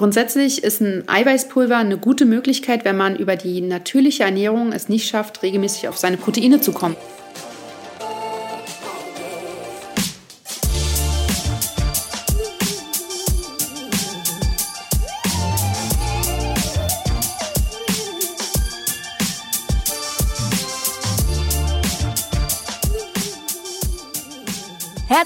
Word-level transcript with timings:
Grundsätzlich 0.00 0.64
ist 0.64 0.80
ein 0.80 1.06
Eiweißpulver 1.08 1.76
eine 1.76 1.98
gute 1.98 2.24
Möglichkeit, 2.24 2.86
wenn 2.86 2.96
man 2.96 3.16
über 3.16 3.36
die 3.36 3.60
natürliche 3.60 4.22
Ernährung 4.22 4.72
es 4.72 4.88
nicht 4.88 5.06
schafft, 5.06 5.42
regelmäßig 5.42 5.88
auf 5.88 5.98
seine 5.98 6.16
Proteine 6.16 6.62
zu 6.62 6.72
kommen. 6.72 6.96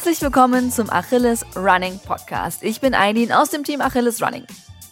Herzlich 0.04 0.20
willkommen 0.20 0.70
zum 0.70 0.90
Achilles 0.90 1.46
Running 1.56 1.98
Podcast. 1.98 2.62
Ich 2.62 2.82
bin 2.82 2.92
Eileen 2.92 3.32
aus 3.32 3.48
dem 3.48 3.64
Team 3.64 3.80
Achilles 3.80 4.20
Running. 4.20 4.44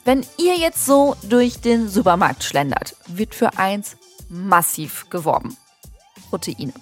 Wenn 0.07 0.25
ihr 0.39 0.57
jetzt 0.57 0.87
so 0.87 1.17
durch 1.25 1.61
den 1.61 1.87
Supermarkt 1.87 2.43
schlendert, 2.43 2.97
wird 3.09 3.35
für 3.35 3.59
eins 3.59 3.99
massiv 4.31 5.11
geworben. 5.11 5.55
Proteine. 6.31 6.73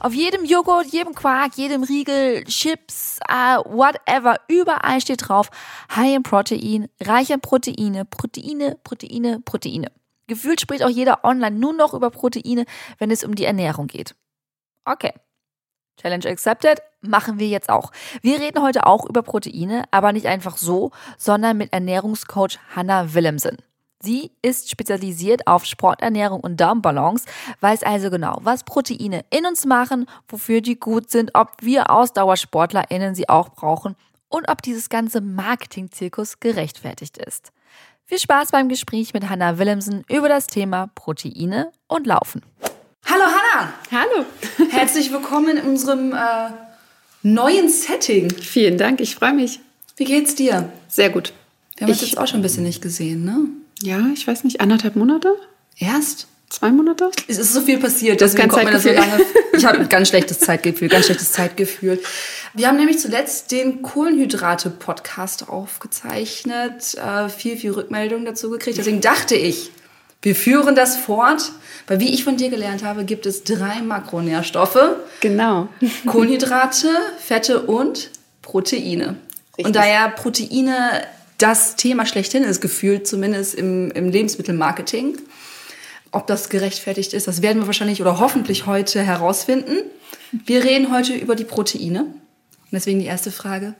Auf 0.00 0.12
jedem 0.12 0.44
Joghurt, 0.44 0.86
jedem 0.86 1.14
Quark, 1.14 1.52
jedem 1.54 1.84
Riegel, 1.84 2.42
Chips, 2.46 3.20
uh, 3.30 3.62
whatever, 3.64 4.40
überall 4.48 5.00
steht 5.00 5.28
drauf, 5.28 5.48
high 5.94 6.16
in 6.16 6.24
Protein, 6.24 6.88
reich 7.00 7.30
in 7.30 7.40
Proteine, 7.40 8.04
Proteine, 8.04 8.76
Proteine, 8.82 9.38
Proteine. 9.44 9.92
Gefühlt 10.26 10.60
spricht 10.60 10.82
auch 10.82 10.90
jeder 10.90 11.24
online 11.24 11.56
nur 11.56 11.74
noch 11.74 11.94
über 11.94 12.10
Proteine, 12.10 12.64
wenn 12.98 13.12
es 13.12 13.22
um 13.22 13.36
die 13.36 13.44
Ernährung 13.44 13.86
geht. 13.86 14.16
Okay, 14.84 15.12
Challenge 16.00 16.26
accepted, 16.26 16.80
machen 17.00 17.38
wir 17.38 17.48
jetzt 17.48 17.68
auch. 17.68 17.92
Wir 18.22 18.40
reden 18.40 18.62
heute 18.62 18.86
auch 18.86 19.04
über 19.04 19.22
Proteine, 19.22 19.84
aber 19.90 20.12
nicht 20.12 20.26
einfach 20.26 20.56
so, 20.56 20.90
sondern 21.16 21.56
mit 21.58 21.72
Ernährungscoach 21.72 22.58
Hannah 22.74 23.14
Willemsen. 23.14 23.58
Sie 24.00 24.30
ist 24.42 24.70
spezialisiert 24.70 25.48
auf 25.48 25.64
Sporternährung 25.64 26.40
und 26.40 26.60
Darmbalance, 26.60 27.26
weiß 27.60 27.82
also 27.82 28.10
genau, 28.10 28.38
was 28.42 28.62
Proteine 28.62 29.24
in 29.30 29.44
uns 29.44 29.66
machen, 29.66 30.06
wofür 30.28 30.60
die 30.60 30.78
gut 30.78 31.10
sind, 31.10 31.34
ob 31.34 31.50
wir 31.60 31.90
AusdauersportlerInnen 31.90 33.16
sie 33.16 33.28
auch 33.28 33.48
brauchen 33.48 33.96
und 34.28 34.48
ob 34.48 34.62
dieses 34.62 34.88
ganze 34.88 35.20
Marketing-Zirkus 35.20 36.38
gerechtfertigt 36.38 37.18
ist. 37.18 37.50
Viel 38.04 38.18
Spaß 38.18 38.52
beim 38.52 38.68
Gespräch 38.68 39.14
mit 39.14 39.28
Hannah 39.28 39.58
Willemsen 39.58 40.04
über 40.08 40.28
das 40.28 40.46
Thema 40.46 40.90
Proteine 40.94 41.72
und 41.88 42.06
Laufen. 42.06 42.42
Hallo. 43.90 44.24
Herzlich 44.70 45.12
willkommen 45.12 45.56
in 45.56 45.64
unserem 45.64 46.12
äh, 46.12 46.50
neuen 47.22 47.68
Setting. 47.68 48.32
Vielen 48.32 48.78
Dank, 48.78 49.00
ich 49.00 49.16
freue 49.16 49.32
mich. 49.32 49.58
Wie 49.96 50.04
geht's 50.04 50.36
dir? 50.36 50.72
Sehr 50.88 51.10
gut. 51.10 51.32
Wir 51.76 51.86
haben 51.86 51.92
uns 51.92 52.02
jetzt 52.02 52.18
auch 52.18 52.28
schon 52.28 52.38
ein 52.38 52.42
bisschen 52.42 52.62
nicht 52.62 52.82
gesehen, 52.82 53.24
ne? 53.24 53.46
Ja, 53.82 54.00
ich 54.14 54.26
weiß 54.26 54.44
nicht, 54.44 54.60
anderthalb 54.60 54.94
Monate? 54.94 55.34
Erst? 55.76 56.28
Zwei 56.50 56.70
Monate? 56.70 57.10
Es 57.26 57.36
ist 57.36 57.52
so 57.52 57.60
viel 57.60 57.78
passiert, 57.78 58.20
Das 58.20 58.34
kommt 58.34 58.54
mir 58.54 58.70
das 58.70 58.84
so 58.84 58.90
lange. 58.90 59.20
Ich 59.52 59.66
habe 59.66 59.78
ein 59.80 59.88
ganz 59.90 60.08
schlechtes 60.08 60.38
Zeitgefühl, 60.38 60.88
ganz 60.88 61.06
schlechtes 61.06 61.32
Zeitgefühl. 61.32 62.00
Wir 62.54 62.68
haben 62.68 62.76
nämlich 62.76 63.00
zuletzt 63.00 63.50
den 63.50 63.82
Kohlenhydrate-Podcast 63.82 65.48
aufgezeichnet, 65.48 66.94
äh, 66.94 67.28
viel, 67.28 67.56
viel 67.56 67.72
Rückmeldungen 67.72 68.24
dazu 68.24 68.50
gekriegt. 68.50 68.78
Deswegen 68.78 69.00
dachte 69.00 69.34
ich, 69.34 69.72
wir 70.22 70.34
führen 70.34 70.74
das 70.74 70.96
fort, 70.96 71.52
weil 71.86 72.00
wie 72.00 72.12
ich 72.12 72.24
von 72.24 72.36
dir 72.36 72.50
gelernt 72.50 72.82
habe, 72.82 73.04
gibt 73.04 73.24
es 73.26 73.44
drei 73.44 73.80
Makronährstoffe. 73.82 74.96
Genau. 75.20 75.68
Kohlenhydrate, 76.06 76.88
Fette 77.18 77.62
und 77.62 78.10
Proteine. 78.42 79.16
Richtig. 79.50 79.66
Und 79.66 79.76
da 79.76 79.86
ja 79.86 80.08
Proteine 80.08 81.02
das 81.38 81.76
Thema 81.76 82.04
schlechthin 82.04 82.42
ist, 82.42 82.60
gefühlt 82.60 83.06
zumindest 83.06 83.54
im, 83.54 83.92
im 83.92 84.10
Lebensmittelmarketing, 84.10 85.18
ob 86.10 86.26
das 86.26 86.48
gerechtfertigt 86.48 87.12
ist, 87.12 87.28
das 87.28 87.42
werden 87.42 87.62
wir 87.62 87.66
wahrscheinlich 87.66 88.00
oder 88.00 88.18
hoffentlich 88.18 88.66
heute 88.66 89.02
herausfinden. 89.02 89.76
Wir 90.32 90.64
reden 90.64 90.92
heute 90.92 91.14
über 91.14 91.36
die 91.36 91.44
Proteine. 91.44 92.00
Und 92.00 92.72
deswegen 92.72 92.98
die 92.98 93.06
erste 93.06 93.30
Frage. 93.30 93.74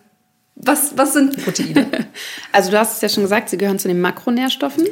Was, 0.55 0.97
was 0.97 1.13
sind 1.13 1.43
Proteine? 1.43 1.87
Also 2.53 2.71
du 2.71 2.79
hast 2.79 2.97
es 2.97 3.01
ja 3.03 3.09
schon 3.09 3.23
gesagt, 3.23 3.51
sie 3.51 3.59
gehören 3.59 3.79
zu 3.79 3.87
den 3.87 4.01
Makronährstoffen. 4.01 4.89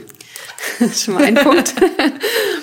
Das 0.78 0.90
ist 0.92 1.04
schon 1.04 1.14
mal 1.14 1.24
ein 1.24 1.34
Punkt. 1.36 1.74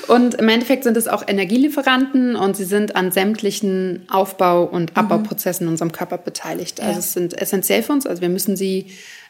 Und 0.08 0.36
im 0.36 0.50
Endeffekt 0.50 0.84
sind 0.84 0.98
es 0.98 1.08
auch 1.08 1.24
Energielieferanten 1.28 2.36
und 2.36 2.56
sie 2.56 2.66
sind 2.66 2.96
an 2.96 3.12
sämtlichen 3.12 4.06
Aufbau- 4.10 4.64
und 4.66 4.96
Abbauprozessen 4.98 5.66
in 5.68 5.72
unserem 5.72 5.92
Körper 5.92 6.18
beteiligt. 6.18 6.80
Also 6.80 6.94
Ja. 6.94 7.00
es 7.00 7.14
sind 7.14 7.42
essentiell 7.42 7.84
für 7.84 7.94
uns. 7.94 8.06
Also 8.06 8.22
wir 8.22 8.30
müssen 8.30 8.56
sie, 8.56 8.88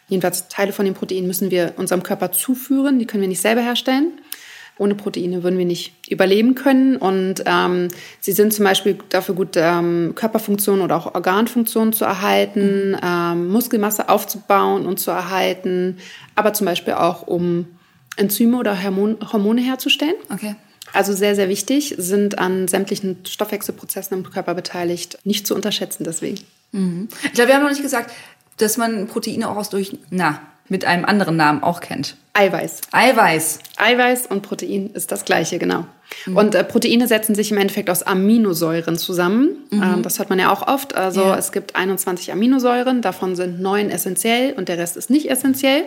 jedenfalls 0.09 0.47
Teile 0.47 0.73
von 0.73 0.85
den 0.85 0.93
Proteinen 0.93 1.27
müssen 1.27 1.51
wir 1.51 1.73
unserem 1.77 2.03
Körper 2.03 2.31
zuführen. 2.31 2.99
Die 2.99 3.05
können 3.05 3.21
wir 3.21 3.27
nicht 3.29 3.41
selber 3.41 3.61
herstellen. 3.61 4.11
Ohne 4.79 4.95
Proteine 4.95 5.43
würden 5.43 5.59
wir 5.59 5.65
nicht 5.65 5.93
überleben 6.09 6.55
können. 6.55 6.97
Und 6.97 7.43
ähm, 7.45 7.89
sie 8.19 8.31
sind 8.31 8.53
zum 8.53 8.65
Beispiel 8.65 8.97
dafür 9.09 9.35
gut, 9.35 9.55
ähm, 9.55 10.13
Körperfunktionen 10.15 10.81
oder 10.81 10.95
auch 10.97 11.13
Organfunktionen 11.13 11.93
zu 11.93 12.05
erhalten, 12.05 12.97
ähm, 13.05 13.49
Muskelmasse 13.49 14.09
aufzubauen 14.09 14.87
und 14.87 14.99
zu 14.99 15.11
erhalten, 15.11 15.99
aber 16.33 16.53
zum 16.53 16.65
Beispiel 16.65 16.93
auch 16.95 17.27
um 17.27 17.67
Enzyme 18.17 18.57
oder 18.57 18.81
Hormon 18.83 19.17
Hormone 19.31 19.61
herzustellen. 19.61 20.15
Okay. 20.31 20.55
Also 20.91 21.13
sehr, 21.13 21.35
sehr 21.35 21.49
wichtig, 21.49 21.95
sind 21.97 22.37
an 22.37 22.67
sämtlichen 22.67 23.17
Stoffwechselprozessen 23.25 24.17
im 24.17 24.29
Körper 24.29 24.53
beteiligt. 24.53 25.17
Nicht 25.23 25.47
zu 25.47 25.55
unterschätzen 25.55 26.03
deswegen. 26.03 26.39
Ich 26.71 27.33
glaube, 27.33 27.47
wir 27.49 27.55
haben 27.55 27.63
noch 27.63 27.69
nicht 27.69 27.81
gesagt, 27.81 28.11
dass 28.57 28.77
man 28.77 29.07
Proteine 29.07 29.49
auch 29.49 29.55
aus 29.55 29.69
durch, 29.69 29.97
na, 30.09 30.39
mit 30.69 30.85
einem 30.85 31.05
anderen 31.05 31.35
Namen 31.35 31.63
auch 31.63 31.81
kennt. 31.81 32.15
Eiweiß. 32.33 32.81
Eiweiß. 32.91 33.59
Eiweiß 33.77 34.27
und 34.27 34.41
Protein 34.41 34.89
ist 34.93 35.11
das 35.11 35.23
gleiche, 35.25 35.59
genau. 35.59 35.85
Und 36.33 36.55
äh, 36.55 36.63
Proteine 36.63 37.07
setzen 37.07 37.35
sich 37.35 37.51
im 37.51 37.57
Endeffekt 37.57 37.89
aus 37.89 38.03
Aminosäuren 38.03 38.97
zusammen. 38.97 39.57
Ähm, 39.71 40.01
das 40.03 40.19
hört 40.19 40.29
man 40.29 40.39
ja 40.39 40.51
auch 40.51 40.67
oft. 40.67 40.95
Also 40.95 41.21
Ja. 41.21 41.37
es 41.37 41.51
gibt 41.51 41.75
21 41.75 42.31
Aminosäuren, 42.31 43.01
davon 43.01 43.35
sind 43.35 43.59
neun 43.61 43.89
essentiell 43.89 44.53
und 44.53 44.67
der 44.69 44.77
Rest 44.77 44.97
ist 44.97 45.09
nicht 45.09 45.29
essentiell. 45.29 45.85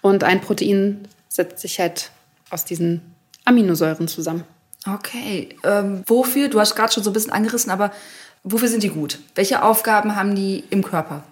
Und 0.00 0.22
ein 0.22 0.40
Protein 0.40 1.08
setzt 1.34 1.58
sich 1.58 1.80
halt 1.80 2.10
aus 2.50 2.64
diesen 2.64 3.14
Aminosäuren 3.44 4.06
zusammen. 4.06 4.44
Okay. 4.86 5.48
Ähm, 5.64 6.04
wofür, 6.06 6.48
du 6.48 6.60
hast 6.60 6.76
gerade 6.76 6.92
schon 6.92 7.02
so 7.02 7.10
ein 7.10 7.12
bisschen 7.12 7.32
angerissen, 7.32 7.72
aber 7.72 7.90
wofür 8.44 8.68
sind 8.68 8.82
die 8.82 8.90
gut? 8.90 9.18
Welche 9.34 9.62
Aufgaben 9.62 10.14
haben 10.14 10.34
die 10.36 10.62
im 10.70 10.84
Körper? 10.84 11.24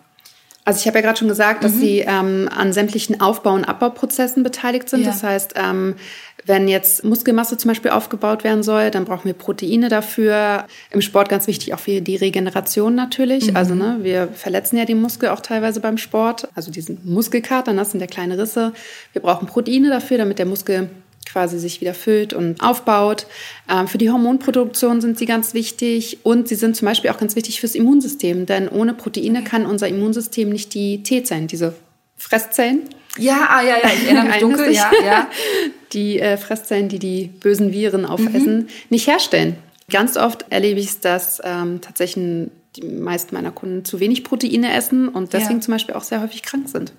Also 0.64 0.78
ich 0.78 0.86
habe 0.86 0.98
ja 0.98 1.02
gerade 1.02 1.18
schon 1.18 1.28
gesagt, 1.28 1.64
dass 1.64 1.72
sie 1.72 2.00
ähm, 2.00 2.48
an 2.54 2.72
sämtlichen 2.72 3.20
Aufbau- 3.20 3.54
und 3.54 3.64
Abbauprozessen 3.64 4.44
beteiligt 4.44 4.88
sind. 4.88 5.00
Ja. 5.00 5.08
Das 5.08 5.24
heißt, 5.24 5.54
ähm, 5.56 5.96
wenn 6.44 6.68
jetzt 6.68 7.04
Muskelmasse 7.04 7.56
zum 7.56 7.68
Beispiel 7.68 7.90
aufgebaut 7.90 8.44
werden 8.44 8.62
soll, 8.62 8.90
dann 8.90 9.04
brauchen 9.04 9.24
wir 9.24 9.34
Proteine 9.34 9.88
dafür. 9.88 10.66
Im 10.90 11.00
Sport 11.00 11.28
ganz 11.28 11.46
wichtig 11.46 11.74
auch 11.74 11.78
für 11.78 12.00
die 12.00 12.16
Regeneration 12.16 12.94
natürlich. 12.94 13.54
Also 13.56 13.74
ne, 13.74 13.98
wir 14.02 14.28
verletzen 14.28 14.76
ja 14.76 14.84
den 14.84 15.00
Muskel 15.00 15.30
auch 15.30 15.40
teilweise 15.40 15.80
beim 15.80 15.98
Sport. 15.98 16.48
Also 16.54 16.70
diesen 16.70 16.98
Muskelkater, 17.04 17.72
das 17.74 17.92
sind 17.92 18.00
ja 18.00 18.06
kleine 18.06 18.38
Risse. 18.38 18.72
Wir 19.12 19.22
brauchen 19.22 19.46
Proteine 19.46 19.90
dafür, 19.90 20.18
damit 20.18 20.38
der 20.38 20.46
Muskel 20.46 20.90
quasi 21.30 21.58
sich 21.58 21.80
wieder 21.80 21.94
füllt 21.94 22.32
und 22.34 22.60
aufbaut. 22.62 23.26
Ähm, 23.70 23.88
für 23.88 23.98
die 23.98 24.10
Hormonproduktion 24.10 25.00
sind 25.00 25.18
sie 25.18 25.26
ganz 25.26 25.54
wichtig 25.54 26.18
und 26.24 26.48
sie 26.48 26.54
sind 26.56 26.76
zum 26.76 26.86
Beispiel 26.86 27.10
auch 27.10 27.18
ganz 27.18 27.36
wichtig 27.36 27.60
fürs 27.60 27.74
Immunsystem, 27.74 28.46
denn 28.46 28.68
ohne 28.68 28.94
Proteine 28.94 29.42
kann 29.44 29.66
unser 29.66 29.88
Immunsystem 29.88 30.50
nicht 30.50 30.74
die 30.74 31.02
T-Zellen, 31.02 31.46
diese 31.46 31.74
Fresszellen, 32.16 32.82
Ja, 33.18 33.48
ah, 33.50 33.62
ja, 33.62 33.76
ja, 33.82 33.90
ich 33.94 34.04
erinnere 34.04 34.26
mich 34.26 34.36
dunkel, 34.40 34.72
ja, 34.72 34.90
ja. 35.04 35.28
die 35.92 36.20
äh, 36.20 36.36
Fresszellen, 36.36 36.88
die 36.88 36.98
die 36.98 37.26
bösen 37.26 37.72
Viren 37.72 38.06
aufessen, 38.06 38.68
nicht 38.90 39.06
herstellen. 39.06 39.56
Ganz 39.90 40.16
oft 40.16 40.46
erlebe 40.50 40.80
ich 40.80 40.86
es, 40.86 41.00
dass 41.00 41.40
ähm, 41.44 41.80
tatsächlich 41.80 42.48
die 42.76 42.82
meisten 42.86 43.34
meiner 43.34 43.50
Kunden 43.50 43.84
zu 43.84 44.00
wenig 44.00 44.24
Proteine 44.24 44.72
essen 44.74 45.08
und 45.08 45.32
deswegen 45.34 45.56
Ja. 45.56 45.60
zum 45.60 45.72
Beispiel 45.74 45.94
auch 45.94 46.04
sehr 46.04 46.22
häufig 46.22 46.42
krank 46.42 46.68
sind. 46.68 46.92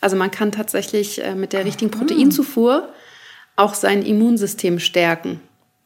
Also 0.00 0.14
man 0.16 0.30
kann 0.30 0.52
tatsächlich 0.52 1.24
äh, 1.24 1.34
mit 1.34 1.52
der 1.52 1.64
richtigen 1.64 1.90
Proteinzufuhr 1.90 2.90
auch 3.56 3.74
sein 3.74 4.02
Immunsystem 4.02 4.78
stärken. 4.78 5.40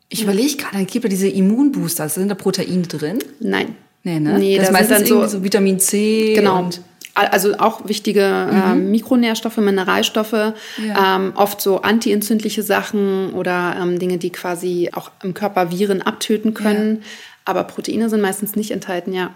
Ich 0.09 0.25
überlege 0.25 0.57
gerade, 0.57 0.77
dann 0.77 0.87
gibt 0.87 1.05
ja 1.05 1.09
diese 1.09 1.29
Immunbooster, 1.29 2.09
sind 2.09 2.29
da 2.29 2.35
Proteine 2.35 2.83
drin? 2.83 3.19
Nein. 3.39 3.77
Nee, 4.03 4.19
ne? 4.19 4.39
Nee, 4.39 4.57
das 4.57 4.71
da 4.71 4.71
ist 4.71 4.73
meistens 4.73 5.09
sind 5.09 5.21
dann 5.21 5.29
so, 5.29 5.39
so 5.39 5.45
Vitamin 5.45 5.79
C 5.79 6.35
Genau. 6.35 6.69
Also 7.15 7.55
auch 7.59 7.87
wichtige 7.87 8.21
äh, 8.23 8.75
Mikronährstoffe, 8.75 9.57
Mineralstoffe, 9.59 10.55
ähm, 10.79 11.33
oft 11.35 11.61
so 11.61 11.83
antientzündliche 11.83 12.63
Sachen 12.63 13.35
oder 13.35 13.77
ähm, 13.81 13.99
Dinge, 13.99 14.17
die 14.17 14.31
quasi 14.31 14.91
auch 14.93 15.11
im 15.23 15.35
Körper 15.35 15.71
Viren 15.71 16.03
abtöten 16.03 16.55
können. 16.55 17.03
Aber 17.45 17.65
Proteine 17.65 18.09
sind 18.09 18.21
meistens 18.21 18.55
nicht 18.55 18.71
enthalten, 18.71 19.13
ja. 19.13 19.35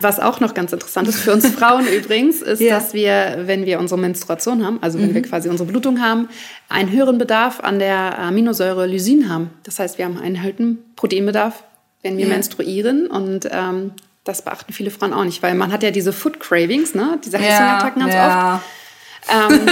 Was 0.00 0.20
auch 0.20 0.38
noch 0.38 0.54
ganz 0.54 0.72
interessant 0.72 1.08
ist 1.08 1.18
für 1.18 1.32
uns 1.32 1.46
Frauen 1.58 1.86
übrigens, 1.88 2.40
ist, 2.40 2.60
Ja. 2.60 2.76
dass 2.78 2.94
wir, 2.94 3.40
wenn 3.46 3.66
wir 3.66 3.80
unsere 3.80 3.98
Menstruation 4.00 4.64
haben, 4.64 4.78
also 4.80 5.00
wenn 5.00 5.12
wir 5.12 5.22
quasi 5.22 5.48
unsere 5.48 5.68
Blutung 5.68 6.00
haben, 6.00 6.28
einen 6.68 6.92
höheren 6.92 7.18
Bedarf 7.18 7.58
an 7.60 7.80
der 7.80 8.16
Aminosäure 8.18 8.86
Lysin 8.86 9.28
haben. 9.28 9.50
Das 9.64 9.80
heißt, 9.80 9.98
wir 9.98 10.04
haben 10.04 10.16
einen 10.18 10.36
erhöhten 10.36 10.78
Proteinbedarf, 10.94 11.64
wenn 12.02 12.16
wir 12.16 12.26
Ja. 12.26 12.30
menstruieren 12.32 13.08
und 13.08 13.48
ähm, 13.50 13.90
das 14.22 14.42
beachten 14.42 14.72
viele 14.72 14.90
Frauen 14.92 15.12
auch 15.12 15.24
nicht, 15.24 15.42
weil 15.42 15.54
man 15.56 15.72
hat 15.72 15.82
ja 15.82 15.90
diese 15.90 16.12
Food 16.12 16.38
Cravings, 16.38 16.94
ne? 16.94 17.18
diese 17.24 17.38
Heißhungerattacken 17.40 18.02
ganz 18.02 18.14
oft. 18.14 18.62
Ähm, 19.30 19.68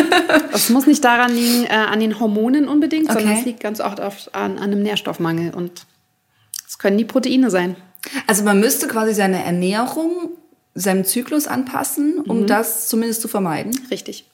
es 0.53 0.71
muss 0.71 0.87
nicht 0.87 1.05
daran 1.05 1.33
liegen, 1.35 1.65
äh, 1.67 1.69
an 1.69 2.01
den 2.01 2.19
Hormonen 2.19 2.67
unbedingt, 2.67 3.09
Okay. 3.11 3.21
sondern 3.21 3.39
es 3.39 3.45
liegt 3.45 3.61
ganz 3.61 3.81
oft 3.81 4.01
auf, 4.01 4.29
an, 4.33 4.59
an 4.59 4.65
einem 4.65 4.83
Nährstoffmangel. 4.83 5.55
Und 5.55 5.87
es 6.67 6.79
können 6.79 6.99
die 6.99 7.05
Proteine 7.05 7.49
sein. 7.51 7.77
Also 8.27 8.43
man 8.45 8.61
müsste 8.61 8.89
quasi 8.89 9.15
seine 9.15 9.43
Ernährung 9.45 10.31
seinem 10.75 11.05
Zyklus 11.05 11.47
anpassen, 11.47 12.19
um 12.21 12.43
Mhm. 12.43 12.47
das 12.47 12.89
zumindest 12.89 13.23
zu 13.23 13.29
vermeiden. 13.29 13.73
Richtig. 13.91 14.27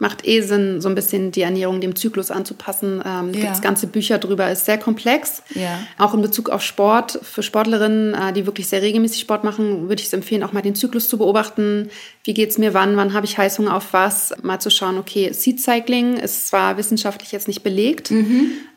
Macht 0.00 0.24
eh 0.28 0.42
Sinn, 0.42 0.80
so 0.80 0.88
ein 0.88 0.94
bisschen 0.94 1.32
die 1.32 1.42
Ernährung 1.42 1.80
dem 1.80 1.96
Zyklus 1.96 2.30
anzupassen. 2.30 3.02
Ähm, 3.04 3.32
Ja. 3.34 3.40
Gibt's 3.46 3.60
ganze 3.60 3.88
Bücher 3.88 4.18
drüber, 4.18 4.48
ist 4.48 4.64
sehr 4.64 4.78
komplex. 4.78 5.42
Ja. 5.54 5.80
Auch 5.98 6.14
in 6.14 6.22
Bezug 6.22 6.50
auf 6.50 6.62
Sport. 6.62 7.18
Für 7.22 7.42
Sportlerinnen, 7.42 8.14
äh, 8.14 8.32
die 8.32 8.46
wirklich 8.46 8.68
sehr 8.68 8.80
regelmäßig 8.80 9.20
Sport 9.20 9.42
machen, 9.42 9.88
würde 9.88 10.00
ich 10.00 10.06
es 10.06 10.12
empfehlen, 10.12 10.44
auch 10.44 10.52
mal 10.52 10.62
den 10.62 10.76
Zyklus 10.76 11.08
zu 11.08 11.18
beobachten. 11.18 11.90
Wie 12.22 12.32
geht's 12.32 12.58
mir 12.58 12.74
wann? 12.74 12.96
Wann 12.96 13.12
habe 13.12 13.26
ich 13.26 13.38
Heißhunger 13.38 13.74
auf 13.74 13.92
was? 13.92 14.32
Mal 14.42 14.60
zu 14.60 14.70
schauen, 14.70 14.98
okay, 14.98 15.32
Seed 15.32 15.60
Cycling 15.60 16.16
ist 16.16 16.46
zwar 16.46 16.76
wissenschaftlich 16.76 17.32
jetzt 17.32 17.48
nicht 17.48 17.64
belegt, 17.64 18.12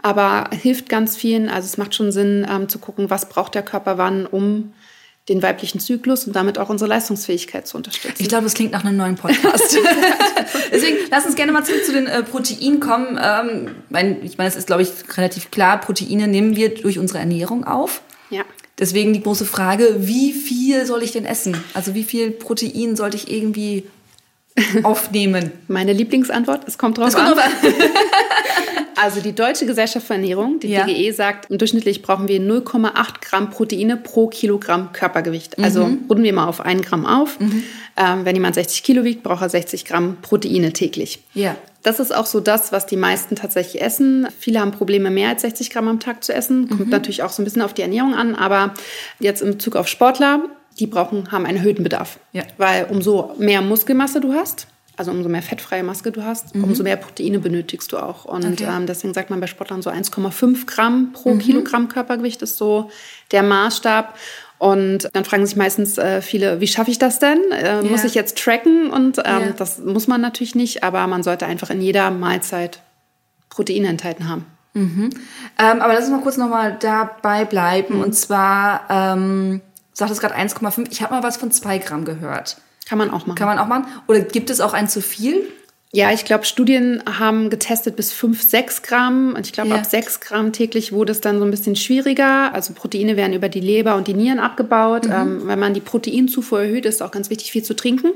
aber 0.01 0.49
hilft 0.51 0.89
ganz 0.89 1.15
vielen. 1.15 1.49
Also 1.49 1.65
es 1.67 1.77
macht 1.77 1.93
schon 1.93 2.11
Sinn, 2.11 2.47
ähm, 2.49 2.67
zu 2.67 2.79
gucken, 2.79 3.11
was 3.11 3.29
braucht 3.29 3.53
der 3.53 3.61
Körper 3.63 3.99
wann, 3.99 4.25
um 4.25 4.73
den 5.31 5.41
weiblichen 5.41 5.79
Zyklus 5.79 6.27
und 6.27 6.35
damit 6.35 6.57
auch 6.59 6.69
unsere 6.69 6.89
Leistungsfähigkeit 6.89 7.67
zu 7.67 7.77
unterstützen. 7.77 8.15
Ich 8.19 8.27
glaube, 8.29 8.43
das 8.43 8.53
klingt 8.53 8.71
nach 8.73 8.83
einem 8.83 8.97
neuen 8.97 9.15
Podcast. 9.15 9.77
Deswegen 10.71 10.97
lass 11.09 11.25
uns 11.25 11.35
gerne 11.35 11.51
mal 11.51 11.63
zurück 11.65 11.83
zu 11.85 11.93
den 11.93 12.07
äh, 12.07 12.21
Proteinen 12.23 12.79
kommen. 12.79 13.19
Ähm, 13.21 13.75
mein, 13.89 14.23
ich 14.23 14.37
meine, 14.37 14.49
es 14.49 14.55
ist, 14.55 14.67
glaube 14.67 14.81
ich, 14.83 14.89
relativ 15.17 15.51
klar, 15.51 15.79
Proteine 15.79 16.27
nehmen 16.27 16.55
wir 16.55 16.73
durch 16.73 16.99
unsere 16.99 17.19
Ernährung 17.19 17.63
auf. 17.63 18.01
ja. 18.29 18.43
Deswegen 18.79 19.13
die 19.13 19.21
große 19.21 19.45
Frage, 19.45 19.95
wie 19.99 20.31
viel 20.33 20.87
soll 20.87 21.03
ich 21.03 21.11
denn 21.11 21.23
essen? 21.25 21.55
Also 21.75 21.93
wie 21.93 22.03
viel 22.03 22.31
Protein 22.31 22.95
sollte 22.95 23.15
ich 23.15 23.31
irgendwie 23.31 23.83
aufnehmen? 24.83 25.51
Meine 25.67 25.93
Lieblingsantwort, 25.93 26.67
es 26.67 26.79
kommt 26.79 26.97
drauf 26.97 27.05
Das 27.05 27.13
kommt 27.15 27.27
an. 27.27 27.35
drauf 27.35 27.43
an. 27.45 27.73
Also 28.95 29.21
die 29.21 29.33
Deutsche 29.33 29.65
Gesellschaft 29.65 30.07
für 30.07 30.13
Ernährung, 30.13 30.59
die 30.59 30.69
Ja. 30.69 30.85
DGE, 30.85 31.11
sagt, 31.11 31.47
durchschnittlich 31.49 32.01
brauchen 32.01 32.27
wir 32.27 32.39
0,8 32.39 33.21
Gramm 33.21 33.49
Proteine 33.49 33.97
pro 33.97 34.27
Kilogramm 34.27 34.91
Körpergewicht. 34.93 35.57
Also 35.59 35.83
runden 36.09 36.23
wir 36.23 36.33
mal 36.33 36.47
auf 36.47 36.61
1 36.61 36.83
Gramm 36.85 37.05
auf. 37.05 37.37
Ähm, 37.97 38.25
wenn 38.25 38.35
jemand 38.35 38.55
60 38.55 38.83
Kilo 38.83 39.03
wiegt, 39.03 39.23
braucht 39.23 39.41
er 39.41 39.49
60 39.49 39.85
Gramm 39.85 40.17
Proteine 40.21 40.73
täglich. 40.73 41.19
Ja. 41.33 41.55
Das 41.83 41.99
ist 41.99 42.13
auch 42.15 42.27
so 42.27 42.39
das, 42.39 42.71
was 42.71 42.85
die 42.85 42.95
meisten 42.95 43.35
tatsächlich 43.35 43.81
essen. 43.81 44.27
Viele 44.39 44.59
haben 44.59 44.71
Probleme, 44.71 45.09
mehr 45.09 45.29
als 45.29 45.41
60 45.41 45.71
Gramm 45.71 45.87
am 45.87 45.99
Tag 45.99 46.23
zu 46.23 46.31
essen. 46.33 46.69
Kommt 46.69 46.89
natürlich 46.89 47.23
auch 47.23 47.31
so 47.31 47.41
ein 47.41 47.45
bisschen 47.45 47.63
auf 47.63 47.73
die 47.73 47.81
Ernährung 47.81 48.13
an. 48.13 48.35
Aber 48.35 48.73
jetzt 49.19 49.41
in 49.41 49.51
Bezug 49.51 49.75
auf 49.75 49.87
Sportler, 49.87 50.43
die 50.79 50.85
brauchen, 50.87 51.31
haben 51.31 51.45
einen 51.45 51.57
erhöhten 51.57 51.83
Bedarf. 51.83 52.19
Ja. 52.33 52.43
Weil 52.57 52.85
umso 52.89 53.33
mehr 53.39 53.61
Muskelmasse 53.61 54.21
du 54.21 54.33
hast, 54.33 54.67
also 55.01 55.11
umso 55.11 55.29
mehr 55.29 55.41
fettfreie 55.41 55.81
Maske 55.81 56.11
du 56.11 56.23
hast, 56.23 56.53
umso 56.53 56.83
mehr 56.83 56.95
Proteine 56.95 57.39
benötigst 57.39 57.91
du 57.91 57.97
auch. 57.97 58.25
Und 58.25 58.45
Okay. 58.45 58.67
ähm, 58.69 58.85
deswegen 58.85 59.13
sagt 59.15 59.31
man 59.31 59.39
bei 59.39 59.47
Sportlern 59.47 59.81
so 59.81 59.89
1,5 59.89 60.67
Gramm 60.67 61.11
pro 61.11 61.35
Kilogramm 61.37 61.87
Körpergewicht 61.87 62.41
ist 62.43 62.57
so 62.57 62.91
der 63.31 63.41
Maßstab. 63.41 64.15
Und 64.59 65.09
dann 65.13 65.25
fragen 65.25 65.43
sich 65.47 65.55
meistens 65.55 65.97
äh, 65.97 66.21
viele, 66.21 66.61
wie 66.61 66.67
schaffe 66.67 66.91
ich 66.91 66.99
das 66.99 67.17
denn? 67.17 67.39
Äh, 67.51 67.81
Muss 67.81 68.01
Ja. 68.01 68.05
ich 68.07 68.13
jetzt 68.13 68.37
tracken? 68.37 68.91
Und 68.91 69.17
ähm, 69.17 69.23
Ja. 69.25 69.51
das 69.57 69.79
muss 69.79 70.07
man 70.07 70.21
natürlich 70.21 70.53
nicht, 70.53 70.83
aber 70.83 71.07
man 71.07 71.23
sollte 71.23 71.47
einfach 71.47 71.71
in 71.71 71.81
jeder 71.81 72.11
Mahlzeit 72.11 72.79
Proteine 73.49 73.87
enthalten 73.87 74.29
haben. 74.29 74.45
Ähm, 74.75 75.09
aber 75.57 75.93
lass 75.93 76.03
uns 76.03 76.11
mal 76.11 76.21
kurz 76.21 76.37
nochmal 76.37 76.77
dabei 76.79 77.43
bleiben. 77.45 77.95
Mhm. 77.97 78.01
Und 78.03 78.13
zwar, 78.13 78.81
ähm, 78.89 79.61
du 79.89 79.95
sagtest 79.95 80.21
gerade 80.21 80.35
1,5. 80.35 80.89
Ich 80.91 81.01
habe 81.01 81.13
mal 81.15 81.23
was 81.23 81.37
von 81.37 81.51
2 81.51 81.79
Gramm 81.79 82.05
gehört. 82.05 82.57
Kann 82.91 82.97
man 82.97 83.09
auch 83.09 83.25
machen. 83.25 83.37
Kann 83.37 83.47
man 83.47 83.57
auch 83.57 83.67
machen? 83.67 83.85
Oder 84.07 84.19
gibt 84.19 84.49
es 84.49 84.59
auch 84.59 84.73
ein 84.73 84.89
zu 84.89 84.99
viel? 85.01 85.47
Ja, 85.93 86.11
ich 86.11 86.25
glaube, 86.25 86.43
Studien 86.43 87.01
haben 87.05 87.49
getestet 87.49 87.95
bis 87.95 88.11
5, 88.11 88.41
6 88.43 88.81
Gramm. 88.81 89.33
Und 89.33 89.45
ich 89.47 89.53
glaube, 89.53 89.69
Ja. 89.69 89.75
ab 89.77 89.85
6 89.85 90.19
Gramm 90.19 90.51
täglich 90.51 90.91
wurde 90.91 91.13
es 91.13 91.21
dann 91.21 91.39
so 91.39 91.45
ein 91.45 91.51
bisschen 91.51 91.77
schwieriger. 91.77 92.53
Also 92.53 92.73
Proteine 92.73 93.15
werden 93.15 93.31
über 93.31 93.47
die 93.47 93.61
Leber 93.61 93.95
und 93.95 94.09
die 94.09 94.13
Nieren 94.13 94.39
abgebaut. 94.39 95.05
Mhm. 95.05 95.11
Ähm, 95.13 95.41
wenn 95.45 95.57
man 95.57 95.73
die 95.73 95.79
Proteinzufuhr 95.79 96.63
erhöht, 96.63 96.85
ist 96.85 97.01
auch 97.01 97.11
ganz 97.11 97.29
wichtig, 97.29 97.49
viel 97.53 97.63
zu 97.63 97.75
trinken. 97.77 98.11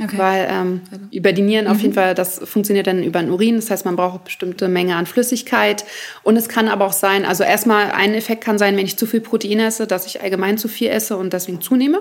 Okay. 0.00 0.16
Weil 0.16 0.48
ähm, 0.50 0.80
über 1.10 1.32
die 1.32 1.42
Nieren 1.42 1.66
auf 1.66 1.80
jeden 1.80 1.92
Fall, 1.92 2.14
das 2.14 2.38
funktioniert 2.38 2.86
dann 2.86 3.02
über 3.02 3.20
den 3.20 3.30
Urin. 3.30 3.56
Das 3.56 3.70
heißt, 3.70 3.84
man 3.84 3.94
braucht 3.94 4.14
eine 4.14 4.24
bestimmte 4.24 4.68
Menge 4.68 4.96
an 4.96 5.04
Flüssigkeit. 5.04 5.84
Und 6.22 6.36
es 6.36 6.48
kann 6.48 6.68
aber 6.68 6.86
auch 6.86 6.94
sein, 6.94 7.26
also 7.26 7.44
erstmal 7.44 7.90
ein 7.92 8.14
Effekt 8.14 8.42
kann 8.42 8.56
sein, 8.58 8.76
wenn 8.76 8.86
ich 8.86 8.96
zu 8.96 9.06
viel 9.06 9.20
Protein 9.20 9.60
esse, 9.60 9.86
dass 9.86 10.06
ich 10.06 10.22
allgemein 10.22 10.56
zu 10.56 10.68
viel 10.68 10.88
esse 10.88 11.16
und 11.16 11.34
deswegen 11.34 11.60
zunehme. 11.60 12.00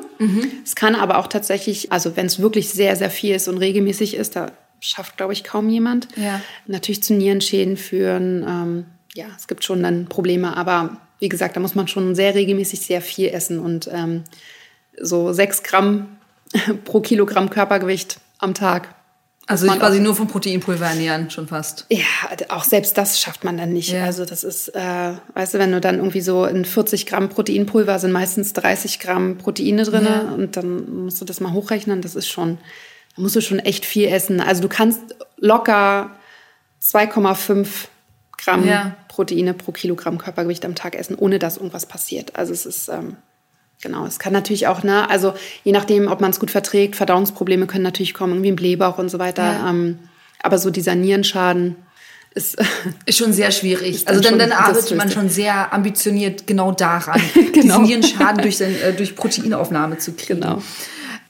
Es 0.63 0.75
kann 0.75 0.95
aber 0.95 1.17
auch 1.17 1.27
tatsächlich, 1.27 1.91
also 1.91 2.15
wenn 2.15 2.27
es 2.27 2.41
wirklich 2.41 2.69
sehr, 2.69 2.95
sehr 2.95 3.09
viel 3.09 3.35
ist 3.35 3.49
und 3.49 3.57
regelmäßig 3.57 4.15
ist, 4.15 4.38
da 4.38 4.53
schafft, 4.79 5.17
glaube 5.17 5.33
ich, 5.33 5.43
kaum 5.43 5.69
jemand. 5.69 6.07
Ja. 6.15 6.41
Natürlich 6.67 7.03
zu 7.03 7.13
Nierenschäden 7.13 7.75
führen. 7.75 8.45
Ähm, 8.47 8.85
ja, 9.13 9.25
es 9.38 9.47
gibt 9.47 9.65
schon 9.65 9.83
dann 9.83 10.05
Probleme, 10.05 10.55
aber 10.55 10.97
wie 11.19 11.29
gesagt, 11.29 11.55
da 11.55 11.59
muss 11.59 11.75
man 11.75 11.88
schon 11.88 12.15
sehr 12.15 12.35
regelmäßig 12.35 12.79
sehr 12.81 13.01
viel 13.01 13.29
essen 13.29 13.59
und 13.59 13.89
ähm, 13.93 14.23
so 14.99 15.33
sechs 15.33 15.61
Gramm 15.63 16.07
pro 16.86 17.01
Kilogramm 17.01 17.50
Körpergewicht 17.50 18.19
am 18.39 18.53
Tag. 18.53 18.95
Also 19.48 19.65
Muss 19.65 19.75
ich 19.75 19.81
man 19.81 19.88
quasi 19.89 20.00
nur 20.00 20.15
vom 20.15 20.27
Proteinpulver 20.27 20.86
ernähren, 20.86 21.30
schon 21.30 21.48
fast. 21.48 21.86
Ja, 21.89 22.06
auch 22.50 22.63
selbst 22.63 22.98
das 22.98 23.19
schafft 23.19 23.44
man 23.44 23.57
dann 23.57 23.74
nicht. 23.74 23.89
Ja. 23.92 24.06
Also 24.06 24.24
das 24.24 24.44
ist, 24.44 24.69
äh, 24.69 25.13
weißt 25.33 25.56
du, 25.56 25.59
wenn 25.59 25.71
du 25.71 25.81
dann 25.81 25.95
irgendwie 25.98 26.21
so 26.21 26.45
in 26.45 26.63
40 26.63 27.06
Gramm 27.06 27.27
Proteinpulver 27.30 27.98
sind 28.00 28.12
meistens 28.12 28.53
30 28.53 29.00
Gramm 29.00 29.38
Proteine 29.39 29.83
drin 29.83 30.06
Ja. 30.06 30.21
und 30.33 30.56
dann 30.57 31.03
musst 31.06 31.19
du 31.19 31.25
das 31.25 31.39
mal 31.42 31.51
hochrechnen. 31.53 32.01
Das 32.01 32.15
ist 32.15 32.30
schon, 32.30 32.59
da 33.15 33.21
musst 33.24 33.36
du 33.36 33.42
schon 33.42 33.59
echt 33.59 33.83
viel 33.86 34.07
essen. 34.07 34.39
Also 34.39 34.62
du 34.62 34.69
kannst 34.69 35.01
locker 35.38 36.12
2,5 36.81 37.68
Gramm 38.38 38.65
Ja. 38.68 38.95
Proteine 39.07 39.53
pro 39.53 39.71
Kilogramm 39.71 40.18
Körpergewicht 40.18 40.63
am 40.65 40.75
Tag 40.75 40.95
essen, 40.95 41.15
ohne 41.15 41.39
dass 41.39 41.57
irgendwas 41.57 41.88
passiert. 41.88 42.36
Also 42.36 42.53
es 42.53 42.65
ist, 42.65 42.88
ähm, 42.89 43.18
genau, 43.81 44.05
es 44.05 44.19
kann 44.19 44.33
natürlich 44.33 44.67
auch, 44.67 44.83
ne, 44.83 45.09
also 45.09 45.33
je 45.63 45.71
nachdem, 45.71 46.07
ob 46.07 46.21
man 46.21 46.31
es 46.31 46.39
gut 46.39 46.51
verträgt, 46.51 46.95
Verdauungsprobleme 46.95 47.67
können 47.67 47.83
natürlich 47.83 48.13
kommen, 48.13 48.33
irgendwie 48.33 48.49
im 48.49 48.55
Blähbauch 48.55 48.97
und 48.97 49.09
so 49.09 49.19
weiter. 49.19 49.43
Ja. 49.43 49.69
Ähm, 49.69 49.99
aber 50.41 50.57
so 50.57 50.69
dieser 50.69 50.95
Nierenschaden 50.95 51.75
ist, 52.33 52.57
Ist 53.05 53.17
schon 53.17 53.33
sehr 53.33 53.51
schwierig. 53.51 54.07
Also 54.07 54.21
dann, 54.21 54.39
dann 54.39 54.51
arbeitet 54.51 54.97
man 54.97 55.11
schon 55.11 55.29
sehr 55.29 55.73
ambitioniert 55.73 56.47
genau 56.47 56.71
daran, 56.71 57.21
Genau. 57.33 57.53
diesen 57.53 57.83
Nierenschaden 57.83 58.41
durch, 58.41 58.57
sein, 58.57 58.75
äh, 58.81 58.93
durch 58.93 59.15
Proteinaufnahme 59.15 59.97
zu 59.97 60.13
kriegen. 60.13 60.41
Genau. 60.41 60.61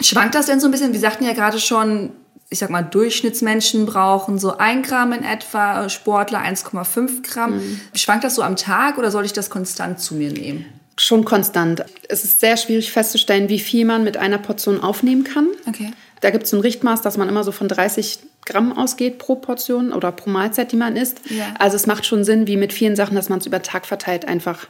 Schwankt 0.01 0.35
das 0.35 0.47
denn 0.47 0.59
so 0.59 0.67
ein 0.67 0.71
bisschen? 0.71 0.93
Wir 0.93 0.99
sagten 0.99 1.25
ja 1.25 1.33
gerade 1.33 1.59
schon, 1.59 2.11
ich 2.49 2.59
sag 2.59 2.69
mal, 2.69 2.81
Durchschnittsmenschen 2.81 3.85
brauchen 3.85 4.39
so 4.39 4.57
ein 4.57 4.81
Gramm 4.83 5.13
in 5.13 5.23
etwa, 5.23 5.89
Sportler 5.89 6.39
1,5 6.43 7.23
Gramm. 7.23 7.55
Mhm. 7.55 7.81
Schwankt 7.95 8.23
das 8.23 8.35
so 8.35 8.43
am 8.43 8.55
Tag 8.55 8.97
oder 8.97 9.11
soll 9.11 9.25
ich 9.25 9.33
das 9.33 9.49
konstant 9.49 9.99
zu 9.99 10.15
mir 10.15 10.31
nehmen? 10.31 10.65
Schon 11.01 11.25
konstant. 11.25 11.83
Es 12.09 12.23
ist 12.23 12.39
sehr 12.39 12.57
schwierig 12.57 12.91
festzustellen, 12.91 13.49
wie 13.49 13.59
viel 13.59 13.85
man 13.85 14.03
mit 14.03 14.17
einer 14.17 14.37
Portion 14.37 14.81
aufnehmen 14.81 15.23
kann. 15.23 15.47
Okay. 15.67 15.91
Da 16.21 16.29
gibt 16.29 16.43
es 16.43 16.53
ein 16.53 16.59
Richtmaß, 16.59 17.01
dass 17.01 17.17
man 17.17 17.27
immer 17.27 17.43
so 17.43 17.51
von 17.51 17.67
30 17.67 18.19
Gramm 18.45 18.77
ausgeht 18.77 19.17
pro 19.17 19.35
Portion 19.35 19.93
oder 19.93 20.11
pro 20.11 20.29
Mahlzeit, 20.29 20.71
die 20.71 20.75
man 20.75 20.95
isst. 20.95 21.21
Ja. 21.29 21.53
Also 21.57 21.75
es 21.75 21.87
macht 21.87 22.05
schon 22.05 22.23
Sinn, 22.23 22.47
wie 22.47 22.57
mit 22.57 22.73
vielen 22.73 22.95
Sachen, 22.95 23.15
dass 23.15 23.29
man 23.29 23.39
es 23.39 23.47
über 23.47 23.61
Tag 23.61 23.85
verteilt 23.85 24.25
einfach 24.27 24.67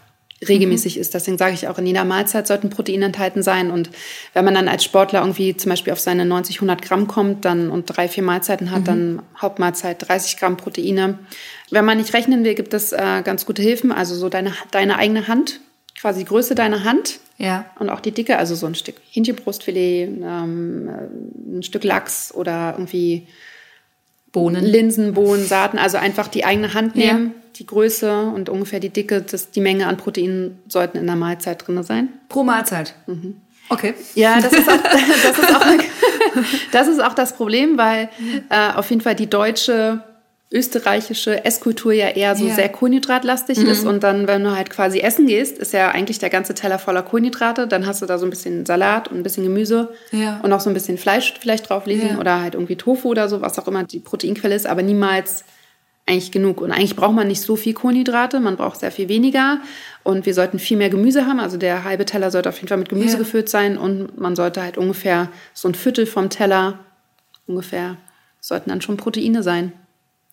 regelmäßig 0.48 0.98
isst. 0.98 1.14
Deswegen 1.14 1.38
sage 1.38 1.54
ich 1.54 1.68
auch, 1.68 1.78
in 1.78 1.86
jeder 1.86 2.04
Mahlzeit 2.04 2.48
sollten 2.48 2.70
Proteine 2.70 3.06
enthalten 3.06 3.44
sein. 3.44 3.70
Und 3.70 3.90
wenn 4.34 4.44
man 4.46 4.56
dann 4.56 4.68
als 4.68 4.84
Sportler 4.84 5.20
irgendwie 5.20 5.56
zum 5.56 5.70
Beispiel 5.70 5.94
auf 5.94 6.00
seine 6.00 6.26
90, 6.26 6.58
100 6.58 6.82
Gramm 6.82 7.08
kommt 7.08 7.46
dann 7.46 7.70
und 7.70 7.86
drei, 7.86 8.08
vier 8.08 8.24
Mahlzeiten 8.24 8.72
hat, 8.72 8.88
dann 8.88 9.22
Hauptmahlzeit 9.40 10.08
30 10.08 10.38
Gramm 10.38 10.58
Proteine. 10.58 11.20
Wenn 11.70 11.86
man 11.86 11.98
nicht 11.98 12.14
rechnen 12.14 12.44
will, 12.44 12.56
gibt 12.56 12.74
es 12.74 12.92
äh, 12.92 13.22
ganz 13.24 13.46
gute 13.46 13.62
Hilfen. 13.62 13.92
Also 13.92 14.16
so 14.16 14.30
deine, 14.30 14.54
deine 14.72 14.98
eigene 14.98 15.28
Hand, 15.28 15.60
quasi 16.02 16.20
die 16.20 16.26
Größe 16.26 16.56
deiner 16.56 16.84
Hand. 16.84 17.20
Ja. 17.38 17.66
Und 17.80 17.90
auch 17.90 18.00
die 18.00 18.12
Dicke, 18.12 18.38
also 18.38 18.56
so 18.56 18.66
ein 18.66 18.76
Stück 18.76 18.96
Hähnchenbrustfilet, 19.12 20.08
ähm, 20.08 20.90
äh, 20.90 21.58
ein 21.58 21.64
Stück 21.64 21.84
Lachs 21.84 22.34
oder 22.34 22.74
irgendwie 22.74 23.28
Bohnen. 24.32 24.64
Linsen, 24.66 25.14
Bohnen, 25.14 25.46
Saaten. 25.46 25.78
Also 25.78 25.98
einfach 25.98 26.28
die 26.28 26.44
eigene 26.46 26.74
Hand 26.74 26.96
Ja. 26.96 27.14
nehmen, 27.14 27.36
die 27.58 27.66
Größe 27.66 28.26
und 28.28 28.50
ungefähr 28.50 28.80
die 28.80 28.90
Dicke, 28.90 29.22
das, 29.22 29.52
die 29.52 29.62
Menge 29.62 29.88
an 29.88 29.98
Proteinen 29.98 30.60
sollten 30.68 30.98
in 30.98 31.06
der 31.06 31.16
Mahlzeit 31.16 31.68
drin 31.68 31.82
sein. 31.84 32.10
Pro 32.30 32.44
Mahlzeit. 32.44 32.96
Mhm. 33.08 33.36
Okay. 33.70 33.94
Ja, 34.16 34.42
das 34.42 34.54
ist 34.54 34.70
auch 34.70 34.82
das, 35.24 35.38
ist 35.38 35.56
auch, 35.56 35.66
das, 36.72 36.88
ist 36.88 37.04
auch 37.04 37.14
das 37.14 37.36
Problem, 37.36 37.78
weil 37.78 38.10
äh, 38.50 38.72
auf 38.74 38.90
jeden 38.90 39.02
Fall 39.02 39.16
die 39.16 39.30
deutsche 39.30 40.04
österreichische 40.52 41.46
Esskultur 41.46 41.94
ja 41.94 42.10
eher 42.10 42.36
so 42.36 42.46
Ja. 42.46 42.56
sehr 42.56 42.70
kohlenhydratlastig 42.70 43.58
ist 43.60 43.86
und 43.86 44.04
dann, 44.04 44.28
wenn 44.28 44.44
du 44.44 44.52
halt 44.56 44.70
quasi 44.70 45.00
essen 45.00 45.26
gehst, 45.26 45.58
ist 45.58 45.72
ja 45.74 45.90
eigentlich 45.92 46.20
der 46.20 46.30
ganze 46.30 46.54
Teller 46.54 46.78
voller 46.78 47.04
Kohlenhydrate, 47.04 47.68
dann 47.68 47.86
hast 47.88 48.02
du 48.02 48.06
da 48.06 48.18
so 48.18 48.26
ein 48.26 48.30
bisschen 48.30 48.66
Salat 48.66 49.08
und 49.08 49.18
ein 49.18 49.24
bisschen 49.24 49.44
Gemüse 49.44 49.94
Ja. 50.12 50.40
und 50.44 50.52
auch 50.52 50.60
so 50.60 50.70
ein 50.70 50.74
bisschen 50.74 50.98
Fleisch 50.98 51.34
vielleicht 51.40 51.70
drauf 51.70 51.86
liegen 51.86 52.10
Ja. 52.10 52.20
oder 52.20 52.42
halt 52.42 52.54
irgendwie 52.56 52.76
Tofu 52.76 53.10
oder 53.10 53.30
so, 53.30 53.40
was 53.42 53.58
auch 53.60 53.68
immer 53.68 53.84
die 53.86 54.00
Proteinquelle 54.00 54.54
ist, 54.56 54.68
aber 54.68 54.82
niemals 54.84 55.46
eigentlich 56.08 56.32
genug. 56.32 56.60
Und 56.62 56.72
eigentlich 56.72 56.96
braucht 56.98 57.14
man 57.16 57.28
nicht 57.28 57.42
so 57.42 57.56
viel 57.56 57.74
Kohlenhydrate, 57.74 58.40
man 58.42 58.58
braucht 58.58 58.80
sehr 58.80 58.92
viel 58.92 59.08
weniger. 59.08 59.60
Und 60.04 60.26
wir 60.26 60.34
sollten 60.34 60.58
viel 60.60 60.76
mehr 60.76 60.90
Gemüse 60.90 61.28
haben. 61.28 61.40
Also 61.40 61.58
der 61.58 61.84
halbe 61.84 62.06
Teller 62.06 62.32
sollte 62.32 62.50
auf 62.50 62.56
jeden 62.58 62.68
Fall 62.70 62.80
mit 62.80 62.90
Gemüse 62.90 63.18
gefüllt 63.20 63.50
sein. 63.50 63.78
Und 63.78 64.20
man 64.20 64.36
sollte 64.36 64.64
halt 64.64 64.78
ungefähr 64.80 65.30
so 65.54 65.68
ein 65.70 65.76
Viertel 65.76 66.08
vom 66.08 66.30
Teller 66.30 66.80
ungefähr 67.48 67.98
sollten 68.42 68.72
dann 68.72 68.82
schon 68.82 68.98
Proteine 68.98 69.44
sein. 69.44 69.74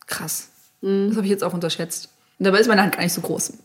Krass. 0.08 0.48
Das 0.80 1.16
habe 1.16 1.24
ich 1.24 1.30
jetzt 1.30 1.44
auch 1.44 1.54
unterschätzt. 1.54 2.08
Und 2.38 2.44
dabei 2.44 2.58
ist 2.58 2.68
meine 2.68 2.82
Hand 2.82 2.94
gar 2.94 3.02
nicht 3.02 3.14
so 3.14 3.20
groß. 3.20 3.52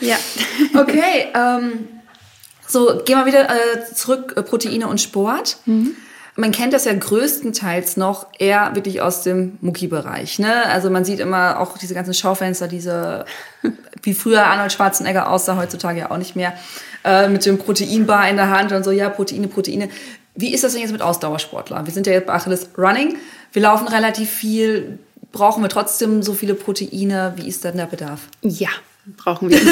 Ja. 0.00 0.16
Okay, 0.74 1.28
ähm, 1.34 1.88
so 2.66 3.00
gehen 3.04 3.16
wir 3.16 3.26
wieder 3.26 3.48
äh, 3.48 3.94
zurück, 3.94 4.34
äh, 4.36 4.42
Proteine 4.42 4.88
und 4.88 5.00
Sport. 5.00 5.58
Man 6.36 6.52
kennt 6.52 6.72
das 6.72 6.84
ja 6.84 6.92
größtenteils 6.92 7.96
noch 7.96 8.26
eher 8.38 8.74
wirklich 8.74 9.00
aus 9.00 9.22
dem 9.22 9.58
Mucki-Bereich. 9.60 10.38
Ne? 10.38 10.66
Also 10.66 10.90
man 10.90 11.04
sieht 11.04 11.20
immer 11.20 11.60
auch 11.60 11.78
diese 11.78 11.94
ganzen 11.94 12.14
Schaufenster, 12.14 12.68
diese, 12.68 13.24
wie 14.02 14.14
früher 14.14 14.46
Arnold 14.46 14.72
Schwarzenegger 14.72 15.30
aussah, 15.30 15.56
heutzutage 15.56 16.00
ja 16.00 16.10
auch 16.10 16.18
nicht 16.18 16.36
mehr, 16.36 16.54
äh, 17.04 17.28
mit 17.28 17.44
dem 17.46 17.58
Proteinbar 17.58 18.28
in 18.28 18.36
der 18.36 18.50
Hand 18.50 18.72
und 18.72 18.84
so, 18.84 18.90
ja, 18.90 19.08
Proteine, 19.08 19.48
Proteine. 19.48 19.88
Wie 20.34 20.52
ist 20.52 20.64
das 20.64 20.72
denn 20.72 20.82
jetzt 20.82 20.92
mit 20.92 21.02
Ausdauersportlern? 21.02 21.86
Wir 21.86 21.92
sind 21.92 22.06
ja 22.06 22.12
jetzt 22.12 22.26
bei 22.26 22.34
Achilles 22.34 22.68
Running, 22.76 23.16
wir 23.52 23.62
laufen 23.62 23.88
relativ 23.88 24.30
viel, 24.30 24.98
brauchen 25.32 25.62
wir 25.62 25.68
trotzdem 25.68 26.22
so 26.22 26.32
viele 26.34 26.54
Proteine? 26.54 27.34
Wie 27.36 27.48
ist 27.48 27.64
dann 27.64 27.76
der 27.76 27.86
Bedarf? 27.86 28.20
Ja, 28.42 28.68
brauchen 29.16 29.50
wir. 29.50 29.60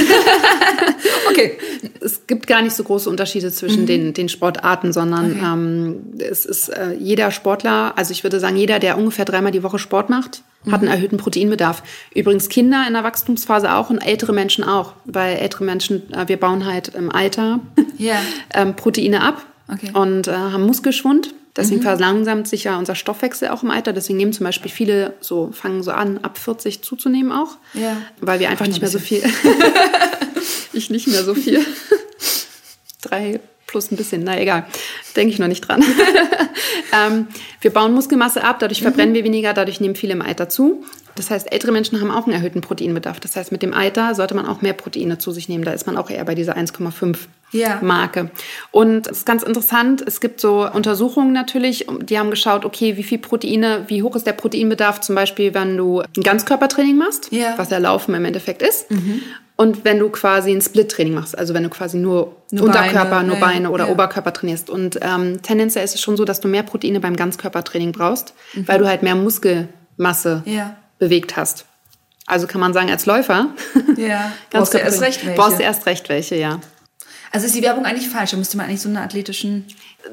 Okay. 1.29 1.59
es 2.01 2.27
gibt 2.27 2.47
gar 2.47 2.63
nicht 2.63 2.75
so 2.75 2.85
große 2.85 3.11
Unterschiede 3.11 3.51
zwischen 3.51 3.85
den, 3.85 4.15
den 4.15 4.29
Sportarten, 4.29 4.93
sondern 4.93 5.33
Okay. 5.33 5.41
ähm, 5.45 5.97
es 6.19 6.45
ist 6.47 6.69
äh, 6.69 6.95
jeder 6.99 7.31
Sportler, 7.31 7.93
also 7.97 8.13
ich 8.13 8.23
würde 8.23 8.39
sagen, 8.41 8.57
jeder, 8.57 8.79
der 8.79 8.97
ungefähr 8.97 9.25
dreimal 9.25 9.53
die 9.53 9.63
Woche 9.63 9.79
Sport 9.79 10.09
macht, 10.09 10.43
hat 10.71 10.81
einen 10.81 10.89
erhöhten 10.91 11.17
Proteinbedarf. 11.17 11.83
Übrigens 12.15 12.49
Kinder 12.49 12.85
in 12.87 12.95
der 12.95 13.05
Wachstumsphase 13.05 13.73
auch 13.75 13.91
und 13.91 13.99
ältere 13.99 14.33
Menschen 14.33 14.65
auch, 14.65 14.95
weil 15.05 15.37
ältere 15.37 15.65
Menschen, 15.65 16.13
äh, 16.13 16.27
wir 16.29 16.39
bauen 16.39 16.65
halt 16.65 16.89
im 16.95 17.11
Alter 17.11 17.61
Ja. 17.99 18.21
ähm, 18.55 18.77
Proteine 18.77 19.23
ab 19.23 19.45
Okay. 19.71 19.91
und 19.95 20.29
äh, 20.29 20.33
haben 20.33 20.65
Muskelschwund. 20.65 21.35
Deswegen 21.57 21.81
verlangsamt 21.81 22.49
sich 22.49 22.65
ja 22.65 22.79
unser 22.79 22.95
Stoffwechsel 22.95 23.49
auch 23.49 23.63
im 23.63 23.71
Alter. 23.71 23.93
Deswegen 23.93 24.19
nehmen 24.19 24.33
zum 24.33 24.45
Beispiel 24.45 24.71
viele 24.71 25.15
so, 25.21 25.51
fangen 25.53 25.83
so 25.83 25.91
an, 25.91 26.19
ab 26.19 26.37
40 26.37 26.83
zuzunehmen 26.83 27.33
auch. 27.33 27.57
Ja. 27.73 27.97
Weil 28.21 28.41
wir 28.41 28.51
einfach 28.51 28.65
Ach, 28.65 28.69
nicht 28.69 28.81
mehr 28.81 28.91
so 28.91 28.99
viel. 28.99 29.23
ich 30.73 30.91
nicht 30.91 31.09
mehr 31.09 31.25
so 31.25 31.35
viel. 31.35 31.65
Drei 33.03 33.41
plus 33.67 33.91
ein 33.91 33.97
bisschen, 33.97 34.23
na 34.23 34.39
egal. 34.39 34.67
Denke 35.17 35.33
ich 35.33 35.39
noch 35.39 35.49
nicht 35.49 35.63
dran. 35.63 35.83
ähm, 36.93 37.27
wir 37.61 37.73
bauen 37.73 37.93
Muskelmasse 37.95 38.45
ab, 38.45 38.59
dadurch 38.61 38.83
verbrennen 38.83 39.15
wir 39.15 39.25
weniger, 39.25 39.55
dadurch 39.55 39.81
nehmen 39.81 39.97
viele 39.97 40.13
im 40.13 40.23
Alter 40.23 40.49
zu. 40.49 40.85
Das 41.15 41.31
heißt, 41.31 41.51
ältere 41.51 41.73
Menschen 41.73 42.01
haben 42.01 42.11
auch 42.11 42.27
einen 42.27 42.35
erhöhten 42.35 42.61
Proteinbedarf. 42.61 43.19
Das 43.21 43.37
heißt, 43.37 43.51
mit 43.51 43.63
dem 43.63 43.73
Alter 43.73 44.15
sollte 44.15 44.35
man 44.35 44.47
auch 44.47 44.61
mehr 44.61 44.75
Proteine 44.75 45.19
zu 45.19 45.31
sich 45.31 45.49
nehmen. 45.49 45.65
Da 45.65 45.73
ist 45.73 45.87
man 45.87 45.97
auch 45.97 46.11
eher 46.11 46.25
bei 46.25 46.35
dieser 46.35 46.57
1,5 46.57 47.17
Ja. 47.53 47.79
Marke. 47.81 48.31
Und 48.73 49.07
es 49.07 49.19
ist 49.19 49.27
ganz 49.27 49.43
interessant, 49.43 50.03
es 50.07 50.21
gibt 50.21 50.41
so 50.41 50.69
Untersuchungen 50.71 51.33
natürlich, 51.33 51.87
die 52.03 52.19
haben 52.19 52.31
geschaut, 52.31 52.65
okay, 52.65 52.97
wie 52.97 53.03
viel 53.05 53.19
Proteine, 53.19 53.85
wie 53.87 54.03
hoch 54.03 54.17
ist 54.17 54.27
der 54.27 54.33
Proteinbedarf 54.33 55.01
zum 55.01 55.15
Beispiel, 55.15 55.55
wenn 55.55 55.77
du 55.77 56.01
ein 56.01 56.23
Ganzkörpertraining 56.23 56.97
machst, 56.97 57.29
Ja. 57.33 57.55
was 57.57 57.71
ja 57.71 57.79
Laufen 57.79 58.15
im 58.15 58.25
Endeffekt 58.25 58.63
ist. 58.63 58.87
Und 59.59 59.85
wenn 59.87 59.99
du 59.99 60.11
quasi 60.11 60.51
ein 60.53 60.61
Split-Training 60.61 61.15
machst, 61.15 61.39
also 61.39 61.55
wenn 61.55 61.63
du 61.63 61.71
quasi 61.71 61.97
nur, 61.97 62.37
Nur 62.51 62.65
Unterkörper, 62.67 63.11
Beine, 63.11 63.29
nur 63.29 63.37
Beine 63.39 63.71
oder 63.71 63.87
ja. 63.87 63.91
Oberkörper 63.93 64.33
trainierst. 64.35 64.69
Und 64.69 64.99
ähm, 65.01 65.41
tendenziell 65.43 65.83
ist 65.85 65.95
es 65.95 66.01
schon 66.03 66.17
so, 66.19 66.25
dass 66.27 66.41
du 66.41 66.49
mehr 66.49 66.63
Proteine 66.63 67.01
beim 67.01 67.17
Ganzkörpertraining 67.17 67.93
brauchst, 67.93 68.35
weil 68.55 68.79
du 68.81 68.87
halt 68.87 69.03
mehr 69.03 69.15
Muskelmasse 69.15 70.43
Ja. 70.45 70.77
bewegt 70.99 71.37
hast. 71.37 71.65
Also 72.27 72.47
kann 72.49 72.61
man 72.61 72.73
sagen, 72.75 72.91
als 72.91 73.07
Läufer 73.07 73.51
Ja. 73.97 74.33
Brauchst 74.51 74.75
du 74.75 74.79
erst 74.79 75.01
recht 75.01 75.25
welche. 75.25 75.41
Brauchst 75.41 75.59
du 75.59 75.63
erst 75.63 75.87
recht 75.87 76.09
welche, 76.09 76.35
ja. 76.37 76.61
Also 77.37 77.49
ist 77.49 77.55
die 77.55 77.61
Werbung 77.61 77.85
eigentlich 77.85 78.09
falsch. 78.09 78.31
Da 78.31 78.39
müsste 78.39 78.57
man 78.57 78.65
eigentlich 78.65 78.81
so 78.81 78.89
einen 78.89 78.97
athletischen. 78.97 79.67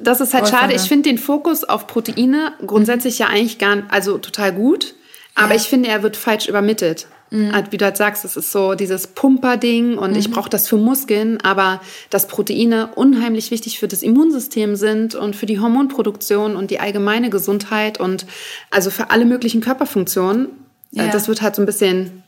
Das 0.03 0.20
ist 0.20 0.34
halt 0.34 0.44
Läufer, 0.44 0.58
schade. 0.58 0.74
Ich 0.74 0.82
finde 0.82 1.08
den 1.08 1.18
Fokus 1.18 1.63
auf 1.63 1.88
Proteine 1.88 2.51
grundsätzlich 2.68 3.18
ja 3.18 3.27
eigentlich 3.27 3.60
gar 3.60 3.84
also 3.88 4.18
total 4.18 4.51
gut. 4.51 4.94
Aber 5.34 5.56
ich 5.56 5.62
finde, 5.62 5.88
er 5.88 6.03
wird 6.03 6.18
falsch 6.18 6.50
übermittelt. 6.50 7.08
Halt, 7.32 7.72
Wie 7.72 7.77
du 7.77 7.86
halt 7.86 7.96
sagst, 7.96 8.25
es 8.25 8.36
ist 8.36 8.51
so 8.51 8.75
dieses 8.75 9.08
Pumper-Ding 9.08 9.98
und 9.98 10.18
ich 10.18 10.30
brauche 10.30 10.50
das 10.50 10.68
für 10.68 10.75
Muskeln, 10.75 11.39
aber 11.42 11.82
dass 12.10 12.27
Proteine 12.27 12.89
unheimlich 12.94 13.50
wichtig 13.51 13.80
für 13.80 13.88
das 13.88 14.03
Immunsystem 14.03 14.75
sind 14.75 15.15
und 15.15 15.36
für 15.36 15.46
die 15.46 15.60
Hormonproduktion 15.60 16.58
und 16.58 16.72
die 16.72 16.80
allgemeine 16.82 17.30
Gesundheit 17.30 18.01
und 18.01 18.27
also 18.70 18.92
für 18.92 19.12
alle 19.12 19.24
möglichen 19.24 19.62
Körperfunktionen. 19.62 20.50
Ja. 20.92 21.06
Äh, 21.06 21.10
Das 21.10 21.30
wird 21.30 21.42
halt 21.42 21.56
so 21.56 21.62
ein 21.62 21.65
bisschen 21.65 22.23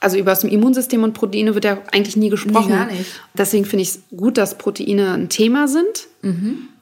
also 0.00 0.16
über 0.16 0.30
das 0.30 0.42
Immunsystem 0.42 1.04
und 1.04 1.12
Proteine 1.12 1.54
wird 1.54 1.64
ja 1.64 1.78
eigentlich 1.92 2.16
nie 2.16 2.30
gesprochen. 2.30 2.70
gar 2.70 2.86
nicht. 2.86 3.06
Deswegen 3.34 3.66
finde 3.66 3.82
ich 3.82 3.90
es 3.90 4.00
gut, 4.16 4.38
dass 4.38 4.56
Proteine 4.56 5.12
ein 5.12 5.28
Thema 5.28 5.68
sind. 5.68 6.08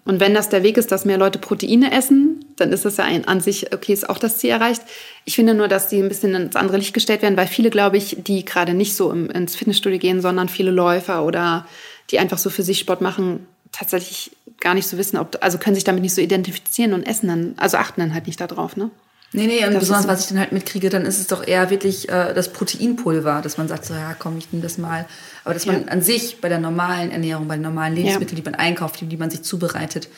Und 0.05 0.21
wenn 0.21 0.33
das 0.33 0.49
der 0.49 0.63
Weg 0.63 0.79
ist, 0.79 0.91
dass 0.91 1.05
mehr 1.05 1.19
Leute 1.19 1.39
Proteine 1.39 1.93
essen, 1.93 2.47
dann 2.57 2.73
ist 2.73 2.87
das 2.87 2.97
ja 2.97 3.05
ein, 3.05 3.29
an 3.29 3.41
sich, 3.41 3.75
okay, 3.75 3.93
ist 3.93 4.09
auch 4.09 4.19
das 4.19 4.39
Ziel 4.39 4.51
erreicht. 4.51 4.81
Ich 5.27 5.35
finde 5.35 5.53
nur, 5.53 5.69
dass 5.69 5.89
die 5.89 5.99
ein 5.99 6.09
bisschen 6.09 6.35
ins 6.35 6.57
andere 6.57 6.79
Licht 6.79 6.95
gestellt 6.95 7.21
werden, 7.21 7.37
weil 7.37 7.47
viele, 7.47 7.69
glaube 7.69 7.99
ich, 7.99 8.17
die 8.21 8.45
gerade 8.45 8.73
nicht 8.73 8.97
so 8.97 9.13
im, 9.13 9.29
ins 9.29 9.55
Fitnessstudio 9.55 9.99
gehen, 9.99 10.23
sondern 10.23 10.49
viele 10.49 10.71
Läufer 10.71 11.27
oder 11.27 11.67
die 12.11 12.19
einfach 12.19 12.39
so 12.39 12.49
für 12.49 12.63
sich 12.63 12.79
Sport 12.79 13.03
machen, 13.03 13.47
tatsächlich 13.71 14.31
gar 14.61 14.75
nicht 14.75 14.87
so 14.87 14.97
wissen, 14.97 15.19
ob, 15.19 15.37
also 15.41 15.59
können 15.59 15.75
sich 15.75 15.85
damit 15.85 16.03
nicht 16.03 16.15
so 16.15 16.23
identifizieren 16.23 16.95
und 16.95 17.03
essen 17.03 17.29
dann, 17.29 17.55
also 17.59 17.77
achten 17.77 18.01
dann 18.01 18.15
halt 18.15 18.27
nicht 18.27 18.41
darauf, 18.41 18.77
ne? 18.77 18.91
Nee, 19.32 19.47
nee, 19.47 19.64
und 19.66 19.75
Das 19.75 19.80
besonders 19.80 20.08
was 20.08 20.20
ich 20.23 20.28
dann 20.28 20.38
halt 20.38 20.52
mitkriege, 20.52 20.88
dann 20.88 21.04
ist 21.04 21.18
es 21.20 21.26
doch 21.26 21.47
eher 21.47 21.68
wirklich 21.68 22.08
äh, 22.08 22.32
das 22.32 22.50
Proteinpulver, 22.52 23.40
dass 23.42 23.58
man 23.58 23.68
sagt, 23.68 23.85
so 23.85 23.92
ja, 23.94 24.14
komm, 24.18 24.38
ich 24.38 24.50
nehme 24.52 24.62
das 24.62 24.78
mal. 24.78 25.06
Aber 25.44 25.52
dass 25.54 25.66
man 25.66 25.82
Ja. 25.82 25.88
an 25.92 26.00
sich 26.00 26.40
bei 26.40 26.49
der 26.49 26.58
normalen 26.58 27.11
Ernährung, 27.11 27.47
bei 27.47 27.56
den 27.56 27.62
normalen 27.62 27.94
Lebensmitteln, 27.94 28.37
die 28.37 28.42
man 28.42 28.54
einkauft, 28.54 29.00
die, 29.02 29.06
die 29.06 29.18
man 29.18 29.28
sich 29.30 29.42
zubereitet, 29.42 30.08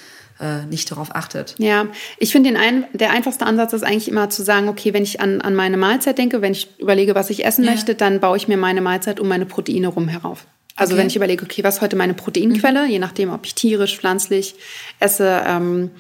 äh, 0.40 0.64
nicht 0.66 0.88
darauf 0.92 1.14
achtet. 1.14 1.56
Ja, 1.58 1.86
ich 2.18 2.30
finde 2.32 2.50
den 2.50 2.56
ein, 2.56 2.84
der 2.92 3.10
einfachste 3.10 3.46
Ansatz 3.46 3.72
ist 3.72 3.82
eigentlich 3.82 4.08
immer 4.08 4.30
zu 4.30 4.42
sagen, 4.44 4.68
okay, 4.68 4.94
wenn 4.94 5.02
ich 5.02 5.20
an, 5.20 5.40
an 5.40 5.54
meine 5.56 5.76
Mahlzeit 5.76 6.16
denke, 6.16 6.40
wenn 6.40 6.52
ich 6.52 6.68
überlege, 6.78 7.14
was 7.16 7.30
ich 7.30 7.44
essen 7.44 7.64
Ja. 7.64 7.72
möchte, 7.72 7.96
dann 7.96 8.20
baue 8.20 8.36
ich 8.36 8.46
mir 8.46 8.56
meine 8.56 8.80
Mahlzeit 8.80 9.18
um 9.18 9.26
meine 9.28 9.44
Proteine 9.44 9.88
rum 9.88 10.06
herauf. 10.06 10.46
Also 10.76 10.92
Okay. 10.94 11.00
wenn 11.00 11.08
ich 11.08 11.16
überlege, 11.16 11.44
okay, 11.44 11.64
was 11.64 11.74
ist 11.76 11.80
heute 11.82 11.96
meine 11.96 12.14
Proteinquelle, 12.14 12.86
je 12.86 13.00
nachdem, 13.00 13.30
ob 13.32 13.44
ich 13.44 13.54
tierisch, 13.56 13.98
pflanzlich 13.98 14.54
esse, 15.00 15.42
ähm, 15.46 15.90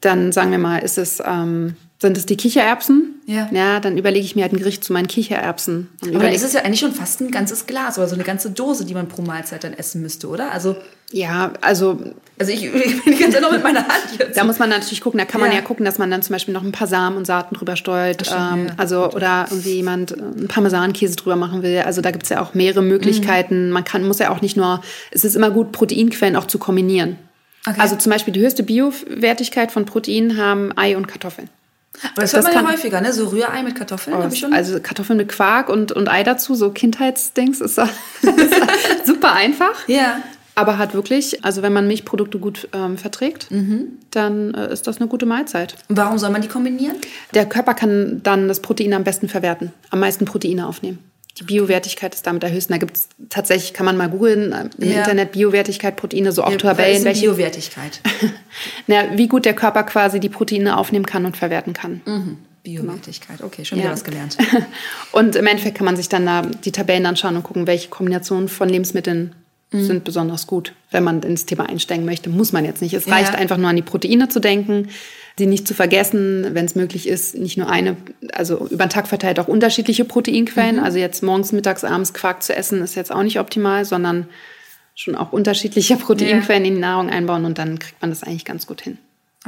dann 0.00 0.30
sagen 0.32 0.52
wir 0.52 0.58
mal, 0.58 0.78
ist 0.78 0.96
es, 0.96 1.20
ähm, 1.26 1.74
sind 2.02 2.16
es 2.18 2.26
die 2.26 2.36
Kichererbsen? 2.36 3.14
Ja. 3.26 3.48
Ja, 3.52 3.80
dann 3.80 3.96
überlege 3.96 4.24
ich 4.26 4.36
mir 4.36 4.42
halt 4.42 4.52
ein 4.52 4.58
Gericht 4.58 4.84
zu 4.84 4.92
meinen 4.92 5.06
Kichererbsen. 5.06 5.88
Und 6.02 6.14
Aber 6.14 6.24
dann 6.24 6.34
ist 6.34 6.42
es 6.42 6.52
ja 6.52 6.60
eigentlich 6.62 6.80
schon 6.80 6.92
fast 6.92 7.20
ein 7.20 7.30
ganzes 7.30 7.66
Glas 7.66 7.96
oder 7.96 8.08
so 8.08 8.14
eine 8.14 8.24
ganze 8.24 8.50
Dose, 8.50 8.84
die 8.84 8.92
man 8.92 9.08
pro 9.08 9.22
Mahlzeit 9.22 9.64
dann 9.64 9.72
essen 9.72 10.02
müsste, 10.02 10.28
oder? 10.28 10.52
Also, 10.52 10.76
ja, 11.12 11.52
also 11.62 11.98
also 12.38 12.52
ich, 12.52 12.64
ich 13.06 13.18
bin 13.18 13.32
Zeit 13.32 13.40
noch 13.40 13.52
mit 13.52 13.62
meiner 13.62 13.86
Hand 13.86 14.18
jetzt. 14.18 14.36
Da 14.36 14.44
muss 14.44 14.58
man 14.58 14.68
natürlich 14.68 15.00
gucken, 15.00 15.18
da 15.18 15.24
kann 15.24 15.40
man 15.40 15.50
Ja. 15.50 15.58
ja 15.58 15.62
gucken, 15.62 15.84
dass 15.84 15.98
man 15.98 16.10
dann 16.10 16.22
zum 16.22 16.32
Beispiel 16.32 16.52
noch 16.52 16.64
ein 16.64 16.72
paar 16.72 16.88
Samen 16.88 17.16
und 17.16 17.26
Saaten 17.26 17.54
drüber 17.54 17.76
stimmt, 17.76 17.96
ähm, 18.30 18.66
ja. 18.66 18.74
Also, 18.76 19.10
oder 19.12 19.46
irgendwie 19.48 19.74
jemand 19.74 20.10
äh, 20.12 20.14
einen 20.16 20.48
Parmesankäse 20.48 21.14
drüber 21.14 21.36
machen 21.36 21.62
will. 21.62 21.78
Also 21.86 22.00
da 22.00 22.10
gibt's 22.10 22.30
ja 22.30 22.42
auch 22.42 22.54
mehrere 22.54 22.82
Möglichkeiten. 22.82 23.70
Man 23.70 23.84
kann, 23.84 24.04
muss 24.06 24.18
ja 24.18 24.30
auch 24.30 24.40
nicht 24.40 24.56
nur, 24.56 24.82
es 25.12 25.24
ist 25.24 25.36
immer 25.36 25.50
gut, 25.50 25.70
Proteinquellen 25.70 26.34
auch 26.34 26.46
zu 26.46 26.58
kombinieren. 26.58 27.16
Okay. 27.64 27.78
Also 27.78 27.94
zum 27.94 28.10
Beispiel 28.10 28.34
die 28.34 28.40
höchste 28.40 28.64
Biowertigkeit 28.64 29.70
von 29.70 29.84
Proteinen 29.84 30.36
haben 30.36 30.76
Ei 30.76 30.96
und 30.96 31.06
Kartoffeln. 31.06 31.48
Aber 32.12 32.22
das 32.22 32.32
hört 32.32 32.44
das 32.46 32.54
man 32.54 32.64
ja 32.64 32.70
häufiger, 32.72 33.00
ne? 33.00 33.12
So 33.12 33.28
Rührei 33.28 33.62
mit 33.62 33.74
Kartoffeln, 33.76 34.16
habe 34.16 34.32
ich 34.32 34.40
schon. 34.40 34.52
Also 34.52 34.80
Kartoffeln 34.80 35.16
mit 35.18 35.28
Quark 35.28 35.68
und, 35.68 35.92
und 35.92 36.08
Ei 36.08 36.22
dazu, 36.22 36.54
so 36.54 36.70
Kindheitsdings, 36.70 37.60
ist, 37.60 37.74
so- 37.76 37.82
ist 37.82 37.90
super 39.06 39.32
einfach. 39.32 39.86
ja. 39.88 40.20
Aber 40.54 40.76
hat 40.76 40.92
wirklich, 40.92 41.42
also 41.46 41.62
wenn 41.62 41.72
man 41.72 41.86
Milchprodukte 41.86 42.38
gut 42.38 42.68
ähm, 42.74 42.98
verträgt, 42.98 43.50
Mhm. 43.50 43.92
dann 44.10 44.52
äh, 44.52 44.70
ist 44.70 44.86
das 44.86 44.98
eine 44.98 45.08
gute 45.08 45.24
Mahlzeit. 45.24 45.76
Warum 45.88 46.18
soll 46.18 46.28
man 46.28 46.42
die 46.42 46.48
kombinieren? 46.48 46.96
Der 47.32 47.46
Körper 47.46 47.72
kann 47.72 48.20
dann 48.22 48.48
das 48.48 48.60
Protein 48.60 48.92
am 48.92 49.02
besten 49.02 49.30
verwerten, 49.30 49.72
am 49.88 50.00
meisten 50.00 50.26
Proteine 50.26 50.66
aufnehmen. 50.66 50.98
Die 51.38 51.44
Biowertigkeit 51.44 52.14
ist 52.14 52.26
damit 52.26 52.42
erhöht. 52.44 52.70
Da 52.70 52.76
gibt 52.76 52.96
es 52.96 53.08
tatsächlich, 53.30 53.72
kann 53.72 53.86
man 53.86 53.96
mal 53.96 54.08
googeln, 54.10 54.52
äh, 54.52 54.68
im 54.78 54.90
Ja. 54.90 54.98
Internet 54.98 55.32
Biowertigkeit, 55.32 55.96
Proteine, 55.96 56.30
so 56.32 56.42
auch 56.44 56.50
Was 56.52 56.58
Tabellen, 56.58 57.04
welche, 57.04 57.22
Biowertigkeit. 57.22 58.00
na, 58.86 59.16
wie 59.16 59.28
gut 59.28 59.44
der 59.46 59.54
Körper 59.54 59.82
quasi 59.84 60.20
die 60.20 60.28
Proteine 60.28 60.76
aufnehmen 60.76 61.06
kann 61.06 61.24
und 61.24 61.36
verwerten 61.36 61.72
kann. 61.72 62.02
Biowertigkeit, 62.62 63.42
okay, 63.42 63.64
schon 63.64 63.78
Ja. 63.78 63.84
wieder 63.84 63.92
was 63.94 64.04
gelernt. 64.04 64.36
Und 65.12 65.34
im 65.34 65.46
Endeffekt 65.46 65.76
kann 65.78 65.84
man 65.84 65.96
sich 65.96 66.08
dann 66.08 66.26
da 66.26 66.42
die 66.42 66.70
Tabellen 66.70 67.06
anschauen 67.06 67.34
und 67.36 67.42
gucken, 67.42 67.66
welche 67.66 67.88
Kombinationen 67.88 68.48
von 68.48 68.68
Lebensmitteln 68.68 69.34
Mhm. 69.72 69.84
sind 69.86 70.04
besonders 70.04 70.46
gut. 70.46 70.74
Wenn 70.90 71.02
man 71.02 71.22
ins 71.22 71.46
Thema 71.46 71.66
einsteigen 71.68 72.04
möchte, 72.04 72.28
muss 72.28 72.52
man 72.52 72.64
jetzt 72.66 72.82
nicht. 72.82 72.92
Es 72.94 73.06
Ja. 73.06 73.14
reicht 73.14 73.34
einfach 73.34 73.56
nur 73.56 73.70
an 73.70 73.76
die 73.76 73.82
Proteine 73.82 74.28
zu 74.28 74.38
denken, 74.38 74.88
sie 75.38 75.46
nicht 75.46 75.66
zu 75.66 75.74
vergessen, 75.74 76.48
wenn 76.52 76.64
es 76.66 76.74
möglich 76.74 77.08
ist, 77.08 77.34
nicht 77.36 77.56
nur 77.56 77.68
eine, 77.70 77.96
also 78.32 78.66
über 78.68 78.84
den 78.86 78.90
Tag 78.90 79.08
verteilt 79.08 79.40
auch 79.40 79.48
unterschiedliche 79.48 80.04
Proteinquellen. 80.04 80.76
Mhm. 80.76 80.82
Also 80.84 80.98
jetzt 80.98 81.22
morgens, 81.22 81.52
mittags, 81.52 81.84
abends 81.84 82.12
Quark 82.12 82.42
zu 82.42 82.54
essen, 82.54 82.82
ist 82.82 82.94
jetzt 82.94 83.10
auch 83.12 83.22
nicht 83.22 83.38
optimal, 83.40 83.84
sondern 83.84 84.28
schon 84.94 85.14
auch 85.14 85.32
unterschiedliche 85.32 85.96
Proteinquellen 85.98 86.64
in 86.66 86.74
die 86.74 86.80
Nahrung 86.80 87.08
einbauen 87.10 87.44
und 87.44 87.58
dann 87.58 87.78
kriegt 87.78 88.00
man 88.02 88.10
das 88.10 88.22
eigentlich 88.22 88.44
ganz 88.44 88.66
gut 88.66 88.82
hin. 88.82 88.98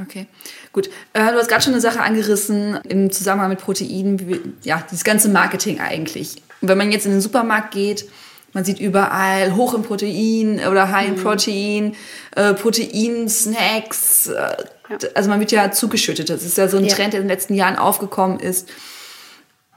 Okay, 0.00 0.26
gut. 0.72 0.88
Äh, 1.12 1.30
du 1.30 1.38
hast 1.38 1.48
gerade 1.48 1.62
schon 1.62 1.72
eine 1.74 1.80
Sache 1.80 2.00
angerissen 2.00 2.78
im 2.88 3.12
Zusammenhang 3.12 3.50
mit 3.50 3.60
Proteinen, 3.60 4.18
wie, 4.20 4.28
wir- 4.28 4.40
ja, 4.64 4.82
dieses 4.90 5.04
ganze 5.04 5.28
Marketing 5.28 5.78
eigentlich. 5.80 6.36
Und 6.60 6.68
wenn 6.68 6.78
man 6.78 6.90
jetzt 6.90 7.06
in 7.06 7.12
den 7.12 7.20
Supermarkt 7.20 7.72
geht, 7.72 8.06
man 8.54 8.64
sieht 8.64 8.80
überall 8.80 9.54
hoch 9.54 9.74
im 9.74 9.82
Protein 9.82 10.60
oder 10.68 10.90
high 10.90 11.08
in 11.08 11.14
Protein, 11.16 11.94
äh, 12.36 12.54
Protein-Snacks, 12.54 14.28
äh, 14.28 14.56
Ja. 14.88 14.98
Also 15.14 15.30
man 15.30 15.40
wird 15.40 15.52
ja 15.52 15.70
zugeschüttet. 15.70 16.28
Das 16.30 16.42
ist 16.42 16.58
ja 16.58 16.68
so 16.68 16.76
ein 16.76 16.84
Ja. 16.84 16.94
Trend, 16.94 17.12
der 17.12 17.20
in 17.20 17.26
den 17.26 17.30
letzten 17.30 17.54
Jahren 17.54 17.76
aufgekommen 17.76 18.38
ist. 18.40 18.68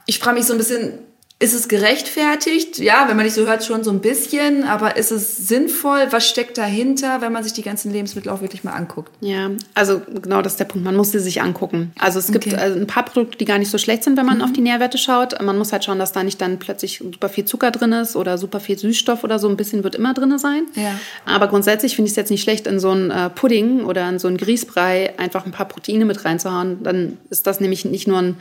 Ich 0.06 0.18
frage 0.18 0.36
mich 0.38 0.46
so 0.46 0.52
ein 0.52 0.58
bisschen, 0.58 0.98
ist 1.40 1.54
es 1.54 1.68
gerechtfertigt? 1.68 2.78
Ja, 2.78 3.04
wenn 3.06 3.14
man 3.16 3.24
nicht 3.24 3.34
so 3.36 3.46
hört, 3.46 3.62
schon 3.62 3.84
so 3.84 3.92
ein 3.92 4.00
bisschen. 4.00 4.64
Aber 4.64 4.96
ist 4.96 5.12
es 5.12 5.46
sinnvoll? 5.46 6.08
Was 6.10 6.28
steckt 6.28 6.58
dahinter, 6.58 7.20
wenn 7.20 7.32
man 7.32 7.44
sich 7.44 7.52
die 7.52 7.62
ganzen 7.62 7.92
Lebensmittel 7.92 8.32
auch 8.32 8.40
wirklich 8.40 8.64
mal 8.64 8.72
anguckt? 8.72 9.12
Ja, 9.20 9.50
also 9.74 10.02
genau 10.22 10.42
das 10.42 10.54
ist 10.54 10.58
der 10.58 10.64
Punkt. 10.64 10.84
Man 10.84 10.96
muss 10.96 11.12
sie 11.12 11.20
sich 11.20 11.40
angucken. 11.40 11.92
Also 11.98 12.18
es 12.18 12.32
gibt 12.32 12.46
Okay. 12.48 12.56
Mhm. 12.56 12.62
also 12.62 12.78
ein 12.80 12.86
paar 12.88 13.04
Produkte, 13.04 13.38
die 13.38 13.44
gar 13.44 13.58
nicht 13.58 13.70
so 13.70 13.78
schlecht 13.78 14.02
sind, 14.02 14.16
wenn 14.16 14.26
man 14.26 14.42
auf 14.42 14.52
die 14.52 14.60
Nährwerte 14.60 14.98
schaut. 14.98 15.40
Man 15.40 15.56
muss 15.58 15.72
halt 15.72 15.84
schauen, 15.84 16.00
dass 16.00 16.10
da 16.10 16.24
nicht 16.24 16.40
dann 16.40 16.58
plötzlich 16.58 16.98
super 16.98 17.28
viel 17.28 17.44
Zucker 17.44 17.70
drin 17.70 17.92
ist 17.92 18.16
oder 18.16 18.36
super 18.36 18.58
viel 18.58 18.76
Süßstoff 18.76 19.22
oder 19.22 19.38
so. 19.38 19.48
Ein 19.48 19.56
bisschen 19.56 19.84
wird 19.84 19.94
immer 19.94 20.14
drin 20.14 20.36
sein. 20.38 20.66
Ja. 20.74 20.98
Aber 21.24 21.46
grundsätzlich 21.46 21.94
finde 21.94 22.06
ich 22.06 22.12
es 22.12 22.16
jetzt 22.16 22.30
nicht 22.30 22.42
schlecht, 22.42 22.66
in 22.66 22.80
so 22.80 22.90
einen 22.90 23.12
äh, 23.12 23.30
Pudding 23.30 23.84
oder 23.84 24.08
in 24.08 24.18
so 24.18 24.26
einen 24.26 24.38
Grießbrei 24.38 25.18
einfach 25.18 25.46
ein 25.46 25.52
paar 25.52 25.66
Proteine 25.68 26.04
mit 26.04 26.24
reinzuhauen. 26.24 26.82
Dann 26.82 27.18
ist 27.30 27.46
das 27.46 27.60
nämlich 27.60 27.84
nicht 27.84 28.08
nur 28.08 28.18
ein 28.18 28.36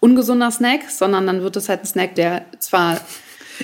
ungesunder 0.00 0.50
Snack, 0.50 0.90
sondern 0.90 1.26
dann 1.26 1.42
wird 1.42 1.56
es 1.56 1.68
halt 1.68 1.82
ein 1.82 1.86
Snack, 1.86 2.14
der 2.16 2.44
zwar 2.58 3.00